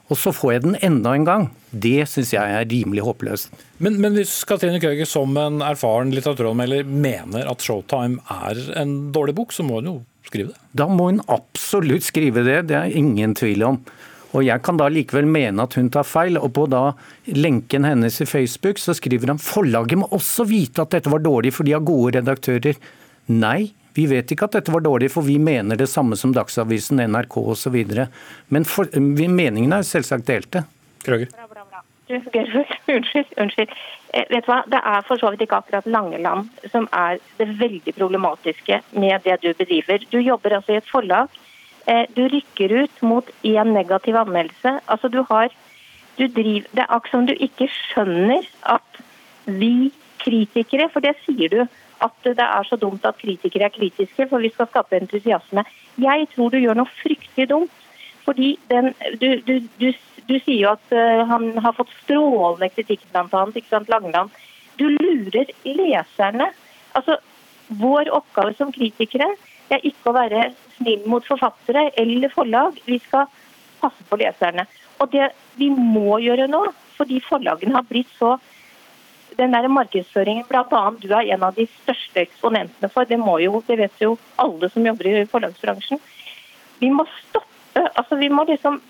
og 0.09 0.17
så 0.17 0.33
får 0.33 0.53
jeg 0.55 0.65
den 0.65 0.77
enda 0.85 1.13
en 1.15 1.27
gang. 1.27 1.43
Det 1.69 2.07
syns 2.09 2.33
jeg 2.33 2.41
er 2.59 2.69
rimelig 2.69 3.05
håpløst. 3.05 3.53
Men, 3.85 3.99
men 4.01 4.17
hvis 4.17 4.33
Katrine 4.49 4.81
Krøger 4.81 5.09
som 5.09 5.37
en 5.37 5.61
erfaren 5.65 6.15
litteraturanmelder 6.17 6.89
mener 6.89 7.49
at 7.51 7.65
Showtime 7.65 8.23
er 8.49 8.63
en 8.81 8.95
dårlig 9.13 9.37
bok, 9.37 9.53
så 9.53 9.67
må 9.69 9.83
hun 9.83 9.91
jo 9.91 9.97
skrive 10.29 10.55
det? 10.55 10.63
Da 10.81 10.89
må 10.89 11.11
hun 11.11 11.21
absolutt 11.29 12.09
skrive 12.09 12.45
det, 12.47 12.63
det 12.73 12.79
er 12.81 12.97
ingen 12.97 13.37
tvil 13.37 13.67
om. 13.69 13.83
Og 14.37 14.45
Jeg 14.45 14.63
kan 14.63 14.77
da 14.77 14.89
likevel 14.93 15.27
mene 15.27 15.65
at 15.65 15.75
hun 15.79 15.89
tar 15.91 16.05
feil. 16.05 16.37
og 16.37 16.53
På 16.57 16.67
da 16.69 16.93
lenken 17.27 17.85
hennes 17.89 18.21
i 18.21 18.27
Facebook 18.29 18.79
så 18.79 18.95
skriver 18.97 19.33
han 19.33 19.41
forlaget 19.41 19.99
må 19.99 20.09
også 20.13 20.45
vite 20.49 20.85
at 20.85 20.91
dette 20.91 21.11
var 21.13 21.25
dårlig, 21.25 21.55
for 21.55 21.65
de 21.65 21.73
har 21.73 21.85
gode 21.85 22.19
redaktører. 22.19 22.77
Nei, 23.29 23.73
vi 23.97 24.07
vet 24.07 24.31
ikke 24.31 24.49
at 24.49 24.59
dette 24.59 24.73
var 24.73 24.85
dårlig, 24.85 25.11
for 25.11 25.27
vi 25.27 25.39
mener 25.43 25.77
det 25.77 25.89
samme 25.91 26.17
som 26.17 26.33
Dagsavisen, 26.37 27.01
NRK 27.13 27.39
osv. 27.41 27.79
Men 28.49 28.69
for, 28.69 28.89
meningene 29.01 29.81
er 29.81 29.89
selvsagt 29.89 30.29
delte. 30.29 30.65
Krøger. 31.05 31.33
Unnskyld. 32.09 33.27
unnskyld. 33.37 33.73
Eh, 34.17 34.25
vet 34.31 34.47
du 34.47 34.49
hva? 34.49 34.63
Det 34.73 34.79
er 34.81 35.03
for 35.05 35.21
så 35.21 35.29
vidt 35.33 35.43
ikke 35.45 35.59
akkurat 35.61 35.89
Langeland 35.91 36.49
som 36.73 36.87
er 36.97 37.19
det 37.37 37.51
veldig 37.61 37.93
problematiske 37.99 38.81
med 38.97 39.27
det 39.27 39.37
du 39.43 39.51
bedriver. 39.59 40.07
Du 40.09 40.17
jobber 40.17 40.57
altså 40.57 40.73
i 40.73 40.81
et 40.81 40.89
forlag. 40.89 41.29
Eh, 41.89 42.05
du 42.15 42.27
rykker 42.29 42.73
ut 42.83 43.03
mot 43.03 43.31
én 43.43 43.73
negativ 43.73 44.17
anmeldelse. 44.17 44.81
Altså 44.87 45.09
du 45.09 45.23
har 45.31 45.49
du 46.19 46.27
driver, 46.27 46.67
Det 46.75 46.83
er 46.83 46.91
akkurat 46.91 47.11
som 47.11 47.27
du 47.27 47.35
ikke 47.35 47.69
skjønner 47.71 48.43
at 48.67 49.03
vi 49.47 49.93
kritikere, 50.19 50.89
for 50.93 51.01
det 51.01 51.15
sier 51.25 51.49
du, 51.49 51.61
at 52.03 52.13
det 52.25 52.39
er 52.43 52.67
så 52.67 52.77
dumt 52.77 53.05
at 53.07 53.19
kritikere 53.19 53.65
er 53.65 53.75
kritiske, 53.75 54.27
for 54.29 54.39
vi 54.39 54.51
skal 54.51 54.67
skape 54.67 54.99
entusiasme. 54.99 55.65
Jeg 55.99 56.29
tror 56.35 56.51
du 56.51 56.59
gjør 56.59 56.75
noe 56.75 56.91
fryktelig 57.03 57.49
dumt. 57.49 57.71
Fordi 58.25 58.59
den, 58.69 58.93
du, 59.23 59.41
du, 59.47 59.55
du, 59.81 59.93
du, 60.29 60.35
sier 60.45 60.61
jo 60.61 60.73
at 60.75 60.93
uh, 60.93 61.25
han 61.31 61.55
har 61.65 61.73
fått 61.73 61.95
strålende 62.03 62.69
kritikk, 62.75 63.07
bl.a. 63.15 63.47
Langeland. 63.89 64.35
Du 64.77 64.89
lurer 64.91 65.49
leserne. 65.65 66.51
Altså, 66.93 67.17
Vår 67.69 68.09
oppgave 68.17 68.55
som 68.57 68.71
kritikere 68.73 69.27
er 69.77 69.87
ikke 69.89 70.11
å 70.11 70.17
være 70.17 70.51
snill 70.79 71.05
mot 71.11 71.25
forfattere 71.27 71.89
eller 72.01 72.33
forlag. 72.33 72.79
Vi 72.87 72.99
skal 73.05 73.29
passe 73.83 74.05
på 74.09 74.19
leserne. 74.21 74.67
Og 74.99 75.11
det 75.13 75.31
vi 75.59 75.71
må 75.71 76.19
gjøre 76.23 76.49
nå, 76.51 76.65
fordi 76.99 77.21
forlagene 77.23 77.77
har 77.77 77.87
blitt 77.89 78.11
så 78.19 78.37
den 79.39 79.53
der 79.55 79.69
markedsføringen 79.71 80.47
bl.a. 80.49 80.81
du 80.99 81.13
er 81.15 81.29
en 81.35 81.45
av 81.47 81.55
de 81.55 81.69
største 81.83 82.25
eksponentene 82.25 82.91
for, 82.91 83.07
det, 83.07 83.21
må 83.23 83.37
jo, 83.39 83.61
det 83.69 83.77
vet 83.79 84.03
jo 84.03 84.17
alle 84.41 84.71
som 84.73 84.87
jobber 84.87 85.11
i 85.13 85.27
forlagsbransjen. 85.31 86.01
Vi 86.81 86.91
må 86.91 87.07
stoppe 87.21 87.85
altså 87.95 88.17
Vi 88.19 88.27
må 88.33 88.43
liksom 88.49 88.81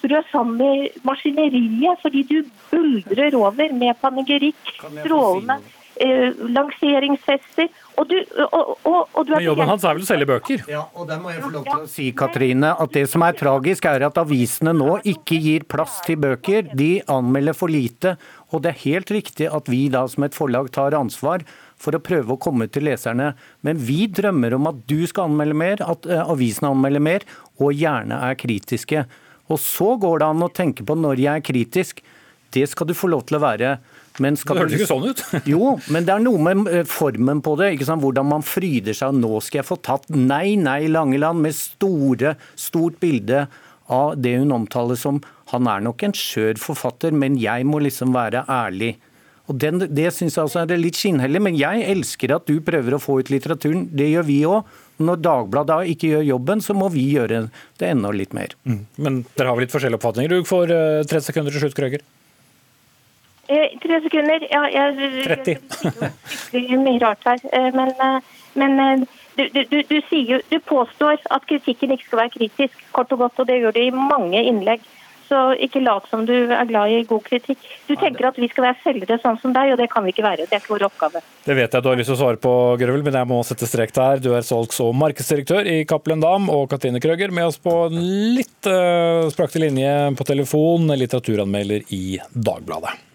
strø 0.00 0.20
sammen 0.32 0.88
maskineriet, 1.06 2.00
fordi 2.02 2.24
du 2.26 2.38
buldrer 2.72 3.36
over 3.38 3.70
med 3.72 3.94
panegyrikk, 4.02 4.72
strålende 5.04 5.60
lanseringsfester. 6.00 7.68
Og 7.94 8.08
du, 8.10 8.16
og, 8.42 8.70
og, 8.82 9.10
og 9.14 9.26
du 9.26 9.34
Men 9.36 9.44
jobben 9.44 9.68
hans 9.70 9.84
er 9.86 9.94
vel 9.94 10.02
å 10.02 10.08
selge 10.08 10.26
bøker? 10.26 10.64
Ja, 10.70 10.82
og 10.98 11.06
der 11.06 11.20
må 11.22 11.30
jeg 11.30 11.44
få 11.44 11.50
lov 11.52 11.66
til 11.68 11.84
å 11.84 11.90
si, 11.90 12.06
Katrine, 12.16 12.72
at 12.82 12.94
det 12.96 13.04
som 13.12 13.22
er 13.26 13.36
tragisk, 13.38 13.86
er 13.86 14.06
at 14.08 14.18
avisene 14.18 14.74
nå 14.74 14.96
ikke 15.14 15.38
gir 15.38 15.66
plass 15.70 16.00
til 16.06 16.18
bøker. 16.24 16.72
De 16.74 16.96
anmelder 17.10 17.56
for 17.56 17.70
lite. 17.70 18.16
Og 18.50 18.64
det 18.64 18.72
er 18.72 18.82
helt 18.84 19.12
riktig 19.14 19.50
at 19.50 19.70
vi 19.70 19.86
da 19.92 20.04
som 20.10 20.26
et 20.26 20.34
forlag 20.36 20.72
tar 20.74 20.96
ansvar 20.98 21.46
for 21.80 21.96
å 21.96 22.02
prøve 22.02 22.34
å 22.34 22.40
komme 22.40 22.68
til 22.72 22.86
leserne. 22.88 23.32
Men 23.66 23.78
vi 23.82 24.04
drømmer 24.10 24.56
om 24.58 24.70
at 24.70 24.82
du 24.90 25.00
skal 25.10 25.30
anmelde 25.30 25.58
mer, 25.58 25.82
at 25.84 26.06
uh, 26.10 26.24
avisene 26.32 26.70
anmelder 26.74 27.02
mer, 27.02 27.26
og 27.62 27.74
gjerne 27.74 28.18
er 28.30 28.38
kritiske. 28.40 29.04
Og 29.52 29.60
så 29.60 29.94
går 30.00 30.22
det 30.22 30.30
an 30.30 30.46
å 30.46 30.52
tenke 30.54 30.86
på 30.86 30.96
når 30.98 31.22
jeg 31.22 31.42
er 31.42 31.48
kritisk. 31.50 32.04
Det 32.54 32.66
skal 32.70 32.88
du 32.88 32.94
få 32.96 33.10
lov 33.12 33.26
til 33.28 33.38
å 33.38 33.44
være. 33.44 33.76
Men 34.22 34.36
det 34.38 34.54
høres 34.54 34.74
ikke 34.76 34.86
sånn 34.86 35.08
ut. 35.10 35.22
jo, 35.54 35.74
men 35.90 36.06
det 36.06 36.14
er 36.14 36.22
noe 36.22 36.42
med 36.42 36.68
eh, 36.70 36.84
formen 36.86 37.42
på 37.44 37.56
det. 37.58 37.72
ikke 37.74 37.88
sant? 37.88 38.02
Hvordan 38.04 38.28
man 38.30 38.44
fryder 38.46 38.94
seg. 38.96 39.16
Nå 39.18 39.40
skal 39.42 39.62
jeg 39.62 39.68
få 39.70 39.78
tatt 39.82 40.06
Nei, 40.14 40.54
nei, 40.60 40.84
Langeland, 40.92 41.42
med 41.42 41.56
store, 41.58 42.36
stort 42.58 43.00
bilde 43.02 43.46
av 43.92 44.14
det 44.16 44.36
hun 44.40 44.54
omtaler 44.54 44.96
som 44.96 45.18
Han 45.52 45.66
er 45.68 45.82
nok 45.84 46.02
en 46.06 46.14
skjør 46.16 46.56
forfatter, 46.58 47.12
men 47.12 47.36
jeg 47.38 47.66
må 47.68 47.82
liksom 47.84 48.14
være 48.14 48.46
ærlig. 48.50 48.94
Og 49.44 49.58
den, 49.60 49.82
Det 49.92 50.08
syns 50.14 50.38
jeg 50.38 50.46
altså 50.46 50.62
er 50.62 50.80
litt 50.80 50.96
skinnhellig, 50.96 51.42
men 51.42 51.58
jeg 51.58 51.84
elsker 51.92 52.32
at 52.38 52.48
du 52.48 52.62
prøver 52.64 52.96
å 52.96 53.02
få 53.02 53.18
ut 53.20 53.30
litteraturen. 53.32 53.84
Det 53.92 54.08
gjør 54.08 54.26
vi 54.30 54.38
òg. 54.48 54.72
Når 55.04 55.20
Dagbladet 55.20 55.78
ikke 55.90 56.12
gjør 56.14 56.28
jobben, 56.30 56.62
så 56.62 56.74
må 56.78 56.88
vi 56.94 57.04
gjøre 57.12 57.48
det 57.82 57.88
enda 57.90 58.12
litt 58.14 58.32
mer. 58.36 58.54
Mm. 58.64 58.84
Men 58.96 59.24
dere 59.34 59.50
har 59.50 59.58
vel 59.58 59.66
litt 59.66 59.74
forskjellige 59.74 60.00
oppfatninger? 60.00 60.32
Du 60.32 60.48
får 60.48 60.70
uh, 60.72 61.06
tre 61.10 61.20
sekunder 61.24 61.52
til 61.52 61.66
slutt, 61.66 61.76
Krøger. 61.76 62.04
Eh, 63.48 63.76
tre 63.82 64.00
sekunder. 64.06 64.46
Ja, 64.50 64.64
jeg 64.72 64.96
30. 65.44 66.10
Det 66.52 66.64
mye 66.80 67.00
rart 67.02 67.28
her. 67.28 67.44
Eh, 67.52 67.70
men, 67.76 67.92
eh, 68.00 68.34
men 68.54 68.80
eh, 68.80 69.06
du, 69.36 69.48
du, 69.52 69.78
du, 69.82 69.96
sier, 70.08 70.42
du, 70.50 70.58
påstår 70.64 71.20
at 71.34 71.46
kritikken 71.50 71.92
ikke 71.94 72.08
skal 72.08 72.22
være 72.24 72.36
kritisk, 72.38 72.84
kort 72.94 73.12
og 73.12 73.26
godt, 73.26 73.40
og 73.42 73.48
det 73.50 73.60
gjør 73.60 73.74
du 73.74 73.82
i 73.82 73.90
mange 73.94 74.40
innlegg. 74.40 74.84
Så 75.24 75.38
ikke 75.64 75.80
lat 75.80 76.04
som 76.10 76.26
du 76.28 76.34
er 76.52 76.66
glad 76.68 76.92
i 76.92 76.98
god 77.08 77.22
kritikk. 77.24 77.62
Du 77.88 77.94
tenker 77.96 78.28
at 78.28 78.36
vi 78.36 78.48
skal 78.52 78.66
være 78.66 78.76
selgere 78.82 79.16
sånn 79.22 79.38
som 79.40 79.54
deg, 79.56 79.72
og 79.72 79.80
det 79.80 79.86
kan 79.92 80.04
vi 80.04 80.12
ikke 80.12 80.24
være. 80.24 80.44
Det 80.44 80.52
er 80.52 80.60
ikke 80.60 80.74
vår 80.74 80.84
oppgave. 80.90 81.22
Det 81.46 81.56
vet 81.56 81.72
jeg 81.72 81.84
du 81.84 81.88
har 81.88 81.96
lyst 81.98 82.12
til 82.12 82.16
å 82.16 82.20
svare 82.20 82.40
på, 82.44 82.52
Grøvel, 82.80 83.06
men 83.06 83.16
jeg 83.20 83.30
må 83.32 83.40
sette 83.48 83.68
strek 83.68 83.94
der. 83.96 84.20
Du 84.24 84.30
er 84.36 84.44
salgs- 84.44 84.82
og 84.84 84.92
markedsdirektør 85.00 85.70
i 85.72 85.78
Cappelen 85.88 86.22
Dam, 86.24 86.52
og 86.52 86.68
Katrine 86.72 87.00
Krøger 87.02 87.32
med 87.34 87.48
oss 87.48 87.56
på 87.56 87.72
en 87.88 87.98
litt 88.36 88.68
uh, 88.68 89.24
sprakte 89.32 89.64
linje 89.64 89.96
på 90.20 90.28
telefon, 90.28 90.92
litteraturanmelder 90.92 91.88
i 91.96 92.04
Dagbladet. 92.36 93.13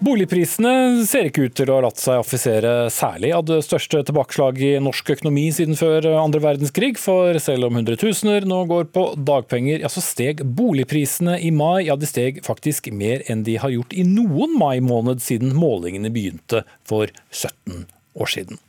Boligprisene 0.00 1.06
ser 1.08 1.30
ikke 1.30 1.46
ut 1.46 1.54
til 1.56 1.70
å 1.72 1.78
ha 1.78 1.84
latt 1.86 2.00
seg 2.02 2.18
affisere 2.20 2.72
særlig 2.92 3.30
av 3.32 3.46
det 3.48 3.62
største 3.64 4.02
tilbakeslaget 4.04 4.76
i 4.76 4.82
norsk 4.84 5.14
økonomi 5.14 5.46
siden 5.56 5.78
før 5.80 6.04
andre 6.20 6.42
verdenskrig, 6.44 6.98
for 7.00 7.32
selv 7.40 7.70
om 7.70 7.78
hundretusener 7.80 8.44
nå 8.48 8.58
går 8.68 8.90
på 8.92 9.06
dagpenger, 9.16 9.80
ja, 9.80 9.88
så 9.88 10.04
steg 10.04 10.44
boligprisene 10.44 11.38
i 11.40 11.48
mai. 11.48 11.86
Ja, 11.88 11.96
de 11.96 12.08
steg 12.10 12.44
faktisk 12.44 12.92
mer 12.92 13.24
enn 13.24 13.46
de 13.48 13.56
har 13.62 13.72
gjort 13.72 13.96
i 13.96 14.04
noen 14.04 14.52
mai 14.60 14.84
måned 14.84 15.24
siden 15.24 15.56
målingene 15.56 16.12
begynte 16.12 16.66
for 16.84 17.08
17 17.32 17.86
år 18.20 18.36
siden. 18.36 18.60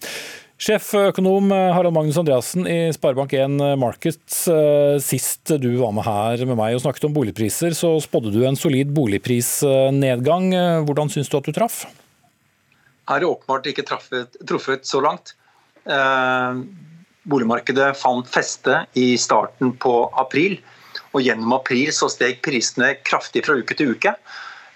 Sjeføkonom 0.61 1.49
eh, 1.55 1.71
Harald 1.73 1.95
Magnus 1.95 2.19
Andreassen 2.21 2.67
i 2.69 2.91
Sparebank1 2.93 3.55
Markets. 3.81 4.43
Eh, 4.51 4.99
sist 5.01 5.55
du 5.57 5.71
var 5.79 5.95
med 5.97 6.05
her 6.05 6.43
med 6.45 6.59
meg 6.59 6.77
og 6.77 6.83
snakket 6.83 7.07
om 7.07 7.15
boligpriser, 7.15 7.73
så 7.73 7.95
spådde 8.03 8.33
du 8.35 8.43
en 8.45 8.59
solid 8.59 8.91
boligprisnedgang. 8.93 10.51
Hvordan 10.85 11.09
syns 11.09 11.31
du 11.31 11.39
at 11.39 11.49
du 11.49 11.55
traff? 11.55 11.81
Her 13.09 13.23
er 13.23 13.31
åpenbart 13.31 13.71
ikke 13.71 13.87
truffet, 13.89 14.37
truffet 14.45 14.85
så 14.85 15.01
langt. 15.01 15.33
Eh, 15.89 16.61
boligmarkedet 17.25 17.95
fant 17.97 18.29
feste 18.29 18.83
i 18.93 19.15
starten 19.17 19.73
på 19.81 19.95
april. 20.21 20.59
Og 21.11 21.25
gjennom 21.25 21.57
april 21.57 21.89
så 21.95 22.05
steg 22.11 22.37
prisene 22.45 22.93
kraftig 23.01 23.47
fra 23.47 23.57
uke 23.57 23.75
til 23.77 23.95
uke. 23.95 24.13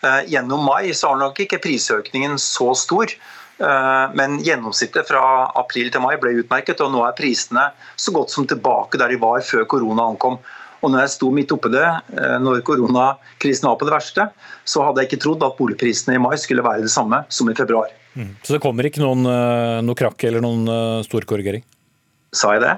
Eh, 0.01 0.21
gjennom 0.33 0.65
mai 0.65 0.91
så 0.97 1.13
har 1.13 1.21
nok 1.21 1.45
ikke 1.45 1.61
prisøkningen 1.63 2.39
så 2.41 2.73
stor. 2.73 3.13
Eh, 3.57 4.09
men 4.13 4.39
gjennomsnittet 4.43 5.07
fra 5.07 5.23
april 5.55 5.91
til 5.91 6.03
mai 6.03 6.15
ble 6.19 6.33
utmerket, 6.41 6.81
og 6.83 6.91
nå 6.91 7.03
er 7.07 7.15
prisene 7.17 7.69
så 7.95 8.13
godt 8.15 8.33
som 8.33 8.47
tilbake 8.49 8.99
der 8.99 9.13
de 9.13 9.19
var 9.21 9.43
før 9.47 9.67
korona 9.71 10.09
ankom. 10.11 10.39
Og 10.83 10.91
når 10.91 11.05
jeg 11.05 11.13
sto 11.15 11.31
midt 11.33 11.53
oppe 11.55 11.71
det, 11.73 11.85
eh, 12.19 12.35
når 12.43 12.65
koronakrisen 12.67 13.69
var 13.69 13.77
på 13.79 13.87
det 13.87 13.95
verste, 13.95 14.27
så 14.67 14.83
hadde 14.85 15.01
jeg 15.01 15.11
ikke 15.11 15.23
trodd 15.23 15.45
at 15.47 15.55
boligprisene 15.57 16.17
i 16.17 16.21
mai 16.21 16.35
skulle 16.41 16.65
være 16.65 16.83
det 16.85 16.91
samme 16.93 17.23
som 17.29 17.49
i 17.49 17.55
februar. 17.57 17.93
Mm. 18.15 18.35
Så 18.43 18.55
det 18.55 18.63
kommer 18.63 18.87
ikke 18.87 19.03
noen, 19.03 19.23
eh, 19.27 19.79
noe 19.85 19.95
krakk 19.95 20.27
eller 20.27 20.43
noen 20.43 20.67
stor 21.07 21.23
korrigering? 21.27 21.63
Sa 22.35 22.53
jeg 22.55 22.65
det? 22.65 22.75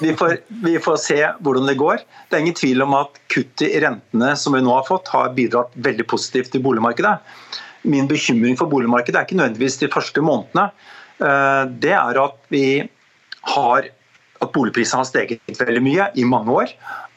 Vi 0.00 0.14
får, 0.16 0.38
vi 0.64 0.78
får, 0.80 0.96
se 0.96 1.18
hvordan 1.44 1.66
det 1.68 1.76
går. 1.76 2.00
Det 2.28 2.36
er 2.38 2.40
ingen 2.40 2.56
tvil 2.56 2.80
om 2.86 2.94
at 2.96 3.18
kuttet 3.28 3.66
i 3.68 3.80
rentene 3.84 4.30
som 4.36 4.56
vi 4.56 4.62
nå 4.64 4.72
har 4.72 4.86
fått, 4.88 5.10
har 5.12 5.34
bidratt 5.36 5.74
veldig 5.76 6.06
positivt 6.08 6.54
til 6.54 6.64
boligmarkedet 6.64 7.18
min 7.82 8.08
bekymring 8.08 8.58
for 8.58 8.70
boligmarkedet 8.70 9.18
er 9.18 9.28
ikke 9.28 9.38
nødvendigvis 9.38 9.80
de 9.80 9.90
første 9.92 10.24
månedene. 10.24 10.70
Eh, 11.20 11.64
det 11.82 11.94
er 11.96 12.20
at 12.24 12.38
vi 12.52 12.64
har 13.54 13.90
at 14.40 14.52
boligprisene 14.54 15.02
har 15.02 15.08
steget 15.08 15.60
veldig 15.60 15.82
mye 15.84 16.06
i 16.16 16.24
mange 16.24 16.54
år, 16.62 16.70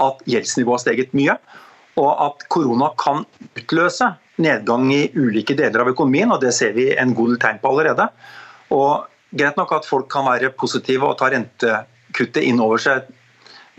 at 0.04 0.26
gjeldsnivået 0.28 0.76
har 0.76 0.84
steget 0.84 1.14
mye, 1.16 1.38
og 1.96 2.12
at 2.26 2.44
korona 2.52 2.90
kan 3.00 3.24
utløse 3.56 4.10
nedgang 4.44 4.90
i 4.92 5.06
ulike 5.16 5.56
deler 5.56 5.86
av 5.86 5.94
økonomien, 5.94 6.34
og 6.34 6.42
det 6.44 6.52
ser 6.58 6.76
vi 6.76 6.90
en 7.00 7.14
god 7.16 7.38
tegn 7.40 7.62
på 7.64 7.72
allerede. 7.72 8.10
Og 8.76 9.08
Greit 9.34 9.58
nok 9.58 9.72
at 9.74 9.88
folk 9.90 10.12
kan 10.14 10.28
være 10.28 10.52
positive 10.54 11.08
og 11.10 11.18
ta 11.18 11.32
rentekuttet 11.34 12.44
inn 12.46 12.62
over 12.62 12.82
seg 12.82 13.08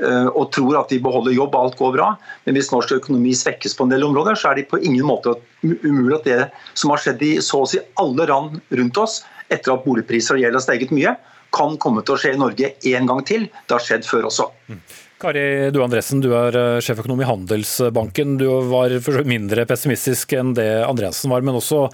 og 0.03 0.49
tror 0.51 0.81
at 0.81 0.91
de 0.91 0.97
beholder 0.99 1.37
jobb 1.37 1.55
og 1.55 1.69
alt 1.69 1.77
går 1.79 1.93
bra. 1.95 2.07
Men 2.47 2.57
hvis 2.57 2.73
norsk 2.73 2.97
økonomi 2.97 3.31
svekkes 3.39 3.77
på 3.79 3.87
en 3.87 3.93
del 3.95 4.03
områder, 4.03 4.35
så 4.35 4.51
er 4.51 4.59
det 4.59 4.65
på 4.73 4.81
ingen 4.83 5.07
måte 5.07 5.37
umulig 5.63 6.17
at 6.17 6.27
det 6.27 6.41
som 6.75 6.91
har 6.91 7.03
skjedd 7.05 7.23
i 7.23 7.37
så 7.45 7.61
å 7.63 7.69
si 7.71 7.79
alle 8.03 8.27
rand 8.27 8.59
rundt 8.75 8.99
oss, 8.99 9.21
etter 9.53 9.75
at 9.75 9.87
boligpriser 9.87 10.35
og 10.35 10.43
gjeld 10.43 10.59
har 10.59 10.65
steget 10.67 10.95
mye, 10.95 11.15
kan 11.55 11.79
komme 11.79 12.03
til 12.03 12.17
å 12.17 12.21
skje 12.21 12.35
i 12.35 12.41
Norge 12.41 12.75
en 12.91 13.09
gang 13.11 13.23
til. 13.27 13.47
Det 13.47 13.77
har 13.77 13.85
skjedd 13.85 14.07
før 14.09 14.31
også. 14.33 14.49
Mm. 14.67 14.83
Kari 15.25 15.71
Du 15.73 15.81
Andresen, 15.85 16.21
du 16.21 16.33
er 16.37 16.57
eh, 16.59 16.83
sjeføkonom 16.85 17.23
i 17.23 17.29
Handelsbanken. 17.29 18.37
Du 18.41 18.49
var 18.69 18.93
mindre 19.29 19.65
pessimistisk 19.69 20.35
enn 20.37 20.53
det 20.59 20.69
Andreassen 20.85 21.33
var, 21.33 21.45
men 21.47 21.61
også 21.61 21.87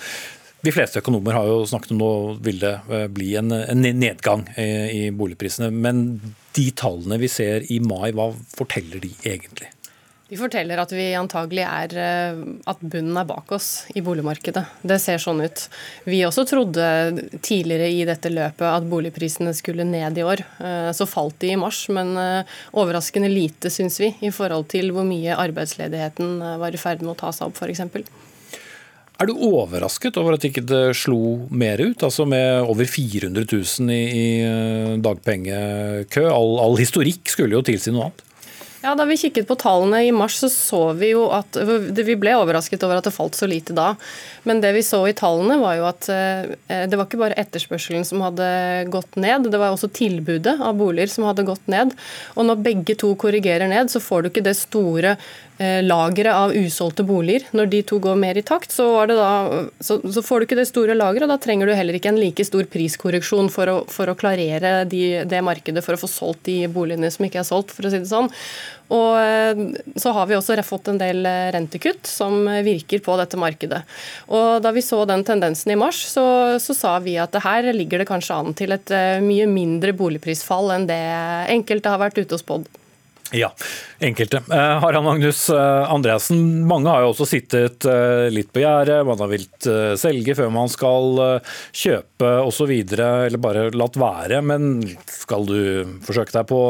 de 0.60 0.72
fleste 0.74 1.00
økonomer 1.00 1.36
har 1.36 1.48
jo 1.48 1.64
snakket 1.68 1.94
om 1.94 2.00
nå 2.02 2.12
vil 2.44 2.60
det 2.60 2.76
eh, 2.92 3.08
bli 3.12 3.32
en, 3.40 3.52
en 3.52 3.80
nedgang 3.80 4.46
i, 4.60 5.08
boligprisene. 5.14 5.70
Men 5.72 6.06
de 6.56 6.70
tallene 6.76 7.20
vi 7.22 7.30
ser 7.32 7.64
i 7.72 7.80
mai, 7.80 8.10
hva 8.16 8.30
forteller 8.56 9.00
de 9.02 9.14
egentlig? 9.24 9.70
De 10.30 10.38
forteller 10.38 10.78
at 10.78 10.92
vi 10.94 11.08
antagelig 11.18 11.64
er 11.64 11.94
eh, 11.98 12.42
at 12.70 12.82
bunnen 12.84 13.16
er 13.18 13.26
bak 13.26 13.50
oss 13.56 13.88
i 13.98 14.02
boligmarkedet. 14.04 14.62
Det 14.86 15.00
ser 15.02 15.18
sånn 15.18 15.42
ut. 15.42 15.64
Vi 16.06 16.20
også 16.22 16.44
trodde 16.46 16.84
tidligere 17.42 17.88
i 17.90 18.04
dette 18.06 18.30
løpet 18.30 18.68
at 18.68 18.86
boligprisene 18.92 19.56
skulle 19.58 19.88
ned 19.88 20.20
i 20.20 20.26
år. 20.26 20.44
Eh, 20.62 20.90
så 20.94 21.08
falt 21.10 21.40
de 21.42 21.50
i 21.54 21.58
mars, 21.58 21.82
men 21.90 22.14
overraskende 22.70 23.32
lite, 23.32 23.72
syns 23.74 23.98
vi, 24.02 24.12
i 24.22 24.30
forhold 24.34 24.68
til 24.70 24.92
hvor 24.94 25.08
mye 25.08 25.34
arbeidsledigheten 25.40 26.38
var 26.62 26.76
i 26.76 26.82
ferd 26.84 27.02
med 27.02 27.16
å 27.16 27.22
ta 27.24 27.34
seg 27.34 27.50
opp, 27.50 27.58
f.eks. 27.58 28.29
Er 29.20 29.28
du 29.28 29.34
overrasket 29.36 30.16
over 30.16 30.38
at 30.38 30.44
ikke 30.48 30.62
det 30.64 30.94
slo 30.96 31.44
mer 31.52 31.82
ut, 31.82 32.06
altså 32.06 32.24
med 32.24 32.62
over 32.64 32.88
400 32.88 33.44
000 33.44 33.92
i, 33.92 34.00
i 34.16 34.96
dagpengekø? 35.04 36.24
All, 36.32 36.56
all 36.64 36.80
historikk 36.80 37.28
skulle 37.28 37.58
jo 37.58 37.64
tilsi 37.66 37.92
noe 37.92 38.08
annet? 38.08 38.24
Ja, 38.80 38.94
Da 38.96 39.04
vi 39.04 39.18
kikket 39.20 39.44
på 39.44 39.58
tallene 39.60 39.98
i 40.06 40.12
mars, 40.12 40.38
så 40.40 40.48
så 40.48 40.80
vi 40.96 41.10
jo 41.12 41.26
at 41.36 41.56
Vi 41.60 42.16
ble 42.16 42.32
overrasket 42.38 42.80
over 42.86 42.96
at 42.96 43.04
det 43.04 43.12
falt 43.12 43.36
så 43.36 43.48
lite 43.48 43.76
da. 43.76 43.92
Men 44.48 44.62
det 44.64 44.72
vi 44.72 44.82
så 44.84 45.02
i 45.04 45.12
tallene, 45.16 45.58
var 45.60 45.76
jo 45.76 45.84
at 45.84 46.08
eh, 46.08 46.86
det 46.88 46.96
var 46.96 47.04
ikke 47.04 47.20
bare 47.20 47.36
etterspørselen 47.40 48.06
som 48.08 48.24
hadde 48.24 48.48
gått 48.88 49.20
ned, 49.20 49.50
det 49.52 49.60
var 49.60 49.74
også 49.74 49.92
tilbudet 49.92 50.56
av 50.56 50.80
boliger 50.80 51.12
som 51.12 51.28
hadde 51.28 51.44
gått 51.44 51.68
ned. 51.68 51.92
Og 52.40 52.48
når 52.48 52.64
begge 52.64 52.96
to 52.96 53.12
korrigerer 53.20 53.68
ned, 53.68 53.92
så 53.92 54.00
får 54.00 54.22
du 54.22 54.30
ikke 54.30 54.46
det 54.48 54.56
store 54.56 55.12
eh, 55.12 55.49
lageret 55.60 56.32
av 56.32 56.54
usolgte 56.56 57.04
boliger. 57.04 57.44
Når 57.56 57.66
de 57.72 57.82
to 57.84 57.98
går 58.00 58.16
mer 58.16 58.38
i 58.40 58.44
takt, 58.46 58.72
så, 58.72 58.86
da, 59.10 59.28
så, 59.84 59.98
så 60.00 60.22
får 60.24 60.40
du 60.40 60.46
ikke 60.46 60.58
det 60.60 60.68
store 60.70 60.96
lageret, 60.96 61.26
og 61.26 61.34
da 61.34 61.38
trenger 61.42 61.68
du 61.68 61.74
heller 61.76 61.98
ikke 61.98 62.12
en 62.14 62.20
like 62.20 62.44
stor 62.48 62.64
priskorreksjon 62.72 63.50
for 63.52 63.68
å, 63.68 63.76
for 63.92 64.08
å 64.08 64.16
klarere 64.16 64.86
de, 64.88 65.04
det 65.28 65.42
markedet, 65.44 65.84
for 65.84 65.96
å 65.96 66.00
få 66.00 66.08
solgt 66.10 66.46
de 66.48 66.62
boligene 66.72 67.10
som 67.12 67.26
ikke 67.28 67.42
er 67.42 67.48
solgt, 67.48 67.74
for 67.76 67.86
å 67.86 67.92
si 67.92 68.00
det 68.00 68.08
sånn. 68.08 68.30
Og 68.90 69.12
eh, 69.20 69.60
så 70.00 70.12
har 70.16 70.26
vi 70.26 70.36
også 70.38 70.56
fått 70.66 70.90
en 70.90 70.98
del 71.00 71.22
eh, 71.28 71.50
rentekutt 71.54 72.08
som 72.10 72.42
virker 72.64 73.02
på 73.04 73.14
dette 73.20 73.38
markedet. 73.40 73.84
Og 74.34 74.62
Da 74.64 74.72
vi 74.74 74.82
så 74.84 75.04
den 75.08 75.24
tendensen 75.26 75.72
i 75.72 75.78
mars, 75.78 76.02
så, 76.10 76.24
så 76.62 76.76
sa 76.76 76.96
vi 77.04 77.16
at 77.20 77.36
her 77.44 77.70
ligger 77.76 78.02
det 78.02 78.10
kanskje 78.10 78.40
an 78.40 78.56
til 78.58 78.74
et 78.74 78.90
eh, 78.94 79.22
mye 79.22 79.46
mindre 79.50 79.94
boligprisfall 79.96 80.74
enn 80.74 80.88
det 80.90 81.00
enkelte 81.54 81.92
har 81.92 82.02
vært 82.02 82.22
ute 82.22 82.36
og 82.36 82.42
spådd. 82.42 82.70
Ja, 83.32 83.52
enkelte. 83.98 84.36
Eh, 84.50 84.78
Harald 84.82 85.04
Magnus 85.04 85.50
eh, 85.50 85.92
Andreassen, 85.92 86.66
mange 86.66 86.90
har 86.90 87.04
jo 87.04 87.12
også 87.12 87.28
sittet 87.30 87.86
eh, 87.86 88.26
litt 88.32 88.50
på 88.50 88.62
gjerdet. 88.64 89.04
Man 89.06 89.22
har 89.22 89.30
vilt 89.30 89.68
selge 90.00 90.34
før 90.34 90.50
man 90.54 90.70
skal 90.72 91.20
kjøpe 91.70 92.32
osv., 92.42 92.72
eller 92.72 93.38
bare 93.42 93.68
latt 93.76 93.98
være. 94.00 94.42
Men 94.42 94.82
skal 95.06 95.46
du 95.46 95.60
forsøke 96.06 96.34
deg 96.34 96.50
på 96.50 96.60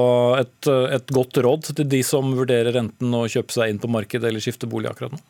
et, 0.40 0.70
et 1.00 1.16
godt 1.16 1.40
råd 1.40 1.72
til 1.72 1.88
de 1.88 2.02
som 2.04 2.34
vurderer 2.36 2.76
enten 2.82 3.16
å 3.16 3.26
kjøpe 3.30 3.56
seg 3.56 3.72
inn 3.72 3.80
på 3.80 3.92
markedet 3.92 4.28
eller 4.28 4.44
skifte 4.44 4.68
bolig 4.68 4.92
akkurat 4.92 5.16
nå? 5.16 5.22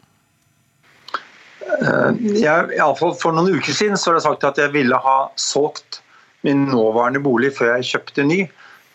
Jeg, 1.81 2.75
alle 2.75 2.97
fall 2.99 3.15
For 3.17 3.33
noen 3.33 3.55
uker 3.57 3.73
siden 3.73 3.97
så 3.97 4.11
har 4.11 4.19
jeg 4.19 4.27
sagt 4.27 4.43
at 4.45 4.59
jeg 4.61 4.73
ville 4.75 4.99
ha 5.01 5.19
solgt 5.41 6.03
min 6.45 6.67
nåværende 6.69 7.23
bolig 7.25 7.55
før 7.57 7.77
jeg 7.79 7.87
kjøpte 7.93 8.27
ny 8.27 8.41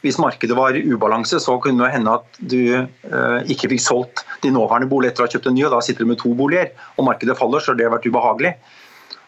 hvis 0.06 0.20
markedet 0.22 0.56
var 0.58 0.78
i 0.78 0.84
ubalanse, 0.86 1.40
så 1.42 1.58
kunne 1.62 1.82
det 1.82 1.96
hende 1.96 2.16
at 2.20 2.40
du 2.54 2.62
eh, 2.78 3.52
ikke 3.52 3.72
fikk 3.74 3.82
solgt 3.82 4.26
din 4.44 4.54
nåværende 4.54 4.90
bolig 4.92 5.10
etter 5.10 5.26
å 5.26 5.28
ha 5.28 5.34
kjøpt 5.34 5.50
en 5.50 5.58
ny, 5.58 5.66
og 5.66 5.74
da 5.74 5.84
sitter 5.86 6.06
du 6.06 6.12
med 6.14 6.22
to 6.22 6.34
boliger, 6.38 6.70
og 6.96 7.08
markedet 7.10 7.38
faller, 7.40 7.64
så 7.64 7.74
det 7.74 7.88
har 7.88 7.96
vært 7.96 8.06
ubehagelig. 8.06 8.54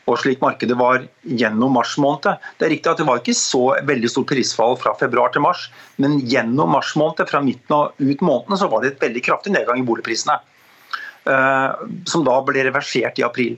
Og 0.08 0.20
slik 0.22 0.40
markedet 0.40 0.78
var 0.80 1.02
gjennom 1.28 1.74
mars 1.76 1.98
måned. 2.00 2.38
Det 2.56 2.68
er 2.68 2.72
riktig 2.72 2.94
at 2.94 3.02
det 3.02 3.08
var 3.10 3.20
ikke 3.20 3.36
så 3.36 3.64
veldig 3.90 4.12
stort 4.14 4.30
prisfall 4.30 4.78
fra 4.80 4.94
februar 5.02 5.34
til 5.34 5.44
mars, 5.44 5.66
men 6.00 6.22
gjennom 6.24 6.72
mars 6.78 6.94
måned, 7.00 7.26
fra 7.28 7.42
midten 7.44 7.76
og 7.76 7.98
ut 8.00 8.24
måneden, 8.24 8.62
så 8.62 8.70
var 8.72 8.86
det 8.86 8.94
et 8.94 9.04
veldig 9.04 9.26
kraftig 9.26 9.58
nedgang 9.58 9.82
i 9.82 9.88
boligprisene. 9.90 10.38
Eh, 11.28 11.72
som 12.08 12.24
da 12.24 12.38
ble 12.46 12.64
reversert 12.70 13.20
i 13.20 13.26
april. 13.28 13.58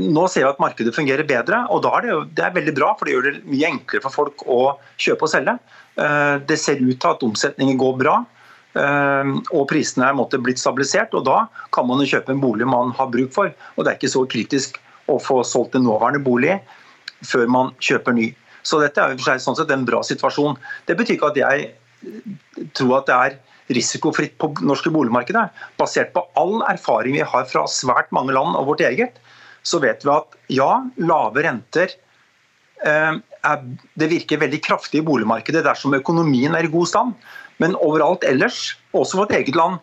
Nå 0.00 0.24
ser 0.32 0.46
vi 0.46 0.48
at 0.48 0.60
markedet 0.62 0.94
fungerer 0.96 1.28
bedre, 1.28 1.66
og 1.68 1.82
da 1.84 1.90
er 1.98 2.06
det, 2.06 2.14
det 2.38 2.44
er 2.46 2.54
veldig 2.54 2.72
bra, 2.78 2.94
for 2.96 3.04
det 3.04 3.12
gjør 3.12 3.26
det 3.28 3.42
mye 3.44 3.68
enklere 3.74 4.04
for 4.06 4.14
folk 4.22 4.44
å 4.48 4.60
kjøpe 4.96 5.26
og 5.26 5.32
selge. 5.34 5.58
Eh, 5.96 6.36
det 6.48 6.58
ser 6.60 6.80
ut 6.80 6.96
til 6.96 7.10
at 7.10 7.24
omsetningen 7.26 7.80
går 7.80 7.98
bra. 8.00 8.16
Eh, 8.72 9.32
og 9.52 9.66
prisene 9.70 10.08
er 10.08 10.40
blitt 10.40 10.62
stabilisert, 10.62 11.14
og 11.14 11.26
da 11.28 11.46
kan 11.74 11.88
man 11.88 12.00
jo 12.00 12.08
kjøpe 12.14 12.32
en 12.32 12.42
bolig 12.42 12.68
man 12.68 12.94
har 12.96 13.10
bruk 13.12 13.32
for. 13.34 13.52
Og 13.76 13.84
det 13.84 13.92
er 13.92 14.00
ikke 14.00 14.14
så 14.14 14.24
kritisk 14.26 14.80
å 15.10 15.18
få 15.20 15.42
solgt 15.44 15.76
en 15.76 15.86
nåværende 15.86 16.22
bolig 16.24 16.60
før 17.26 17.46
man 17.50 17.72
kjøper 17.82 18.16
ny. 18.16 18.32
Så 18.62 18.78
dette 18.82 19.02
er 19.02 19.14
jo 19.14 19.38
sånn 19.42 19.58
sett 19.58 19.70
en 19.74 19.86
bra 19.86 20.02
situasjon. 20.06 20.56
Det 20.86 20.96
betyr 20.98 21.18
ikke 21.18 21.32
at 21.32 21.40
jeg 21.40 21.72
tror 22.78 23.00
at 23.00 23.08
det 23.08 23.16
er 23.16 23.40
risikofritt 23.72 24.36
på 24.42 24.50
norske 24.62 24.90
boligmarkedet. 24.94 25.48
Basert 25.78 26.12
på 26.14 26.24
all 26.38 26.62
erfaring 26.70 27.16
vi 27.18 27.26
har 27.26 27.46
fra 27.50 27.64
svært 27.70 28.10
mange 28.14 28.34
land 28.34 28.56
og 28.58 28.72
vårt 28.72 28.84
eget, 28.86 29.18
så 29.62 29.78
vet 29.82 30.02
vi 30.06 30.10
at 30.14 30.38
ja, 30.50 30.70
lave 30.98 31.44
renter 31.46 31.94
eh, 32.86 33.18
er, 33.46 33.62
det 33.98 34.10
virker 34.10 34.40
veldig 34.42 34.60
kraftig 34.64 35.00
i 35.00 35.06
boligmarkedet 35.06 35.64
dersom 35.66 35.96
økonomien 35.98 36.54
er 36.56 36.68
i 36.68 36.72
god 36.72 36.90
stand. 36.90 37.14
Men 37.62 37.76
overalt 37.78 38.24
ellers, 38.26 38.74
også 38.96 39.22
vårt 39.22 39.34
eget 39.36 39.56
land, 39.58 39.80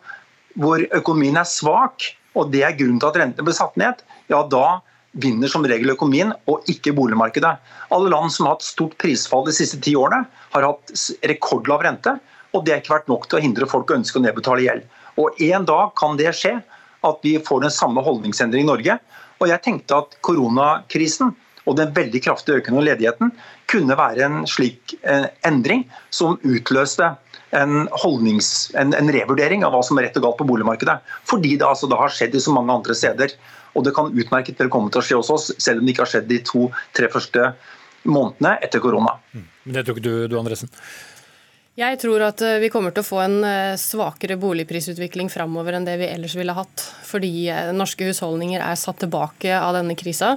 hvor 0.60 0.82
økonomien 0.96 1.38
er 1.40 1.48
svak, 1.48 2.10
og 2.38 2.50
det 2.54 2.62
er 2.66 2.76
grunnen 2.78 3.00
til 3.02 3.10
at 3.10 3.18
rentene 3.20 3.46
ble 3.46 3.54
satt 3.56 3.76
ned, 3.80 4.02
ja 4.30 4.42
da 4.46 4.80
vinner 5.20 5.50
som 5.50 5.64
regel 5.66 5.90
økonomien, 5.94 6.32
og 6.50 6.66
ikke 6.70 6.94
boligmarkedet. 6.94 7.56
Alle 7.90 8.10
land 8.12 8.30
som 8.34 8.46
har 8.46 8.56
hatt 8.56 8.66
stort 8.66 8.94
prisfall 9.00 9.46
de 9.48 9.54
siste 9.56 9.80
ti 9.82 9.96
årene, 9.98 10.28
har 10.54 10.66
hatt 10.66 10.92
rekordlav 11.26 11.82
rente, 11.86 12.14
og 12.54 12.64
det 12.66 12.74
har 12.74 12.82
ikke 12.82 12.94
vært 12.96 13.10
nok 13.10 13.26
til 13.26 13.38
å 13.38 13.42
hindre 13.42 13.68
folk 13.70 13.90
å 13.90 13.98
ønske 13.98 14.18
å 14.18 14.24
nedbetale 14.24 14.66
gjeld. 14.66 14.86
Og 15.18 15.40
En 15.50 15.66
dag 15.66 15.92
kan 15.98 16.16
det 16.18 16.30
skje, 16.38 16.60
at 17.06 17.22
vi 17.24 17.38
får 17.42 17.64
den 17.64 17.74
samme 17.74 18.02
holdningsendring 18.04 18.66
i 18.66 18.70
Norge. 18.70 18.98
Og 19.40 19.48
jeg 19.48 19.64
tenkte 19.64 20.02
at 20.02 20.16
koronakrisen 20.26 21.32
og 21.68 21.76
den 21.78 21.92
veldig 21.96 22.22
kraftige 22.24 22.60
økende 22.60 22.84
ledigheten 22.86 23.32
kunne 23.70 23.96
være 23.98 24.26
en 24.26 24.46
slik 24.48 24.94
eh, 25.02 25.28
endring 25.46 25.84
som 26.14 26.38
utløste 26.42 27.12
en, 27.56 27.88
en, 27.90 28.92
en, 28.94 29.12
revurdering 29.12 29.64
av 29.66 29.74
hva 29.74 29.82
som 29.86 29.98
er 29.98 30.08
rett 30.08 30.18
og 30.20 30.26
galt 30.28 30.38
på 30.38 30.46
boligmarkedet. 30.48 31.00
Fordi 31.28 31.56
det 31.58 31.66
altså 31.66 31.90
har 31.98 32.12
skjedd 32.14 32.36
i 32.38 32.42
så 32.42 32.54
mange 32.54 32.72
andre 32.72 32.94
steder. 32.94 33.34
Og 33.74 33.84
det 33.86 33.94
kan 33.94 34.10
utmerket 34.10 34.58
vel 34.62 34.70
komme 34.72 34.90
til 34.90 35.02
å 35.02 35.06
skje 35.06 35.20
hos 35.20 35.30
oss, 35.34 35.50
selv 35.58 35.80
om 35.80 35.86
det 35.86 35.94
ikke 35.94 36.06
har 36.06 36.12
skjedd 36.14 36.30
de 36.30 36.40
to-tre 36.46 37.10
første 37.10 37.52
månedene 38.08 38.56
etter 38.64 38.82
korona. 38.82 39.16
Mm. 39.34 39.46
Men 39.64 39.78
Det 39.78 39.86
tror 39.86 39.98
ikke 39.98 40.08
du, 40.08 40.14
du 40.30 40.38
Andresen? 40.40 40.70
Jeg 41.78 42.00
tror 42.02 42.20
at 42.26 42.42
eh, 42.42 42.58
vi 42.58 42.68
kommer 42.68 42.90
til 42.90 43.04
å 43.04 43.06
få 43.06 43.20
en 43.22 43.44
eh, 43.46 43.76
svakere 43.78 44.34
boligprisutvikling 44.42 45.28
framover 45.30 45.76
enn 45.78 45.86
det 45.86 45.94
vi 46.00 46.08
ellers 46.10 46.34
ville 46.34 46.52
hatt. 46.52 46.82
Fordi 47.06 47.30
eh, 47.46 47.70
norske 47.72 48.08
husholdninger 48.08 48.60
er 48.60 48.76
satt 48.76 48.98
tilbake 49.00 49.54
av 49.54 49.76
denne 49.78 49.94
krisa. 49.96 50.32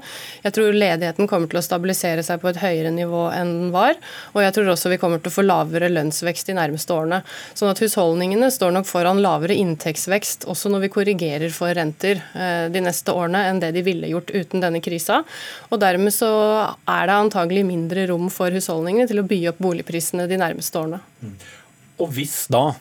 Jeg 0.45 0.53
tror 0.55 0.77
ledigheten 0.77 1.27
kommer 1.27 1.49
til 1.49 1.59
å 1.59 1.65
stabilisere 1.65 2.23
seg 2.23 2.37
på 2.39 2.51
et 2.51 2.59
høyere 2.61 2.93
nivå 2.93 3.25
enn 3.33 3.51
den 3.57 3.73
var. 3.73 3.97
Og 4.37 4.43
jeg 4.45 4.55
tror 4.55 4.71
også 4.75 4.93
vi 4.93 4.99
kommer 5.01 5.19
til 5.19 5.33
å 5.33 5.35
få 5.35 5.43
lavere 5.47 5.89
lønnsvekst 5.89 6.51
de 6.51 6.57
nærmeste 6.59 6.93
årene. 6.93 7.23
Sånn 7.57 7.73
at 7.73 7.81
husholdningene 7.81 8.51
står 8.53 8.77
nok 8.77 8.87
foran 8.87 9.23
lavere 9.25 9.57
inntektsvekst 9.57 10.45
også 10.53 10.69
når 10.69 10.85
vi 10.85 10.93
korrigerer 10.95 11.51
for 11.55 11.73
renter 11.73 12.21
de 12.71 12.83
neste 12.83 13.11
årene 13.11 13.41
enn 13.49 13.59
det 13.63 13.73
de 13.75 13.83
ville 13.85 14.11
gjort 14.11 14.31
uten 14.31 14.63
denne 14.63 14.83
krisa. 14.85 15.23
Og 15.73 15.81
dermed 15.81 16.13
så 16.13 16.31
er 16.69 17.09
det 17.09 17.17
antagelig 17.17 17.65
mindre 17.67 18.05
rom 18.13 18.29
for 18.33 18.53
husholdningene 18.53 19.09
til 19.09 19.23
å 19.23 19.27
by 19.27 19.41
opp 19.51 19.63
boligprisene 19.65 20.29
de 20.29 20.39
nærmeste 20.39 20.79
årene. 20.79 21.01
Og 22.01 22.09
hvis 22.15 22.43
da 22.51 22.73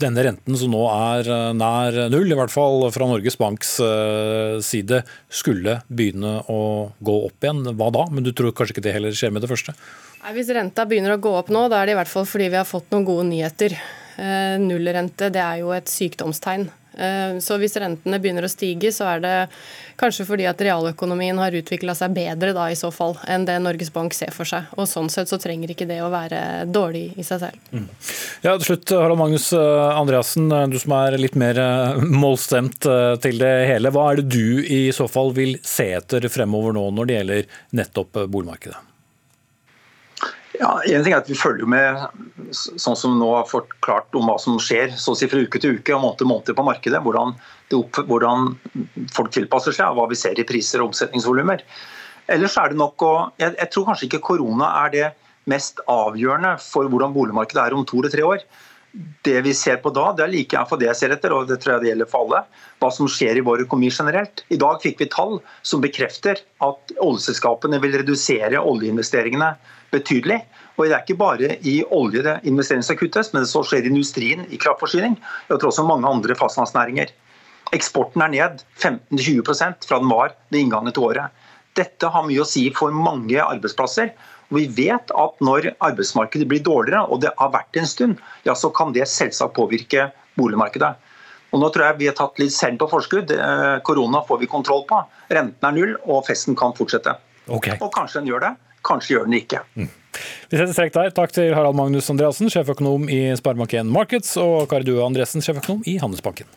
denne 0.00 0.24
renten 0.24 0.56
som 0.56 0.72
nå 0.72 0.80
er 0.90 1.28
eh, 1.28 1.50
nær 1.56 1.96
null, 2.12 2.30
i 2.30 2.38
hvert 2.38 2.52
fall 2.52 2.86
fra 2.94 3.08
Norges 3.08 3.36
Banks 3.40 3.74
eh, 3.84 4.56
side, 4.64 5.02
skulle 5.28 5.80
begynne 5.88 6.38
å 6.50 6.60
gå 7.04 7.16
opp 7.26 7.44
igjen, 7.44 7.64
hva 7.76 7.90
da? 7.94 8.06
Men 8.12 8.26
du 8.26 8.32
tror 8.36 8.54
kanskje 8.56 8.78
ikke 8.78 8.86
det 8.88 8.96
heller 8.96 9.16
skjer 9.16 9.34
med 9.34 9.44
det 9.44 9.50
første? 9.52 9.76
Nei, 10.20 10.34
hvis 10.36 10.52
renta 10.56 10.86
begynner 10.88 11.16
å 11.16 11.22
gå 11.22 11.32
opp 11.38 11.52
nå, 11.52 11.66
da 11.72 11.80
er 11.80 11.90
det 11.90 11.96
i 11.96 12.00
hvert 12.00 12.12
fall 12.12 12.28
fordi 12.28 12.50
vi 12.52 12.60
har 12.60 12.68
fått 12.68 12.90
noen 12.92 13.08
gode 13.08 13.28
nyheter. 13.30 13.76
Eh, 14.20 14.56
nullrente 14.60 15.30
det 15.32 15.42
er 15.44 15.62
jo 15.62 15.72
et 15.76 15.88
sykdomstegn. 15.90 16.68
Så 17.40 17.56
hvis 17.60 17.76
rentene 17.80 18.18
begynner 18.20 18.44
å 18.44 18.50
stige, 18.50 18.90
så 18.92 19.06
er 19.14 19.22
det 19.24 19.34
kanskje 20.00 20.26
fordi 20.28 20.46
at 20.48 20.60
realøkonomien 20.64 21.38
har 21.40 21.54
utvikla 21.56 21.94
seg 21.96 22.14
bedre 22.16 22.54
da 22.56 22.68
i 22.72 22.78
så 22.78 22.90
fall 22.94 23.16
enn 23.30 23.44
det 23.48 23.58
Norges 23.62 23.92
Bank 23.94 24.16
ser 24.16 24.32
for 24.34 24.48
seg. 24.48 24.68
Og 24.78 24.88
sånn 24.88 25.10
sett 25.12 25.30
så 25.30 25.38
trenger 25.40 25.72
ikke 25.72 25.88
det 25.90 26.00
å 26.04 26.10
være 26.12 26.66
dårlig 26.70 27.10
i 27.20 27.26
seg 27.26 27.42
selv. 27.44 27.70
Mm. 27.72 27.88
Ja, 28.46 28.56
til 28.56 28.66
slutt, 28.70 28.94
Harald 28.96 29.20
Magnus 29.20 29.50
eh, 29.56 29.86
Andreassen, 30.00 30.50
eh, 30.52 30.66
du 30.72 30.78
som 30.80 30.96
er 30.96 31.18
litt 31.20 31.38
mer 31.40 31.60
eh, 31.60 32.04
målstemt 32.04 32.88
til 33.24 33.42
det 33.42 33.54
hele. 33.70 33.92
Hva 33.94 34.10
er 34.10 34.20
det 34.20 34.28
du 34.32 34.62
i 34.64 34.82
så 34.96 35.08
fall 35.10 35.34
vil 35.36 35.58
se 35.66 35.90
etter 35.98 36.28
fremover 36.32 36.76
nå 36.76 36.86
når 36.96 37.10
det 37.10 37.18
gjelder 37.18 37.58
nettopp 37.82 38.24
boligmarkedet? 38.26 38.89
Ja, 40.60 40.74
en 40.84 41.04
ting 41.04 41.14
er 41.14 41.22
at 41.22 41.30
Vi 41.30 41.38
følger 41.38 41.68
med 41.68 42.02
sånn 42.52 42.98
som 42.98 43.14
nå 43.16 43.28
har 43.32 43.46
forklart 43.48 44.16
om 44.18 44.26
hva 44.28 44.36
som 44.42 44.58
skjer 44.60 44.92
så 44.98 45.14
å 45.14 45.18
si 45.18 45.28
fra 45.30 45.40
uke 45.40 45.60
til 45.62 45.78
uke 45.78 45.94
og 45.94 46.02
måned 46.02 46.18
til 46.20 46.28
måned 46.28 46.56
på 46.58 46.66
markedet. 46.66 47.00
Hvordan, 47.04 47.32
opp, 47.78 48.00
hvordan, 48.10 48.50
folk 49.14 49.32
tilpasser 49.32 49.76
seg, 49.76 49.88
og 49.88 50.00
hva 50.00 50.08
vi 50.10 50.18
ser 50.18 50.40
i 50.40 50.44
priser 50.48 50.82
og 50.82 50.90
omsetningsvolumer. 50.90 51.64
Ellers 52.30 52.58
er 52.60 52.72
det 52.72 52.80
nok 52.80 53.06
å, 53.06 53.12
jeg, 53.40 53.54
jeg, 53.56 53.70
tror 53.72 53.86
kanskje 53.88 54.08
ikke 54.10 54.22
korona 54.32 54.72
er 54.82 54.92
det 54.96 55.06
mest 55.50 55.80
avgjørende 55.88 56.56
for 56.62 56.90
hvordan 56.90 57.14
boligmarkedet 57.14 57.62
er 57.62 57.76
om 57.78 57.86
to 57.88 58.02
eller 58.02 58.12
tre 58.12 58.26
år. 58.26 58.44
Det 59.22 59.40
vi 59.46 59.52
ser 59.54 59.76
på 59.82 59.92
da, 59.94 60.10
det 60.16 60.24
er 60.24 60.32
like 60.32 60.62
for 60.68 60.80
det 60.80 60.88
jeg 60.88 60.98
ser 60.98 61.14
etter, 61.14 61.32
og 61.34 61.46
det 61.50 61.60
tror 61.62 61.76
jeg 61.76 61.84
det 61.84 61.90
gjelder 61.92 62.10
for 62.10 62.26
alle, 62.26 62.40
hva 62.82 62.90
som 62.94 63.10
skjer 63.10 63.38
i 63.38 63.44
vår 63.46 63.64
økonomi 63.66 63.90
generelt. 63.94 64.42
I 64.50 64.58
dag 64.60 64.80
fikk 64.82 65.02
vi 65.02 65.10
tall 65.12 65.38
som 65.62 65.82
bekrefter 65.84 66.40
at 66.66 66.94
oljeselskapene 66.98 67.78
vil 67.82 67.98
redusere 68.00 68.62
oljeinvesteringene 68.62 69.52
betydelig. 69.94 70.40
Og 70.76 70.86
Det 70.86 70.96
er 70.96 71.04
ikke 71.04 71.20
bare 71.20 71.56
i 71.66 71.80
olje 71.92 72.22
det 72.24 72.38
investeringer 72.48 72.86
skal 72.88 72.98
kuttes, 73.02 73.32
men 73.34 73.44
det 73.44 73.50
skjer 73.52 73.84
i 73.84 73.92
industrien, 73.92 74.46
i 74.48 74.58
kraftforsyning. 74.58 75.18
Jeg 75.50 75.58
tror 75.60 75.70
også 75.70 75.84
mange 75.84 76.08
andre 76.08 76.36
fastlandsnæringer. 76.38 77.12
Eksporten 77.76 78.24
er 78.24 78.32
ned 78.32 78.64
15-20 78.80 79.44
fra 79.86 79.98
den 80.00 80.10
var 80.10 80.34
ved 80.48 80.62
inngangen 80.64 80.94
til 80.96 81.10
året. 81.10 81.36
Dette 81.76 82.08
har 82.10 82.24
mye 82.26 82.42
å 82.42 82.48
si 82.48 82.64
for 82.74 82.90
mange 82.90 83.38
arbeidsplasser. 83.38 84.10
Vi 84.50 84.66
vet 84.74 85.12
at 85.14 85.44
når 85.44 85.70
arbeidsmarkedet 85.78 86.48
blir 86.50 86.62
dårligere, 86.66 87.04
og 87.06 87.22
det 87.22 87.30
har 87.38 87.52
vært 87.54 87.78
en 87.78 87.86
stund, 87.86 88.18
ja, 88.46 88.56
så 88.58 88.72
kan 88.74 88.94
det 88.96 89.06
selvsagt 89.10 89.54
påvirke 89.54 90.08
boligmarkedet. 90.38 90.90
Og 91.50 91.62
Nå 91.62 91.70
tror 91.74 91.88
jeg 91.88 91.98
vi 91.98 92.08
har 92.10 92.16
tatt 92.18 92.38
litt 92.38 92.54
selv 92.54 92.78
på 92.82 92.88
forskudd. 92.90 93.32
Eh, 93.34 93.76
korona 93.86 94.22
får 94.26 94.42
vi 94.42 94.50
kontroll 94.50 94.84
på. 94.90 95.00
Renten 95.30 95.66
er 95.66 95.74
null, 95.74 95.96
og 96.06 96.22
festen 96.28 96.58
kan 96.58 96.74
fortsette. 96.78 97.16
Okay. 97.50 97.78
Og 97.82 97.90
kanskje 97.94 98.20
den 98.20 98.30
gjør 98.30 98.44
det, 98.46 98.52
kanskje 98.86 99.16
gjør 99.16 99.26
den 99.26 99.38
ikke. 99.40 99.64
Mm. 99.74 99.90
Vi 100.50 100.58
setter 100.58 100.74
strek 100.74 100.94
der. 100.94 101.10
Takk 101.14 101.34
til 101.34 101.54
Harald 101.54 101.78
Magnus 101.78 102.10
Andreassen, 102.10 102.50
sjeføkonom 102.50 103.10
i 103.10 103.20
Sparebank1 103.38 103.90
Markets, 103.90 104.36
og 104.38 104.66
Kari 104.70 104.86
Due 104.86 105.02
Andresen, 105.06 105.42
sjeføkonom 105.42 105.82
i 105.90 105.98
Handelsbanken. 106.02 106.50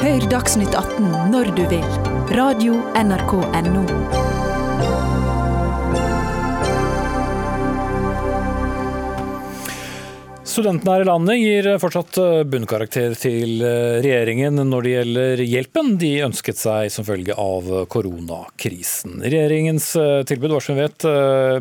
Hør 0.00 0.32
Dagsnytt 0.32 0.72
18 0.72 1.12
når 1.32 1.52
du 1.56 1.66
vil. 1.68 2.09
Radio 2.30 2.74
NRK 2.94 3.42
Radio.nrk.no. 3.52 5.19
Studentene 10.50 10.96
her 10.96 11.04
i 11.04 11.06
landet 11.06 11.36
gir 11.38 11.66
fortsatt 11.78 12.16
eh, 12.18 12.40
bunnkarakter 12.50 13.12
til 13.14 13.60
eh, 13.62 14.00
regjeringen 14.02 14.58
når 14.66 14.82
det 14.82 14.94
gjelder 14.94 15.42
hjelpen 15.44 15.92
de 16.00 16.08
ønsket 16.26 16.58
seg 16.58 16.88
som 16.90 17.06
følge 17.06 17.36
av 17.38 17.68
koronakrisen. 17.92 19.20
Regjeringens 19.22 19.92
eh, 20.00 20.24
tilbud 20.26 20.56
var 20.56 20.64
som 20.64 20.74
vi 20.74 20.82
vet 20.88 21.06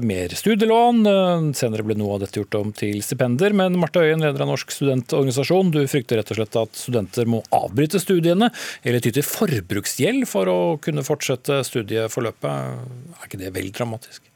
mer 0.10 0.34
studielån. 0.34 1.04
Senere 1.60 1.86
ble 1.86 2.00
noe 2.00 2.16
av 2.16 2.24
dette 2.24 2.42
gjort 2.42 2.58
om 2.58 2.72
til 2.74 3.04
stipender. 3.06 3.54
Men 3.54 3.78
Marte 3.78 4.02
Øyen, 4.02 4.26
leder 4.26 4.42
av 4.46 4.50
Norsk 4.56 4.74
studentorganisasjon, 4.74 5.70
du 5.76 5.84
frykter 5.92 6.18
rett 6.18 6.34
og 6.34 6.40
slett 6.40 6.58
at 6.64 6.82
studenter 6.82 7.30
må 7.30 7.44
avbryte 7.54 8.02
studiene 8.02 8.50
eller 8.82 9.06
ty 9.06 9.14
til 9.14 9.28
forbruksgjeld 9.28 10.26
for 10.32 10.50
å 10.50 10.60
kunne 10.82 11.06
fortsette 11.06 11.62
studieforløpet. 11.70 12.90
Er 13.20 13.30
ikke 13.30 13.44
det 13.44 13.54
vel 13.54 13.70
dramatisk? 13.76 14.29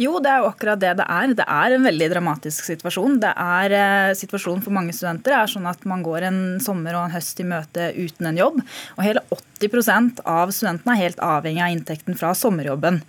Jo, 0.00 0.14
det 0.22 0.30
er 0.32 0.40
jo 0.40 0.48
akkurat 0.48 0.80
det 0.80 0.94
det 0.96 1.04
er. 1.04 1.34
Det 1.36 1.44
er 1.44 1.74
en 1.76 1.84
veldig 1.84 2.06
dramatisk 2.14 2.64
situasjon. 2.64 3.18
Det 3.20 3.32
er 3.36 3.74
eh, 3.76 4.12
Situasjonen 4.16 4.62
for 4.64 4.72
mange 4.72 4.94
studenter 4.96 5.36
er 5.36 5.50
sånn 5.50 5.68
at 5.68 5.84
man 5.88 6.04
går 6.06 6.24
en 6.30 6.40
sommer 6.64 6.96
og 6.96 7.04
en 7.04 7.14
høst 7.18 7.42
i 7.42 7.46
møte 7.48 7.90
uten 7.98 8.30
en 8.30 8.40
jobb. 8.40 8.62
Og 8.96 9.04
hele 9.04 9.22
80% 9.60 10.22
av 10.24 10.54
studentene 10.56 10.96
er 10.96 11.02
helt 11.04 11.20
avhengig 11.24 11.64
av 11.66 11.74
inntekten 11.74 12.16
fra 12.16 12.32
sommerjobben. 12.38 13.02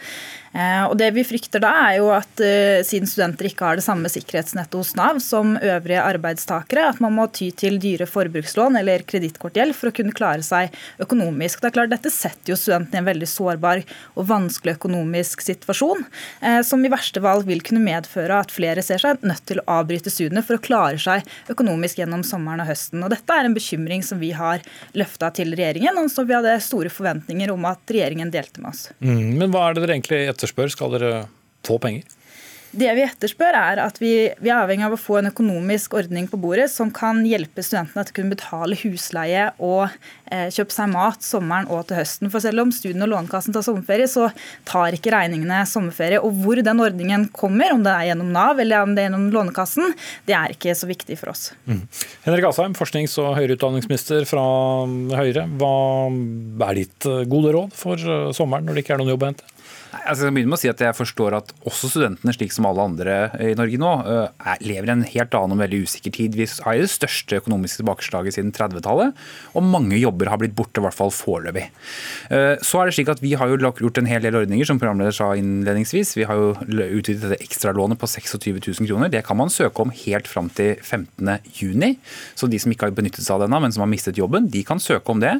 Eh, 0.52 0.84
og 0.84 0.97
det 0.99 1.12
vi 1.16 1.24
frykter 1.24 1.62
da, 1.64 1.72
er 1.88 1.97
jo 2.02 2.10
at 2.12 2.41
uh, 2.43 2.82
siden 2.84 3.08
studenter 3.08 3.47
ikke 3.47 3.64
har 3.64 3.80
det 3.80 3.86
samme 3.86 4.10
sikkerhetsnettet 4.12 4.76
hos 4.76 4.91
Nav 4.99 5.22
som 5.24 5.54
øvrige 5.56 6.04
arbeidstakere, 6.04 6.89
at 6.91 6.99
man 7.04 7.16
må 7.16 7.28
ty 7.32 7.47
til 7.56 7.78
dyre 7.80 8.08
forbrukslån 8.10 8.76
eller 8.82 9.06
kredittkortgjeld 9.08 9.76
for 9.78 9.91
å 9.91 9.95
kunne 9.95 10.16
klare 10.16 10.43
seg 10.43 10.74
økonomisk. 11.04 11.62
Det 11.62 11.72
er 11.72 11.76
klart, 11.78 11.93
Dette 11.93 12.12
setter 12.12 12.52
jo 12.52 12.60
studentene 12.60 12.99
i 12.99 13.02
en 13.02 13.08
veldig 13.08 13.30
sårbar 13.32 13.84
og 14.20 14.28
vanskelig 14.28 14.76
økonomisk 14.76 15.45
situasjon, 15.45 16.04
uh, 16.43 16.60
som 16.68 16.84
i 16.84 16.91
verste 16.91 17.24
fall 17.24 17.45
vil 17.47 17.64
kunne 17.64 17.84
medføre 17.86 18.41
at 18.43 18.52
flere 18.52 18.84
ser 18.84 18.99
seg 19.04 19.24
nødt 19.24 19.45
til 19.47 19.64
å 19.64 19.68
avbryte 19.80 20.12
studiene 20.12 20.43
for 20.43 20.60
å 20.60 20.64
klare 20.64 20.99
seg 20.99 21.24
økonomisk 21.52 22.04
gjennom 22.04 22.26
sommeren 22.28 22.66
og 22.66 22.72
høsten. 22.74 23.06
Og 23.06 23.14
Dette 23.16 23.39
er 23.39 23.47
en 23.47 23.56
bekymring 23.56 24.04
som 24.04 24.20
vi 24.20 24.34
har 24.36 24.60
løfta 24.99 25.32
til 25.39 25.56
regjeringen, 25.56 25.95
og 25.95 26.12
som 26.12 26.28
vi 26.28 26.36
hadde 26.36 26.60
store 26.64 26.91
forventninger 26.91 27.56
om 27.56 27.72
at 27.72 27.95
regjeringen 27.95 28.36
delte 28.36 28.60
med 28.60 28.74
oss. 28.74 28.86
Mm, 28.99 29.39
men 29.39 29.56
hva 29.56 29.70
er 29.70 29.80
det 29.80 29.86
dere 29.86 29.99
egentlig 29.99 30.24
etterspør? 30.41 30.73
Skal 30.73 30.97
dere 30.97 31.13
få 31.67 31.77
penger? 31.81 32.09
Det 32.71 32.87
vi 32.95 33.03
etterspør 33.03 33.55
er 33.57 33.79
at 33.83 33.97
vi, 33.99 34.13
vi, 34.39 34.47
er 34.47 34.61
avhengig 34.61 34.85
av 34.87 34.93
å 34.95 34.99
få 34.99 35.17
en 35.19 35.27
økonomisk 35.27 35.97
ordning 35.99 36.29
på 36.31 36.39
bordet 36.39 36.69
som 36.71 36.87
kan 36.95 37.19
hjelpe 37.27 37.63
studentene 37.65 38.05
til 38.07 38.13
å 38.13 38.15
kunne 38.15 38.31
betale 38.31 38.77
husleie 38.79 39.49
og 39.59 39.89
eh, 40.31 40.47
kjøpe 40.55 40.71
seg 40.71 40.93
mat 40.93 41.25
sommeren 41.25 41.67
og 41.67 41.83
til 41.89 41.99
høsten. 41.99 42.31
For 42.31 42.43
selv 42.43 42.63
om 42.63 42.71
studien 42.71 43.03
og 43.03 43.11
Lånekassen 43.11 43.55
tar 43.55 43.65
sommerferie, 43.67 44.07
så 44.07 44.29
tar 44.67 44.95
ikke 44.95 45.11
regningene 45.11 45.65
sommerferie. 45.67 46.21
Og 46.23 46.31
hvor 46.45 46.63
den 46.63 46.83
ordningen 46.85 47.27
kommer, 47.35 47.75
om 47.75 47.83
det 47.83 47.91
er 47.91 48.07
gjennom 48.13 48.31
Nav 48.31 48.63
eller 48.63 48.87
om 48.87 48.95
det 48.95 49.03
er 49.03 49.09
gjennom 49.09 49.27
Lånekassen, 49.35 49.91
det 50.29 50.39
er 50.39 50.55
ikke 50.55 50.77
så 50.77 50.87
viktig 50.87 51.19
for 51.19 51.33
oss. 51.35 51.49
Mm. 51.67 51.83
Henrik 52.23 52.47
Asheim, 52.53 52.77
forsknings- 52.79 53.19
og 53.19 53.35
høyere 53.35 53.59
utdanningsminister 53.59 54.23
fra 54.29 54.47
Høyre. 55.19 55.43
Hva 55.59 55.75
er 56.69 56.79
ditt 56.85 57.11
eh, 57.11 57.25
gode 57.27 57.51
råd 57.57 57.75
for 57.75 57.99
eh, 57.99 58.29
sommeren 58.37 58.63
når 58.69 58.79
det 58.79 58.85
ikke 58.85 58.95
er 58.95 59.03
noen 59.03 59.11
jobb 59.17 59.27
å 59.27 59.33
hente? 59.33 59.51
Altså, 59.91 60.29
jeg 60.29 60.35
begynne 60.37 60.53
med 60.53 60.55
å 60.55 60.61
si 60.61 60.69
at 60.71 60.81
jeg 60.85 60.95
forstår 60.95 61.35
at 61.35 61.49
også 61.67 61.89
studentene, 61.91 62.31
slik 62.31 62.53
som 62.55 62.67
alle 62.69 62.83
andre 62.87 63.15
i 63.43 63.51
Norge 63.59 63.79
nå, 63.81 63.89
eh, 64.07 64.61
lever 64.63 64.87
i 64.87 64.93
en 64.93 65.03
helt 65.03 65.35
annen 65.35 65.57
og 65.57 65.59
veldig 65.59 65.81
usikker 65.83 66.13
tid. 66.15 66.37
Vi 66.39 66.47
har 66.47 66.79
det 66.79 66.87
største 66.91 67.41
økonomiske 67.41 67.81
tilbakeslaget 67.81 68.37
siden 68.37 68.53
30-tallet, 68.55 69.11
og 69.51 69.67
mange 69.67 69.99
jobber 69.99 70.31
har 70.31 70.39
blitt 70.39 70.55
borte, 70.55 70.79
i 70.79 70.85
hvert 70.85 70.95
fall 70.95 71.11
foreløpig. 71.11 71.65
Eh, 72.31 72.55
så 72.63 72.79
er 72.79 72.87
det 72.87 72.95
slik 72.95 73.11
at 73.11 73.21
Vi 73.21 73.33
har 73.37 73.51
jo 73.51 73.59
gjort 73.59 73.99
en 73.99 74.07
hel 74.07 74.23
del 74.23 74.35
ordninger, 74.39 74.65
som 74.65 74.79
programleder 74.79 75.13
sa 75.13 75.33
innledningsvis. 75.35 76.15
Vi 76.15 76.23
har 76.23 76.39
jo 76.39 76.55
utvidet 76.55 77.27
dette 77.27 77.43
ekstralånet 77.43 77.99
på 77.99 78.07
26 78.07 78.63
000 78.79 78.87
kroner. 78.87 79.11
Det 79.11 79.25
kan 79.27 79.37
man 79.37 79.51
søke 79.51 79.83
om 79.83 79.91
helt 79.91 80.27
fram 80.27 80.49
til 80.49 80.79
15.6. 80.79 81.97
Så 82.35 82.47
de 82.47 82.57
som 82.57 82.71
ikke 82.71 82.87
har 82.87 82.95
benyttet 82.95 83.25
seg 83.25 83.35
av 83.35 83.45
denne, 83.45 83.59
men 83.59 83.71
som 83.75 83.83
har 83.83 83.91
mistet 83.91 84.17
jobben, 84.17 84.49
de 84.49 84.63
kan 84.63 84.79
søke 84.79 85.11
om 85.11 85.19
det. 85.19 85.35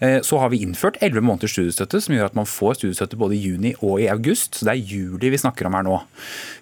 Eh, 0.00 0.20
så 0.24 0.40
har 0.40 0.50
vi 0.50 0.64
innført 0.64 0.98
11 1.00 1.20
måneders 1.20 1.52
studiestøtte, 1.54 2.00
som 2.00 2.16
gjør 2.16 2.32
at 2.32 2.38
man 2.38 2.48
får 2.48 2.80
studiestøtte 2.80 3.20
både 3.20 3.36
i 3.36 3.44
juni 3.44 3.76
og 3.78 3.89
i 3.98 4.08
august, 4.12 4.58
så 4.58 4.68
det 4.68 4.74
er 4.76 4.92
juli 4.94 5.32
vi 5.32 5.40
snakker 5.40 5.66
om 5.66 5.76
her 5.76 5.86
nå. 5.86 5.96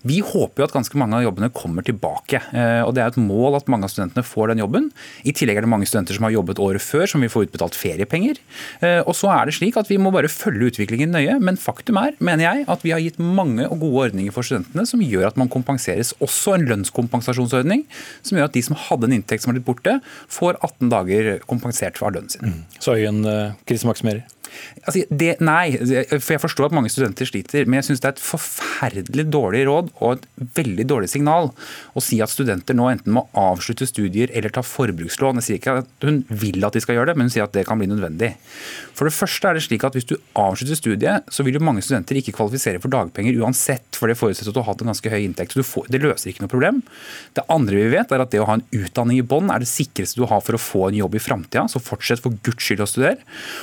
Vi 0.09 0.21
håper 0.25 0.63
jo 0.63 0.69
at 0.69 0.75
ganske 0.77 0.99
mange 1.01 1.19
av 1.19 1.25
jobbene 1.27 1.51
kommer 1.55 1.85
tilbake. 1.87 2.41
Eh, 2.53 2.83
og 2.87 2.95
Det 2.95 3.03
er 3.03 3.13
et 3.13 3.21
mål 3.21 3.59
at 3.59 3.69
mange 3.71 3.85
av 3.87 3.93
studentene 3.93 4.25
får 4.25 4.53
den 4.53 4.63
jobben. 4.63 4.89
I 5.25 5.35
tillegg 5.37 5.59
er 5.59 5.67
det 5.67 5.73
mange 5.73 5.87
studenter 5.87 6.17
som 6.17 6.27
har 6.27 6.35
jobbet 6.35 6.63
året 6.63 6.83
før, 6.83 7.07
som 7.11 7.23
vil 7.23 7.33
få 7.33 7.45
utbetalt 7.47 7.77
feriepenger. 7.79 8.41
Eh, 8.81 9.03
og 9.05 9.15
så 9.19 9.31
er 9.35 9.47
det 9.47 9.57
slik 9.59 9.77
at 9.77 9.89
Vi 9.89 9.97
må 9.97 10.13
bare 10.13 10.29
følge 10.29 10.69
utviklingen 10.69 11.11
nøye, 11.11 11.39
men 11.41 11.57
faktum 11.57 11.97
er 11.97 12.13
mener 12.21 12.45
jeg, 12.45 12.65
at 12.69 12.83
vi 12.85 12.93
har 12.93 13.01
gitt 13.01 13.19
mange 13.19 13.65
og 13.67 13.81
gode 13.81 14.09
ordninger 14.09 14.33
for 14.35 14.45
studentene 14.45 14.85
som 14.87 15.01
gjør 15.01 15.31
at 15.31 15.39
man 15.41 15.49
kompenseres. 15.49 16.13
Også 16.21 16.55
en 16.55 16.67
lønnskompensasjonsordning 16.69 17.87
som 18.23 18.37
gjør 18.37 18.51
at 18.51 18.57
de 18.57 18.63
som 18.63 18.77
hadde 18.77 19.09
en 19.09 19.17
inntekt 19.17 19.43
som 19.43 19.53
har 19.53 19.59
blitt 19.59 19.69
borte, 19.69 19.99
får 20.29 20.61
18 20.61 20.93
dager 20.93 21.39
kompensert 21.49 21.99
for 21.99 22.13
lønnen 22.13 22.33
sin. 22.33 22.53
Mm. 22.53 22.65
Så 22.79 22.99
Øyen 22.99 23.25
Chris 23.67 23.85
eh, 23.85 23.89
maksimerer? 23.89 24.27
Altså, 24.85 25.05
det, 25.11 25.35
nei, 25.45 25.77
for 25.77 26.35
jeg 26.35 26.43
forstår 26.43 26.69
at 26.69 26.77
mange 26.77 26.91
studenter 26.93 27.29
sliter, 27.29 27.67
men 27.67 27.81
jeg 27.81 27.89
syns 27.91 28.03
det 28.05 28.11
er 28.11 28.17
et 28.17 28.25
forferdelig 28.25 29.27
dårlig 29.33 29.65
råd 29.69 29.91
og 29.99 30.17
et 30.17 30.27
veldig 30.59 30.87
dårlig 30.89 31.11
signal 31.13 31.51
å 31.97 32.03
si 32.05 32.21
at 32.25 32.33
studenter 32.33 32.77
nå 32.77 32.89
enten 32.93 33.15
må 33.17 33.27
avslutte 33.39 33.89
studier 33.89 34.33
eller 34.37 34.55
ta 34.55 34.65
forbrukslån. 34.65 35.41
Jeg 35.41 35.47
sier 35.49 35.61
ikke 35.61 35.77
at 35.83 36.09
hun 36.09 36.23
vil 36.29 36.65
at 36.67 36.77
de 36.77 36.83
skal 36.85 36.99
gjøre 36.99 37.13
det, 37.13 37.19
men 37.19 37.29
hun 37.29 37.35
sier 37.35 37.47
at 37.47 37.55
det 37.57 37.67
kan 37.69 37.81
bli 37.81 37.91
nødvendig. 37.91 38.35
For 38.99 39.09
det 39.09 39.15
første 39.15 39.51
er 39.51 39.59
det 39.59 39.65
slik 39.67 39.85
at 39.87 39.95
Hvis 39.99 40.07
du 40.07 40.17
avslutter 40.39 40.79
studiet, 40.79 41.27
så 41.33 41.43
vil 41.43 41.57
jo 41.57 41.63
mange 41.65 41.83
studenter 41.83 42.19
ikke 42.21 42.35
kvalifisere 42.37 42.79
for 42.83 42.93
dagpenger 42.93 43.39
uansett, 43.43 43.97
for 43.99 44.11
det 44.11 44.19
forutsetter 44.19 44.53
at 44.53 44.57
du 44.57 44.61
har 44.61 44.69
hatt 44.69 44.83
en 44.85 44.91
ganske 44.93 45.11
høy 45.11 45.23
inntekt. 45.25 45.57
så 45.57 45.65
får, 45.67 45.89
Det 45.91 46.03
løser 46.03 46.31
ikke 46.31 46.45
noe 46.45 46.53
problem. 46.53 46.83
Det 47.35 47.45
andre 47.51 47.79
vi 47.79 47.89
vet, 47.97 48.13
er 48.13 48.23
at 48.23 48.31
det 48.31 48.43
å 48.43 48.47
ha 48.47 48.59
en 48.59 48.67
utdanning 48.71 49.19
i 49.19 49.27
bånn 49.27 49.51
er 49.51 49.63
det 49.65 49.71
sikreste 49.71 50.21
du 50.21 50.27
har 50.31 50.43
for 50.45 50.55
å 50.55 50.63
få 50.63 50.89
en 50.89 50.99
jobb 50.99 51.17
i 51.19 51.23
framtida. 51.23 51.67
Så 51.71 51.83
fortsett 51.83 52.23
for 52.23 52.37
guds 52.47 52.63
skyld 52.63 52.85
å 52.85 52.89
studere. 52.91 53.19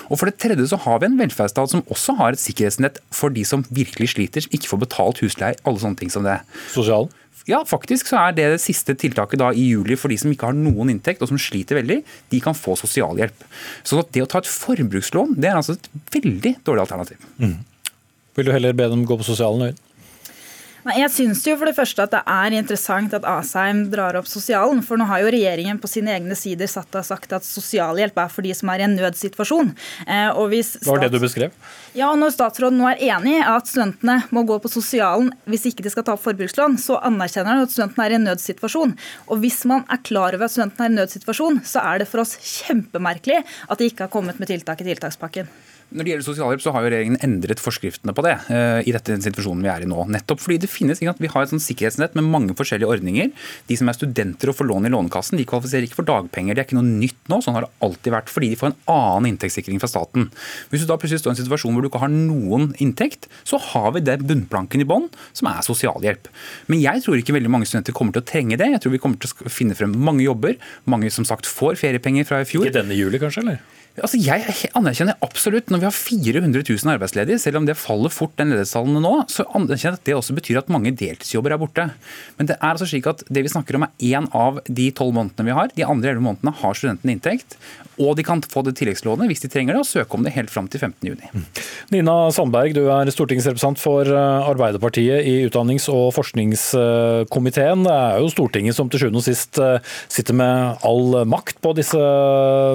Og 0.10 0.20
for 0.20 0.30
det 0.30 0.40
tredje 0.42 0.68
så 0.72 0.75
har 0.84 1.02
vi 1.02 1.10
en 1.10 1.20
velferdsstat 1.20 1.74
som 1.74 1.84
også 1.92 2.18
har 2.20 2.36
et 2.36 2.42
sikkerhetsnett 2.42 3.02
for 3.14 3.34
de 3.34 3.44
som 3.48 3.66
virkelig 3.70 4.14
sliter, 4.16 4.46
som 4.46 4.56
ikke 4.56 4.72
får 4.72 4.82
betalt 4.86 5.22
husleie, 5.24 5.60
alle 5.64 5.82
sånne 5.82 6.00
ting 6.00 6.14
som 6.14 6.26
det. 6.28 6.40
Sosial? 6.74 7.10
Ja, 7.46 7.60
faktisk 7.68 8.10
så 8.10 8.18
er 8.24 8.34
det 8.34 8.46
det 8.56 8.62
siste 8.64 8.96
tiltaket 8.98 9.38
da 9.38 9.52
i 9.54 9.68
juli 9.70 9.98
for 10.00 10.10
de 10.10 10.18
som 10.18 10.32
ikke 10.34 10.50
har 10.50 10.58
noen 10.58 10.90
inntekt 10.96 11.22
og 11.22 11.30
som 11.30 11.40
sliter 11.42 11.78
veldig. 11.78 12.00
De 12.34 12.42
kan 12.42 12.58
få 12.58 12.74
sosialhjelp. 12.80 13.46
Så 13.86 14.02
det 14.16 14.24
å 14.24 14.30
ta 14.30 14.42
et 14.42 14.50
forbrukslån 14.50 15.38
det 15.38 15.52
er 15.52 15.60
altså 15.60 15.78
et 15.78 15.90
veldig 16.16 16.56
dårlig 16.66 16.86
alternativ. 16.88 17.22
Mm. 17.38 17.60
Vil 18.36 18.50
du 18.50 18.52
heller 18.56 18.74
be 18.76 18.90
dem 18.92 19.06
gå 19.08 19.18
på 19.20 19.28
sosialen, 19.28 19.70
Øyvind? 19.70 19.85
Nei, 20.86 21.00
jeg 21.02 21.10
syns 21.10 21.40
jo 21.48 21.56
for 21.58 21.66
det 21.66 21.74
første 21.74 22.04
at 22.04 22.12
det 22.14 22.20
er 22.30 22.54
interessant 22.60 23.14
at 23.18 23.24
Asheim 23.26 23.88
drar 23.90 24.20
opp 24.20 24.28
sosialen. 24.30 24.84
For 24.86 25.02
nå 25.02 25.08
har 25.10 25.24
jo 25.24 25.32
regjeringen 25.34 25.80
på 25.82 25.90
sine 25.90 26.14
egne 26.14 26.38
sider 26.38 26.70
satt 26.70 26.94
og 26.94 27.08
sagt 27.08 27.34
at 27.34 27.48
sosialhjelp 27.48 28.20
er 28.22 28.30
for 28.30 28.46
de 28.46 28.54
som 28.54 28.70
er 28.70 28.84
i 28.84 28.86
en 28.86 28.94
nødsituasjon. 29.00 29.74
Eh, 30.06 30.30
Hva 30.30 30.46
var 30.92 31.02
det 31.02 31.10
du 31.16 31.18
beskrev? 31.24 31.58
Ja, 31.98 32.12
og 32.12 32.22
Når 32.22 32.36
statsråden 32.38 32.78
nå 32.78 32.86
er 32.92 33.02
enig 33.02 33.34
i 33.40 33.42
at 33.42 33.72
studentene 33.72 34.20
må 34.30 34.46
gå 34.46 34.60
på 34.62 34.70
sosialen 34.70 35.34
hvis 35.50 35.66
ikke 35.72 35.88
de 35.88 35.90
skal 35.90 36.06
ta 36.06 36.14
opp 36.14 36.26
forbrukslån, 36.28 36.78
så 36.78 37.02
anerkjenner 37.02 37.56
han 37.56 37.66
at 37.66 37.74
studentene 37.74 38.06
er 38.06 38.14
i 38.14 38.20
en 38.20 38.30
nødsituasjon. 38.30 38.98
Og 39.26 39.42
hvis 39.42 39.64
man 39.66 39.88
er 39.90 40.06
klar 40.06 40.38
over 40.38 40.46
at 40.46 40.54
studentene 40.54 40.86
er 40.86 40.92
i 40.92 40.94
en 40.94 41.02
nødsituasjon, 41.02 41.64
så 41.66 41.82
er 41.82 42.04
det 42.04 42.12
for 42.14 42.22
oss 42.22 42.38
kjempemerkelig 42.38 43.42
at 43.42 43.82
de 43.82 43.90
ikke 43.90 44.06
har 44.06 44.14
kommet 44.14 44.38
med 44.38 44.54
tiltak 44.54 44.86
i 44.86 44.94
tiltakspakken. 44.94 45.50
Når 45.94 46.02
det 46.02 46.12
gjelder 46.12 46.26
sosialhjelp, 46.26 46.62
så 46.64 46.72
har 46.74 46.86
jo 46.86 46.90
regjeringen 46.92 47.22
endret 47.24 47.62
forskriftene 47.62 48.14
på 48.16 48.24
det 48.26 48.34
uh, 48.50 48.80
i 48.82 48.94
dette 48.96 49.18
situasjonen 49.22 49.62
vi 49.66 49.70
er 49.72 49.86
i 49.86 49.90
nå. 49.90 50.06
Nettopp 50.12 50.42
fordi 50.42 50.58
det 50.64 50.70
finnes, 50.72 51.02
ikke, 51.02 51.14
Vi 51.22 51.30
har 51.32 51.46
et 51.46 51.54
sikkerhetsnett 51.54 52.18
med 52.18 52.26
mange 52.26 52.56
forskjellige 52.58 52.90
ordninger. 52.90 53.30
De 53.70 53.78
som 53.78 53.90
er 53.92 53.98
studenter 53.98 54.50
og 54.52 54.58
får 54.58 54.70
lån 54.72 54.90
i 54.90 54.92
Lånekassen, 54.94 55.38
de 55.38 55.46
kvalifiserer 55.48 55.86
ikke 55.88 56.00
for 56.02 56.10
dagpenger. 56.10 56.58
Det 56.58 56.64
er 56.64 56.68
ikke 56.68 56.80
noe 56.80 56.90
nytt 56.90 57.32
nå, 57.32 57.40
sånn 57.44 57.58
har 57.58 57.68
det 57.68 57.72
alltid 57.86 58.16
vært. 58.18 58.34
Fordi 58.34 58.50
de 58.52 58.60
får 58.60 58.72
en 58.72 58.78
annen 58.96 59.30
inntektssikring 59.32 59.84
fra 59.84 59.92
staten. 59.92 60.28
Hvis 60.72 60.84
du 60.84 60.90
da 60.90 60.98
plutselig 61.02 61.22
står 61.22 61.34
i 61.34 61.36
en 61.36 61.42
situasjon 61.44 61.78
hvor 61.78 61.86
du 61.86 61.92
ikke 61.92 62.04
har 62.04 62.14
noen 62.14 62.72
inntekt, 62.84 63.30
så 63.48 63.62
har 63.72 63.94
vi 63.96 64.04
den 64.06 64.26
bunnplanken 64.26 64.84
i 64.84 64.90
bånn, 64.90 65.08
som 65.38 65.52
er 65.52 65.64
sosialhjelp. 65.66 66.28
Men 66.72 66.82
jeg 66.82 67.06
tror 67.06 67.22
ikke 67.22 67.38
veldig 67.38 67.54
mange 67.54 67.70
studenter 67.70 67.96
kommer 67.96 68.18
til 68.18 68.26
å 68.26 68.30
trenge 68.34 68.60
det. 68.60 68.72
Jeg 68.74 68.84
tror 68.84 68.98
vi 68.98 69.04
kommer 69.06 69.22
til 69.22 69.32
å 69.32 69.54
finne 69.54 69.78
frem 69.78 69.96
mange 69.96 70.26
jobber. 70.26 70.58
Mange 70.90 71.14
som 71.14 71.28
sagt 71.28 71.48
får 71.48 71.80
feriepenger 71.80 72.28
fra 72.28 72.42
i 72.44 72.50
fjor. 72.50 72.68
Ikke 72.68 72.82
denne 72.82 72.98
juli 72.98 73.22
kanskje, 73.22 73.46
eller? 73.46 73.64
Altså, 73.96 74.20
jeg 74.20 74.72
anerkjenner 74.76 75.16
absolutt, 75.24 75.70
når 75.72 75.80
vi 75.80 75.88
har 75.88 75.96
400 75.96 76.66
000 76.68 76.92
arbeidsledige, 76.98 77.40
selv 77.40 77.62
om 77.62 77.68
det 77.68 77.78
faller 77.80 78.12
fort 78.12 78.34
den 78.36 78.52
ledighetstallene 78.52 79.00
nå, 79.00 79.14
så 79.32 79.46
anerkjenner 79.56 79.96
jeg 79.96 80.02
at 80.02 80.10
det 80.10 80.18
også 80.18 80.36
betyr 80.36 80.60
at 80.60 80.72
mange 80.74 80.92
deltidsjobber 81.00 81.56
er 81.56 81.62
borte. 81.62 81.88
Men 82.36 82.50
det 82.50 82.58
er 82.58 82.74
altså 82.74 82.90
slik 82.92 83.08
at 83.08 83.24
det 83.32 83.46
vi 83.46 83.54
snakker 83.54 83.80
om 83.80 83.88
er 83.88 83.94
én 84.12 84.28
av 84.36 84.60
de 84.68 84.90
tolv 84.96 85.16
månedene 85.16 85.48
vi 85.48 85.56
har. 85.56 85.72
De 85.78 85.88
andre 85.88 86.12
elleve 86.12 86.28
månedene 86.28 86.56
har 86.60 86.76
studentene 86.76 87.16
inntekt. 87.16 87.56
Og 88.02 88.18
de 88.18 88.26
kan 88.28 88.42
få 88.44 88.66
det 88.66 88.76
tilleggslånet 88.76 89.30
hvis 89.32 89.46
de 89.46 89.50
trenger 89.52 89.78
det, 89.78 89.86
og 89.86 89.88
søke 89.88 90.18
om 90.18 90.26
det 90.26 90.34
helt 90.36 90.52
fram 90.52 90.68
til 90.72 90.82
15.6. 90.84 91.64
Nina 91.94 92.16
Sandberg, 92.36 92.76
du 92.76 92.90
er 92.92 93.12
stortingsrepresentant 93.14 93.80
for 93.80 94.10
eh, 94.10 94.50
Arbeiderpartiet 94.50 95.24
i 95.24 95.38
utdannings- 95.48 95.88
og 95.92 96.10
forskningskomiteen. 96.18 97.86
Det 97.88 97.96
er 97.96 98.20
jo 98.20 98.32
Stortinget 98.34 98.76
som 98.76 98.92
til 98.92 99.06
sjuende 99.06 99.22
og 99.22 99.28
sist 99.28 99.62
eh, 99.64 99.80
sitter 100.12 100.36
med 100.36 100.84
all 100.84 101.22
makt 101.32 101.62
på 101.64 101.72
disse 101.78 102.02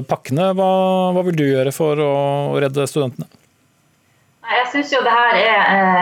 pakkene. 0.08 0.50
Hva, 0.56 0.70
hva 1.16 1.26
vil 1.26 1.36
du 1.36 1.46
gjøre 1.46 1.72
for 1.74 2.00
å 2.00 2.14
redde 2.60 2.86
studentene? 2.90 3.28
Jeg 4.50 4.66
syns 4.72 4.90
jo 4.90 5.00
det 5.06 5.12
her 5.14 5.36
er 5.38 5.60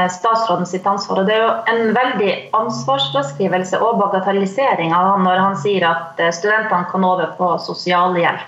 statsrådens 0.09 0.15
statsråden 0.15 0.69
sitt 0.69 0.87
ansvar. 0.89 1.21
og 1.21 1.27
Det 1.29 1.35
er 1.35 1.43
jo 1.43 1.51
en 1.73 1.91
veldig 1.97 2.31
ansvarsfraskrivelse 2.57 3.81
og 3.85 3.99
bagatellisering 4.01 4.95
av 4.97 5.11
han 5.13 5.27
når 5.27 5.43
han 5.43 5.59
sier 5.61 5.85
at 5.85 6.23
studentene 6.37 6.89
kan 6.89 7.05
over 7.05 7.35
på 7.37 7.51
sosialhjelp. 7.67 8.47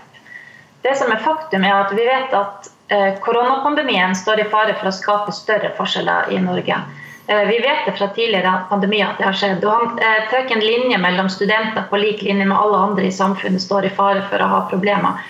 Det 0.80 0.94
som 0.96 1.12
er 1.12 1.20
faktum 1.20 1.66
er 1.68 1.74
at 1.76 1.92
Vi 1.92 2.06
vet 2.06 2.32
at 2.32 2.70
eh, 2.88 3.18
koronapandemien 3.20 4.16
står 4.16 4.40
i 4.40 4.48
fare 4.48 4.72
for 4.78 4.88
å 4.88 4.94
skape 4.96 5.36
større 5.36 5.74
forskjeller 5.76 6.32
i 6.32 6.40
Norge. 6.40 6.80
Eh, 7.26 7.44
vi 7.50 7.58
vet 7.60 7.84
det 7.84 7.98
fra 7.98 8.08
tidligere 8.16 8.54
pandemier 8.70 9.10
at 9.10 9.20
det 9.20 9.28
har 9.28 9.36
skjedd. 9.36 9.64
og 9.64 9.76
Han 9.76 10.00
trekker 10.32 10.56
en 10.56 10.64
linje 10.64 10.98
mellom 10.98 11.28
studenter 11.28 11.84
på 11.90 12.00
lik 12.00 12.24
linje 12.24 12.48
med 12.48 12.56
alle 12.56 12.80
andre 12.88 13.04
i 13.10 13.12
samfunnet 13.12 13.60
står 13.60 13.90
i 13.90 13.94
fare 14.00 14.24
for 14.32 14.40
å 14.40 14.48
ha 14.54 14.64
problemer. 14.72 15.20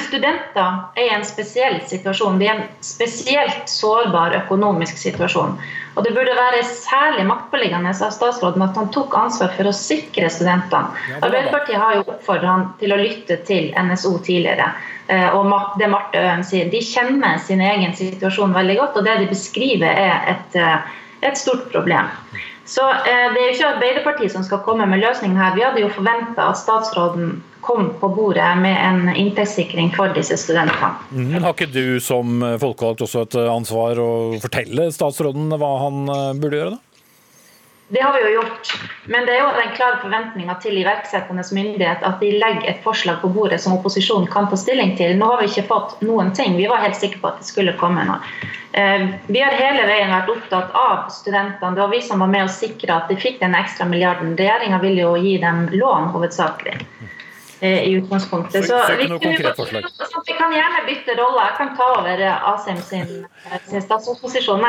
Studenter 0.00 0.84
er 0.96 1.02
i 1.02 1.10
en 1.12 1.24
spesiell 1.24 1.78
situasjon. 1.88 2.38
De 2.40 2.46
er 2.48 2.54
i 2.54 2.62
en 2.62 2.84
spesielt 2.84 3.68
sårbar 3.68 4.36
økonomisk 4.42 4.96
situasjon. 5.00 5.58
Og 5.96 6.04
Det 6.04 6.12
burde 6.14 6.36
være 6.36 6.62
særlig 6.64 7.24
maktpåliggende 7.26 7.90
av 7.90 8.12
statsråden 8.14 8.62
at 8.64 8.76
han 8.78 8.90
tok 8.94 9.16
ansvar 9.18 9.50
for 9.56 9.68
å 9.68 9.74
sikre 9.74 10.30
studentene. 10.30 10.94
Arbeiderpartiet 11.18 11.80
har 11.80 11.96
jo 11.98 12.04
oppfordret 12.06 12.48
han 12.52 12.68
til 12.80 12.94
å 12.94 13.00
lytte 13.00 13.40
til 13.48 13.72
NSO 13.74 14.14
tidligere. 14.22 14.70
Eh, 15.08 15.34
og 15.34 15.50
det 15.80 15.88
Marte 15.90 16.20
Øen 16.20 16.44
sier. 16.44 16.70
De 16.70 16.80
kjenner 16.84 17.40
sin 17.42 17.60
egen 17.64 17.96
situasjon 17.96 18.54
veldig 18.54 18.78
godt, 18.78 19.00
og 19.00 19.08
det 19.08 19.18
de 19.24 19.30
beskriver 19.32 19.88
er 19.90 20.32
et, 20.34 20.56
eh, 20.56 20.78
et 21.28 21.40
stort 21.40 21.66
problem. 21.72 22.12
Så 22.68 22.84
eh, 22.84 23.28
Det 23.32 23.40
er 23.40 23.46
jo 23.46 23.54
ikke 23.56 23.74
Arbeiderpartiet 23.74 24.32
som 24.32 24.44
skal 24.44 24.62
komme 24.64 24.86
med 24.86 25.00
løsningen 25.00 25.36
her. 25.40 25.54
Vi 25.56 25.64
hadde 25.64 25.80
jo 25.80 25.88
forventa 25.88 26.50
at 26.50 26.60
statsråden 26.60 27.42
kom 27.68 27.90
på 28.00 28.08
bordet 28.16 28.48
med 28.62 28.76
en 28.80 29.12
inntektssikring 29.12 29.92
for 29.92 30.16
disse 30.16 30.38
studentene. 30.40 30.94
Mm, 31.12 31.30
men 31.34 31.44
Har 31.44 31.52
ikke 31.52 31.68
du 31.68 32.00
som 32.00 32.40
folkevalgt 32.62 33.04
også 33.04 33.26
et 33.26 33.38
ansvar 33.44 34.00
å 34.00 34.10
fortelle 34.40 34.88
statsråden 34.94 35.52
hva 35.52 35.72
han 35.84 36.04
eh, 36.08 36.36
burde 36.40 36.62
gjøre? 36.62 36.76
da? 36.76 36.84
Det 37.88 38.00
har 38.00 38.12
vi 38.12 38.20
jo 38.20 38.28
gjort. 38.28 38.72
Men 39.06 39.24
det 39.26 39.32
er 39.32 39.38
jo 39.40 39.52
den 39.56 39.70
klare 39.76 39.96
forventninga 40.02 40.58
til 40.60 40.76
iverksettende 40.76 41.44
myndighet 41.56 42.02
at 42.04 42.20
de 42.20 42.34
legger 42.36 42.66
et 42.68 42.82
forslag 42.84 43.22
på 43.22 43.30
bordet 43.32 43.62
som 43.64 43.78
opposisjonen 43.78 44.28
kan 44.28 44.48
ta 44.50 44.58
stilling 44.60 44.92
til. 44.98 45.14
Nå 45.16 45.30
har 45.30 45.40
vi 45.40 45.48
ikke 45.48 45.70
fått 45.70 45.94
noen 46.04 46.34
ting. 46.36 46.58
Vi 46.60 46.68
var 46.68 46.84
helt 46.84 46.98
sikre 47.00 47.22
på 47.22 47.30
at 47.30 47.40
det 47.40 47.48
skulle 47.48 47.76
komme 47.80 48.04
noe. 48.04 48.18
Eh, 48.76 49.06
vi 49.32 49.40
har 49.40 49.56
hele 49.56 49.86
veien 49.88 50.12
vært 50.12 50.28
opptatt 50.34 50.76
av 50.76 51.08
studentene. 51.16 51.72
Det 51.78 51.84
var 51.84 51.94
vi 51.94 52.02
som 52.04 52.20
var 52.20 52.32
med 52.34 52.44
å 52.44 52.52
sikre 52.52 52.92
at 52.92 53.08
de 53.08 53.16
fikk 53.16 53.40
den 53.40 53.56
ekstra 53.56 53.88
milliarden. 53.88 54.36
Regjeringa 54.36 54.82
ville 54.84 55.06
jo 55.06 55.16
gi 55.16 55.38
dem 55.40 55.64
lån 55.72 56.12
hovedsakelig 56.12 56.76
eh, 56.76 57.16
i 57.60 57.92
utgangspunktet. 57.98 58.66
Så 58.68 58.78
vi, 58.98 59.06
vi, 59.06 60.34
kan 60.38 60.52
gjerne 60.54 60.84
bytte 60.86 61.16
rolle. 61.18 61.46
Jeg 61.48 61.56
kan 61.58 61.72
ta 61.76 61.88
over 61.98 62.22
Asheim 62.52 62.82
sin, 62.86 63.14
sin 63.66 63.82
statsrådsposisjon. 63.82 64.62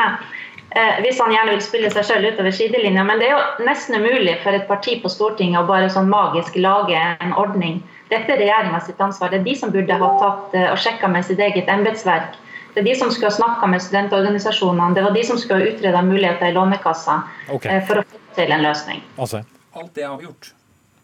Eh, 0.70 1.00
hvis 1.02 1.18
han 1.18 1.32
gjerne 1.34 1.56
vil 1.56 1.62
spille 1.64 1.88
seg 1.90 2.04
selv 2.06 2.28
utover 2.30 2.54
sidelinja. 2.54 3.02
Men 3.06 3.18
det 3.18 3.26
er 3.26 3.32
jo 3.34 3.66
nesten 3.66 3.98
umulig 3.98 4.36
for 4.44 4.54
et 4.54 4.68
parti 4.68 5.00
på 5.02 5.10
Stortinget 5.10 5.64
å 5.64 5.66
bare 5.66 5.88
sånn 5.90 6.10
magisk 6.10 6.58
lage 6.62 6.98
en 6.98 7.34
ordning. 7.38 7.80
Dette 8.12 8.36
er 8.36 8.38
regjeringa 8.44 8.78
sitt 8.86 9.02
ansvar. 9.02 9.32
Det 9.32 9.40
er 9.40 9.48
de 9.48 9.56
som 9.58 9.74
burde 9.74 9.98
ha 9.98 10.12
tatt 10.22 10.54
eh, 10.54 10.68
og 10.70 10.78
sjekka 10.78 11.10
med 11.10 11.26
sitt 11.26 11.42
eget 11.42 11.70
embetsverk. 11.70 12.38
Det 12.70 12.84
er 12.84 12.86
de 12.86 12.94
som 13.00 13.10
skulle 13.10 13.32
ha 13.32 13.34
snakka 13.34 13.66
med 13.66 13.82
studentorganisasjonene. 13.82 14.94
Det 14.94 15.02
var 15.08 15.18
de 15.18 15.26
som 15.26 15.40
skulle 15.42 15.58
ha 15.58 15.74
utreda 15.74 16.04
muligheter 16.06 16.52
i 16.52 16.54
Lånekassa 16.54 17.18
okay. 17.48 17.74
Eh, 17.74 17.82
for 17.88 18.04
å 18.04 18.06
få 18.06 18.22
til 18.38 18.54
en 18.54 18.62
løsning. 18.62 19.02
Altså. 19.18 19.42
Alt 19.74 19.94
det 19.98 20.06
har 20.06 20.18
vi 20.22 20.30
gjort. 20.30 20.54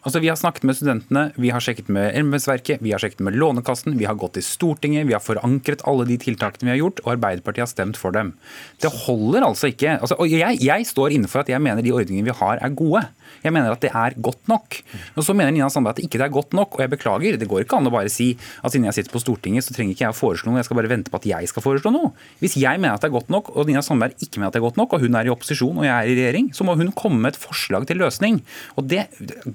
Altså, 0.07 0.21
Vi 0.23 0.29
har 0.31 0.37
snakket 0.39 0.63
med 0.63 0.77
studentene, 0.79 1.23
vi 1.35 1.51
har 1.51 1.61
sjekket 1.61 1.89
med 1.91 2.15
embetsverket, 2.15 2.79
vi 2.79 2.93
har 2.95 3.03
sjekket 3.03 3.25
med 3.27 3.35
Lånekassen, 3.35 3.97
vi 3.99 4.07
har 4.07 4.15
gått 4.15 4.37
til 4.39 4.45
Stortinget, 4.47 5.09
vi 5.09 5.17
har 5.17 5.23
forankret 5.25 5.83
alle 5.83 6.07
de 6.07 6.15
tiltakene 6.23 6.69
vi 6.69 6.75
har 6.77 6.79
gjort, 6.79 7.03
og 7.03 7.17
Arbeiderpartiet 7.17 7.65
har 7.65 7.73
stemt 7.73 7.99
for 7.99 8.15
dem. 8.15 8.31
Det 8.79 8.93
holder 9.03 9.49
altså 9.49 9.73
ikke. 9.73 9.97
Altså, 9.99 10.15
og 10.23 10.31
jeg, 10.31 10.61
jeg 10.63 10.87
står 10.87 11.17
innenfor 11.17 11.43
at 11.43 11.51
jeg 11.51 11.59
mener 11.65 11.83
de 11.83 11.91
ordningene 11.91 12.31
vi 12.31 12.39
har 12.39 12.63
er 12.63 12.79
gode. 12.79 13.03
Jeg 13.47 13.55
mener 13.55 13.75
at 13.75 13.83
det 13.85 13.93
er 13.95 14.17
godt 14.23 14.51
nok. 14.51 14.81
Og 15.17 15.25
Så 15.27 15.35
mener 15.37 15.55
Nina 15.55 15.69
Sandberg 15.73 15.97
at 15.97 16.03
det 16.03 16.09
ikke 16.09 16.23
er 16.25 16.33
godt 16.33 16.57
nok, 16.57 16.77
og 16.77 16.85
jeg 16.85 16.93
beklager. 16.93 17.39
Det 17.41 17.49
går 17.49 17.65
ikke 17.65 17.79
an 17.79 17.89
å 17.89 17.95
bare 17.95 18.13
si 18.13 18.33
at 18.63 18.75
siden 18.75 18.89
jeg 18.89 18.99
sitter 18.99 19.15
på 19.15 19.23
Stortinget, 19.23 19.67
så 19.67 19.77
trenger 19.77 19.95
ikke 19.95 20.07
jeg 20.07 20.15
å 20.15 20.19
foreslå 20.19 20.51
noe, 20.51 20.61
jeg 20.61 20.69
skal 20.69 20.81
bare 20.81 20.91
vente 20.93 21.13
på 21.13 21.21
at 21.21 21.29
jeg 21.31 21.51
skal 21.51 21.65
foreslå 21.65 21.93
noe. 21.95 22.13
Hvis 22.43 22.59
jeg 22.61 22.83
mener 22.83 22.97
at 22.97 23.05
det 23.05 23.11
er 23.11 23.17
godt 23.17 23.33
nok, 23.33 23.53
og 23.55 23.71
Nina 23.71 23.85
Sandberg 23.87 24.17
ikke 24.19 24.41
mener 24.41 24.51
at 24.51 24.59
det 24.59 24.63
er 24.63 24.67
godt 24.67 24.81
nok, 24.81 24.97
og 24.97 25.07
hun 25.07 25.19
er 25.19 25.29
i 25.29 25.33
opposisjon 25.33 25.81
og 25.83 25.87
jeg 25.87 25.95
er 25.95 26.11
i 26.11 26.19
regjering, 26.19 26.51
så 26.57 26.67
må 26.67 26.77
hun 26.79 26.93
komme 26.97 27.23
med 27.23 27.35
et 27.35 27.41
forslag 27.41 27.87
til 27.89 28.01
løsning. 28.03 28.43
Og 28.77 28.91
det 28.91 29.07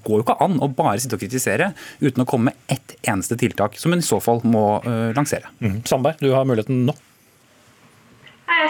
går 0.05 0.17
jo 0.17 0.25
ikke 0.25 0.39
an 0.43 0.59
å 0.61 0.71
bare 0.71 0.99
sitte 1.01 1.17
og 1.17 1.23
kritisere 1.23 1.71
uten 2.01 2.23
å 2.23 2.29
komme 2.29 2.51
med 2.51 2.75
ett 2.77 2.97
eneste 3.07 3.37
tiltak, 3.39 3.77
som 3.81 3.93
hun 3.93 4.03
i 4.03 4.05
så 4.05 4.21
fall 4.23 4.43
må 4.47 4.65
uh, 4.85 5.11
lansere. 5.17 5.51
Mm. 5.61 5.81
Sandberg, 5.89 6.21
du 6.21 6.31
har 6.35 6.47
muligheten 6.47 6.85
nå. 6.89 6.95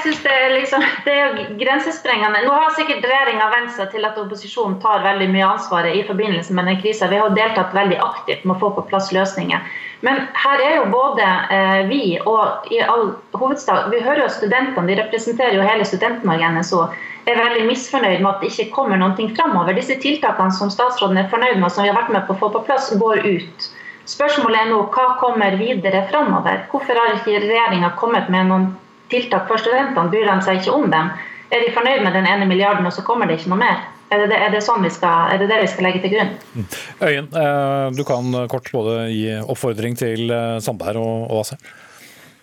Jeg 0.02 0.16
synes 0.16 0.24
det 0.26 0.38
liksom, 0.50 0.84
det 1.06 1.14
er 1.14 1.36
grensesprengende. 1.60 2.40
Nå 2.42 2.54
har 2.56 2.72
sikkert 2.74 3.04
regjeringa 3.06 3.50
vent 3.52 3.74
seg 3.76 3.92
til 3.94 4.08
at 4.08 4.16
opposisjonen 4.18 4.80
tar 4.82 5.04
veldig 5.04 5.28
mye 5.30 5.46
ansvaret 5.46 5.94
i 5.94 6.02
forbindelse 6.08 6.56
med 6.58 6.66
den 6.66 6.80
krisa. 6.82 7.06
Vi 7.12 7.20
har 7.22 7.36
deltatt 7.38 7.76
veldig 7.78 8.00
aktivt 8.02 8.48
med 8.50 8.56
å 8.56 8.64
få 8.64 8.72
på 8.80 8.84
plass 8.90 9.12
løsninger. 9.14 9.62
Men 10.02 10.24
her 10.42 10.64
er 10.66 10.74
jo 10.80 10.88
både 10.90 11.28
eh, 11.54 11.84
vi 11.92 12.02
og 12.18 12.74
i 12.74 12.82
all 12.82 13.12
hovedstad 13.38 13.92
Vi 13.94 14.02
hører 14.02 14.24
jo 14.24 14.34
studentene, 14.34 14.90
de 14.90 14.98
representerer 15.04 15.60
jo 15.60 15.70
hele 15.70 15.86
Student-Norge 15.86 16.50
NSO. 16.58 16.82
Er 17.30 17.38
veldig 17.38 17.70
misfornøyd 17.70 18.26
med 18.26 18.32
at 18.34 18.42
det 18.42 18.50
ikke 18.56 18.72
kommer 18.82 18.98
noen 18.98 19.14
ting 19.22 19.30
framover. 19.38 19.78
Disse 19.78 20.02
tiltakene 20.02 20.58
som 20.58 20.74
statsråden 20.74 21.22
er 21.22 21.30
fornøyd 21.30 21.62
med, 21.62 21.70
som 21.70 21.86
vi 21.86 21.94
har 21.94 22.02
vært 22.02 22.16
med 22.18 22.26
på 22.26 22.34
å 22.34 22.42
få 22.42 22.50
på 22.58 22.66
plass, 22.72 22.90
går 22.98 23.22
ut. 23.30 23.72
Spørsmålet 24.10 24.66
er 24.66 24.74
nå 24.74 24.82
hva 24.98 25.12
kommer 25.22 25.62
videre 25.62 26.08
framover? 26.10 26.66
Hvorfor 26.74 26.98
har 26.98 27.20
ikke 27.22 27.44
regjeringa 27.46 27.94
kommet 28.02 28.34
med 28.34 28.50
noen 28.50 28.72
tiltak 29.12 29.48
for 29.52 29.62
studentene, 29.62 30.10
bryr 30.12 30.28
de 30.30 30.38
seg 30.46 30.62
ikke 30.62 30.76
om 30.76 30.90
dem. 30.92 31.12
Er 31.52 31.66
de 31.66 31.74
fornøyd 31.76 32.06
med 32.06 32.16
den 32.16 32.28
ene 32.30 32.48
milliarden, 32.48 32.88
og 32.88 32.96
så 32.96 33.04
kommer 33.04 33.28
det 33.28 33.40
ikke 33.40 33.52
noe 33.52 33.60
mer? 33.60 33.82
Er 34.12 34.26
det, 34.28 34.36
er 34.36 34.52
det, 34.52 34.60
sånn 34.66 34.84
vi 34.84 34.90
skal, 34.92 35.32
er 35.32 35.40
det 35.40 35.48
det 35.48 35.62
vi 35.62 35.70
skal 35.72 35.88
legge 35.88 36.02
til 36.04 36.12
grunn? 36.12 36.34
Mm. 36.52 36.66
Øyen, 37.00 37.30
eh, 37.32 37.86
du 37.96 38.04
kan 38.08 38.36
kort 38.52 38.68
både 38.76 39.06
gi 39.08 39.38
oppfordring 39.40 39.96
til 40.00 40.34
eh, 40.36 40.58
Sandberg 40.64 41.00
og 41.00 41.32
Ase. 41.40 41.56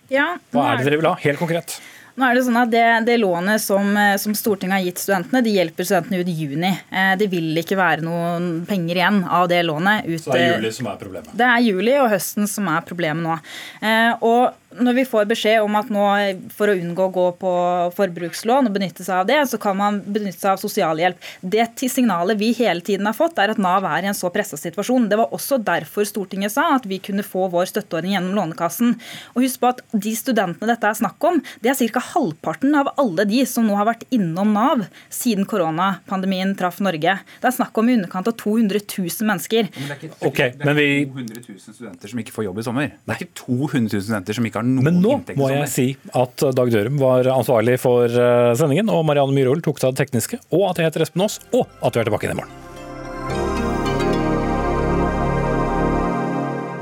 Ja, 0.08 0.30
Hva 0.54 0.70
er 0.70 0.80
det 0.80 0.88
dere 0.88 1.00
vil 1.02 1.08
ha, 1.10 1.18
helt 1.20 1.40
konkret? 1.40 1.76
Nå 2.18 2.24
er 2.24 2.38
Det 2.38 2.46
sånn 2.46 2.56
at 2.58 2.70
det, 2.72 2.86
det 3.06 3.18
lånet 3.20 3.60
som, 3.60 3.90
eh, 4.00 4.14
som, 4.16 4.32
Stortinget 4.32 4.78
har 4.78 4.86
gitt 4.86 5.02
studentene, 5.02 5.42
de 5.44 5.52
hjelper 5.58 5.90
studentene 5.90 6.22
ut 6.22 6.30
i 6.32 6.38
juni. 6.38 6.72
Det 7.20 7.28
vil 7.36 7.60
ikke 7.60 7.76
være 7.78 8.06
noen 8.06 8.48
penger 8.68 9.02
igjen 9.02 9.20
av 9.28 9.50
det 9.52 9.60
lånet. 9.68 10.08
Ut, 10.08 10.24
Så 10.24 10.32
det 10.32 10.46
er 10.46 10.56
juli 10.56 10.72
som 10.78 10.88
er 10.88 11.02
problemet? 11.04 11.36
Det 11.36 11.50
er 11.52 11.66
juli 11.68 11.98
og 12.00 12.08
høsten 12.16 12.48
som 12.48 12.72
er 12.72 12.88
problemet 12.88 13.28
nå. 13.28 13.36
Og 14.24 14.67
når 14.76 14.96
vi 14.98 15.04
får 15.08 15.28
beskjed 15.30 15.62
om 15.64 15.76
at 15.78 15.88
nå 15.92 16.04
for 16.52 16.68
å 16.68 16.76
unngå 16.76 17.06
å 17.06 17.12
gå 17.12 17.26
på 17.40 17.52
forbrukslån 17.96 18.68
og 18.68 18.74
benytte 18.74 19.04
seg 19.04 19.22
av 19.22 19.28
det, 19.28 19.38
så 19.48 19.56
kan 19.60 19.76
man 19.78 20.00
benytte 20.04 20.42
seg 20.42 20.50
av 20.52 20.60
sosialhjelp. 20.60 21.28
Det 21.40 21.64
til 21.80 21.92
signalet 21.92 22.36
vi 22.40 22.50
hele 22.58 22.84
tiden 22.84 23.08
har 23.08 23.16
fått, 23.16 23.38
er 23.40 23.54
at 23.54 23.62
Nav 23.62 23.86
er 23.88 24.04
i 24.04 24.10
en 24.10 24.16
så 24.16 24.28
pressa 24.34 24.58
situasjon. 24.60 25.08
Det 25.08 25.18
var 25.20 25.32
også 25.34 25.60
derfor 25.64 26.04
Stortinget 26.08 26.52
sa 26.52 26.66
at 26.74 26.88
vi 26.88 27.00
kunne 27.00 27.24
få 27.24 27.46
vår 27.52 27.70
støtteordning 27.72 28.14
gjennom 28.16 28.36
Lånekassen. 28.36 28.92
Og 29.34 29.46
husk 29.46 29.62
på 29.62 29.70
at 29.72 29.80
de 29.92 30.12
studentene 30.18 30.68
dette 30.68 30.90
er 30.90 31.00
snakk 31.00 31.28
om, 31.30 31.40
det 31.64 31.72
er 31.72 31.92
ca. 31.96 32.04
halvparten 32.12 32.76
av 32.76 32.92
alle 33.00 33.24
de 33.28 33.40
som 33.48 33.64
nå 33.64 33.78
har 33.78 33.88
vært 33.88 34.04
innom 34.14 34.52
Nav 34.52 34.84
siden 35.08 35.48
koronapandemien 35.48 36.52
traff 36.58 36.82
Norge. 36.84 37.16
Det 37.40 37.50
er 37.50 37.56
snakk 37.56 37.80
om 37.80 37.88
i 37.88 37.96
underkant 37.96 38.28
av 38.28 38.36
200 38.36 38.84
000 38.84 39.32
mennesker. 39.32 39.72
Men 39.72 39.88
det 39.88 39.96
er 39.96 40.06
ikke, 40.10 40.20
okay, 40.28 40.54
men 40.60 40.76
vi... 40.76 40.88
200 41.08 41.42
000 41.48 41.76
studenter 41.78 42.12
som 42.12 42.20
ikke 42.20 42.36
får 42.36 42.48
jobb 42.50 42.60
i 42.60 42.68
sommer. 42.68 42.94
Det 43.00 43.14
er 43.14 43.24
ikke 43.24 43.38
200 43.46 43.96
000 43.96 44.06
studenter 44.10 44.36
som 44.36 44.48
ikke 44.48 44.57
ikke 44.58 44.64
har 44.64 44.68
noen 44.68 44.84
Men 44.84 45.02
nå 45.02 45.14
inntekter 45.18 45.40
må 45.40 45.50
jeg 45.52 45.70
si 45.72 45.86
at 46.16 46.46
Dag 46.56 46.72
Dørum 46.72 46.98
var 47.00 47.28
ansvarlig 47.32 47.78
for 47.80 48.06
eh, 48.08 48.54
sendingen, 48.58 48.90
og 48.90 49.04
Marianne 49.06 49.34
Myhrvold 49.34 49.62
tok 49.66 49.78
seg 49.80 49.90
av 49.90 49.96
det 49.96 50.06
tekniske, 50.06 50.40
og 50.50 50.70
at 50.70 50.80
jeg 50.80 50.88
heter 50.88 51.04
Espen 51.06 51.24
Aas, 51.24 51.38
og 51.52 51.68
at 51.82 51.94
vi 51.94 52.02
er 52.02 52.08
tilbake 52.08 52.26
igjen 52.26 52.36
i 52.36 52.40
morgen. 52.42 52.64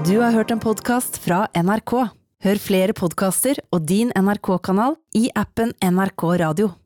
Du 0.07 0.21
har 0.23 0.37
hørt 0.37 0.53
en 0.55 0.63
podkast 0.63 1.19
fra 1.25 1.49
NRK. 1.57 1.97
Hør 2.47 2.61
flere 2.63 2.95
podkaster 2.95 3.59
og 3.75 3.89
din 3.89 4.13
NRK-kanal 4.15 4.95
i 5.19 5.27
appen 5.35 5.73
NRK 5.83 6.29
Radio. 6.45 6.77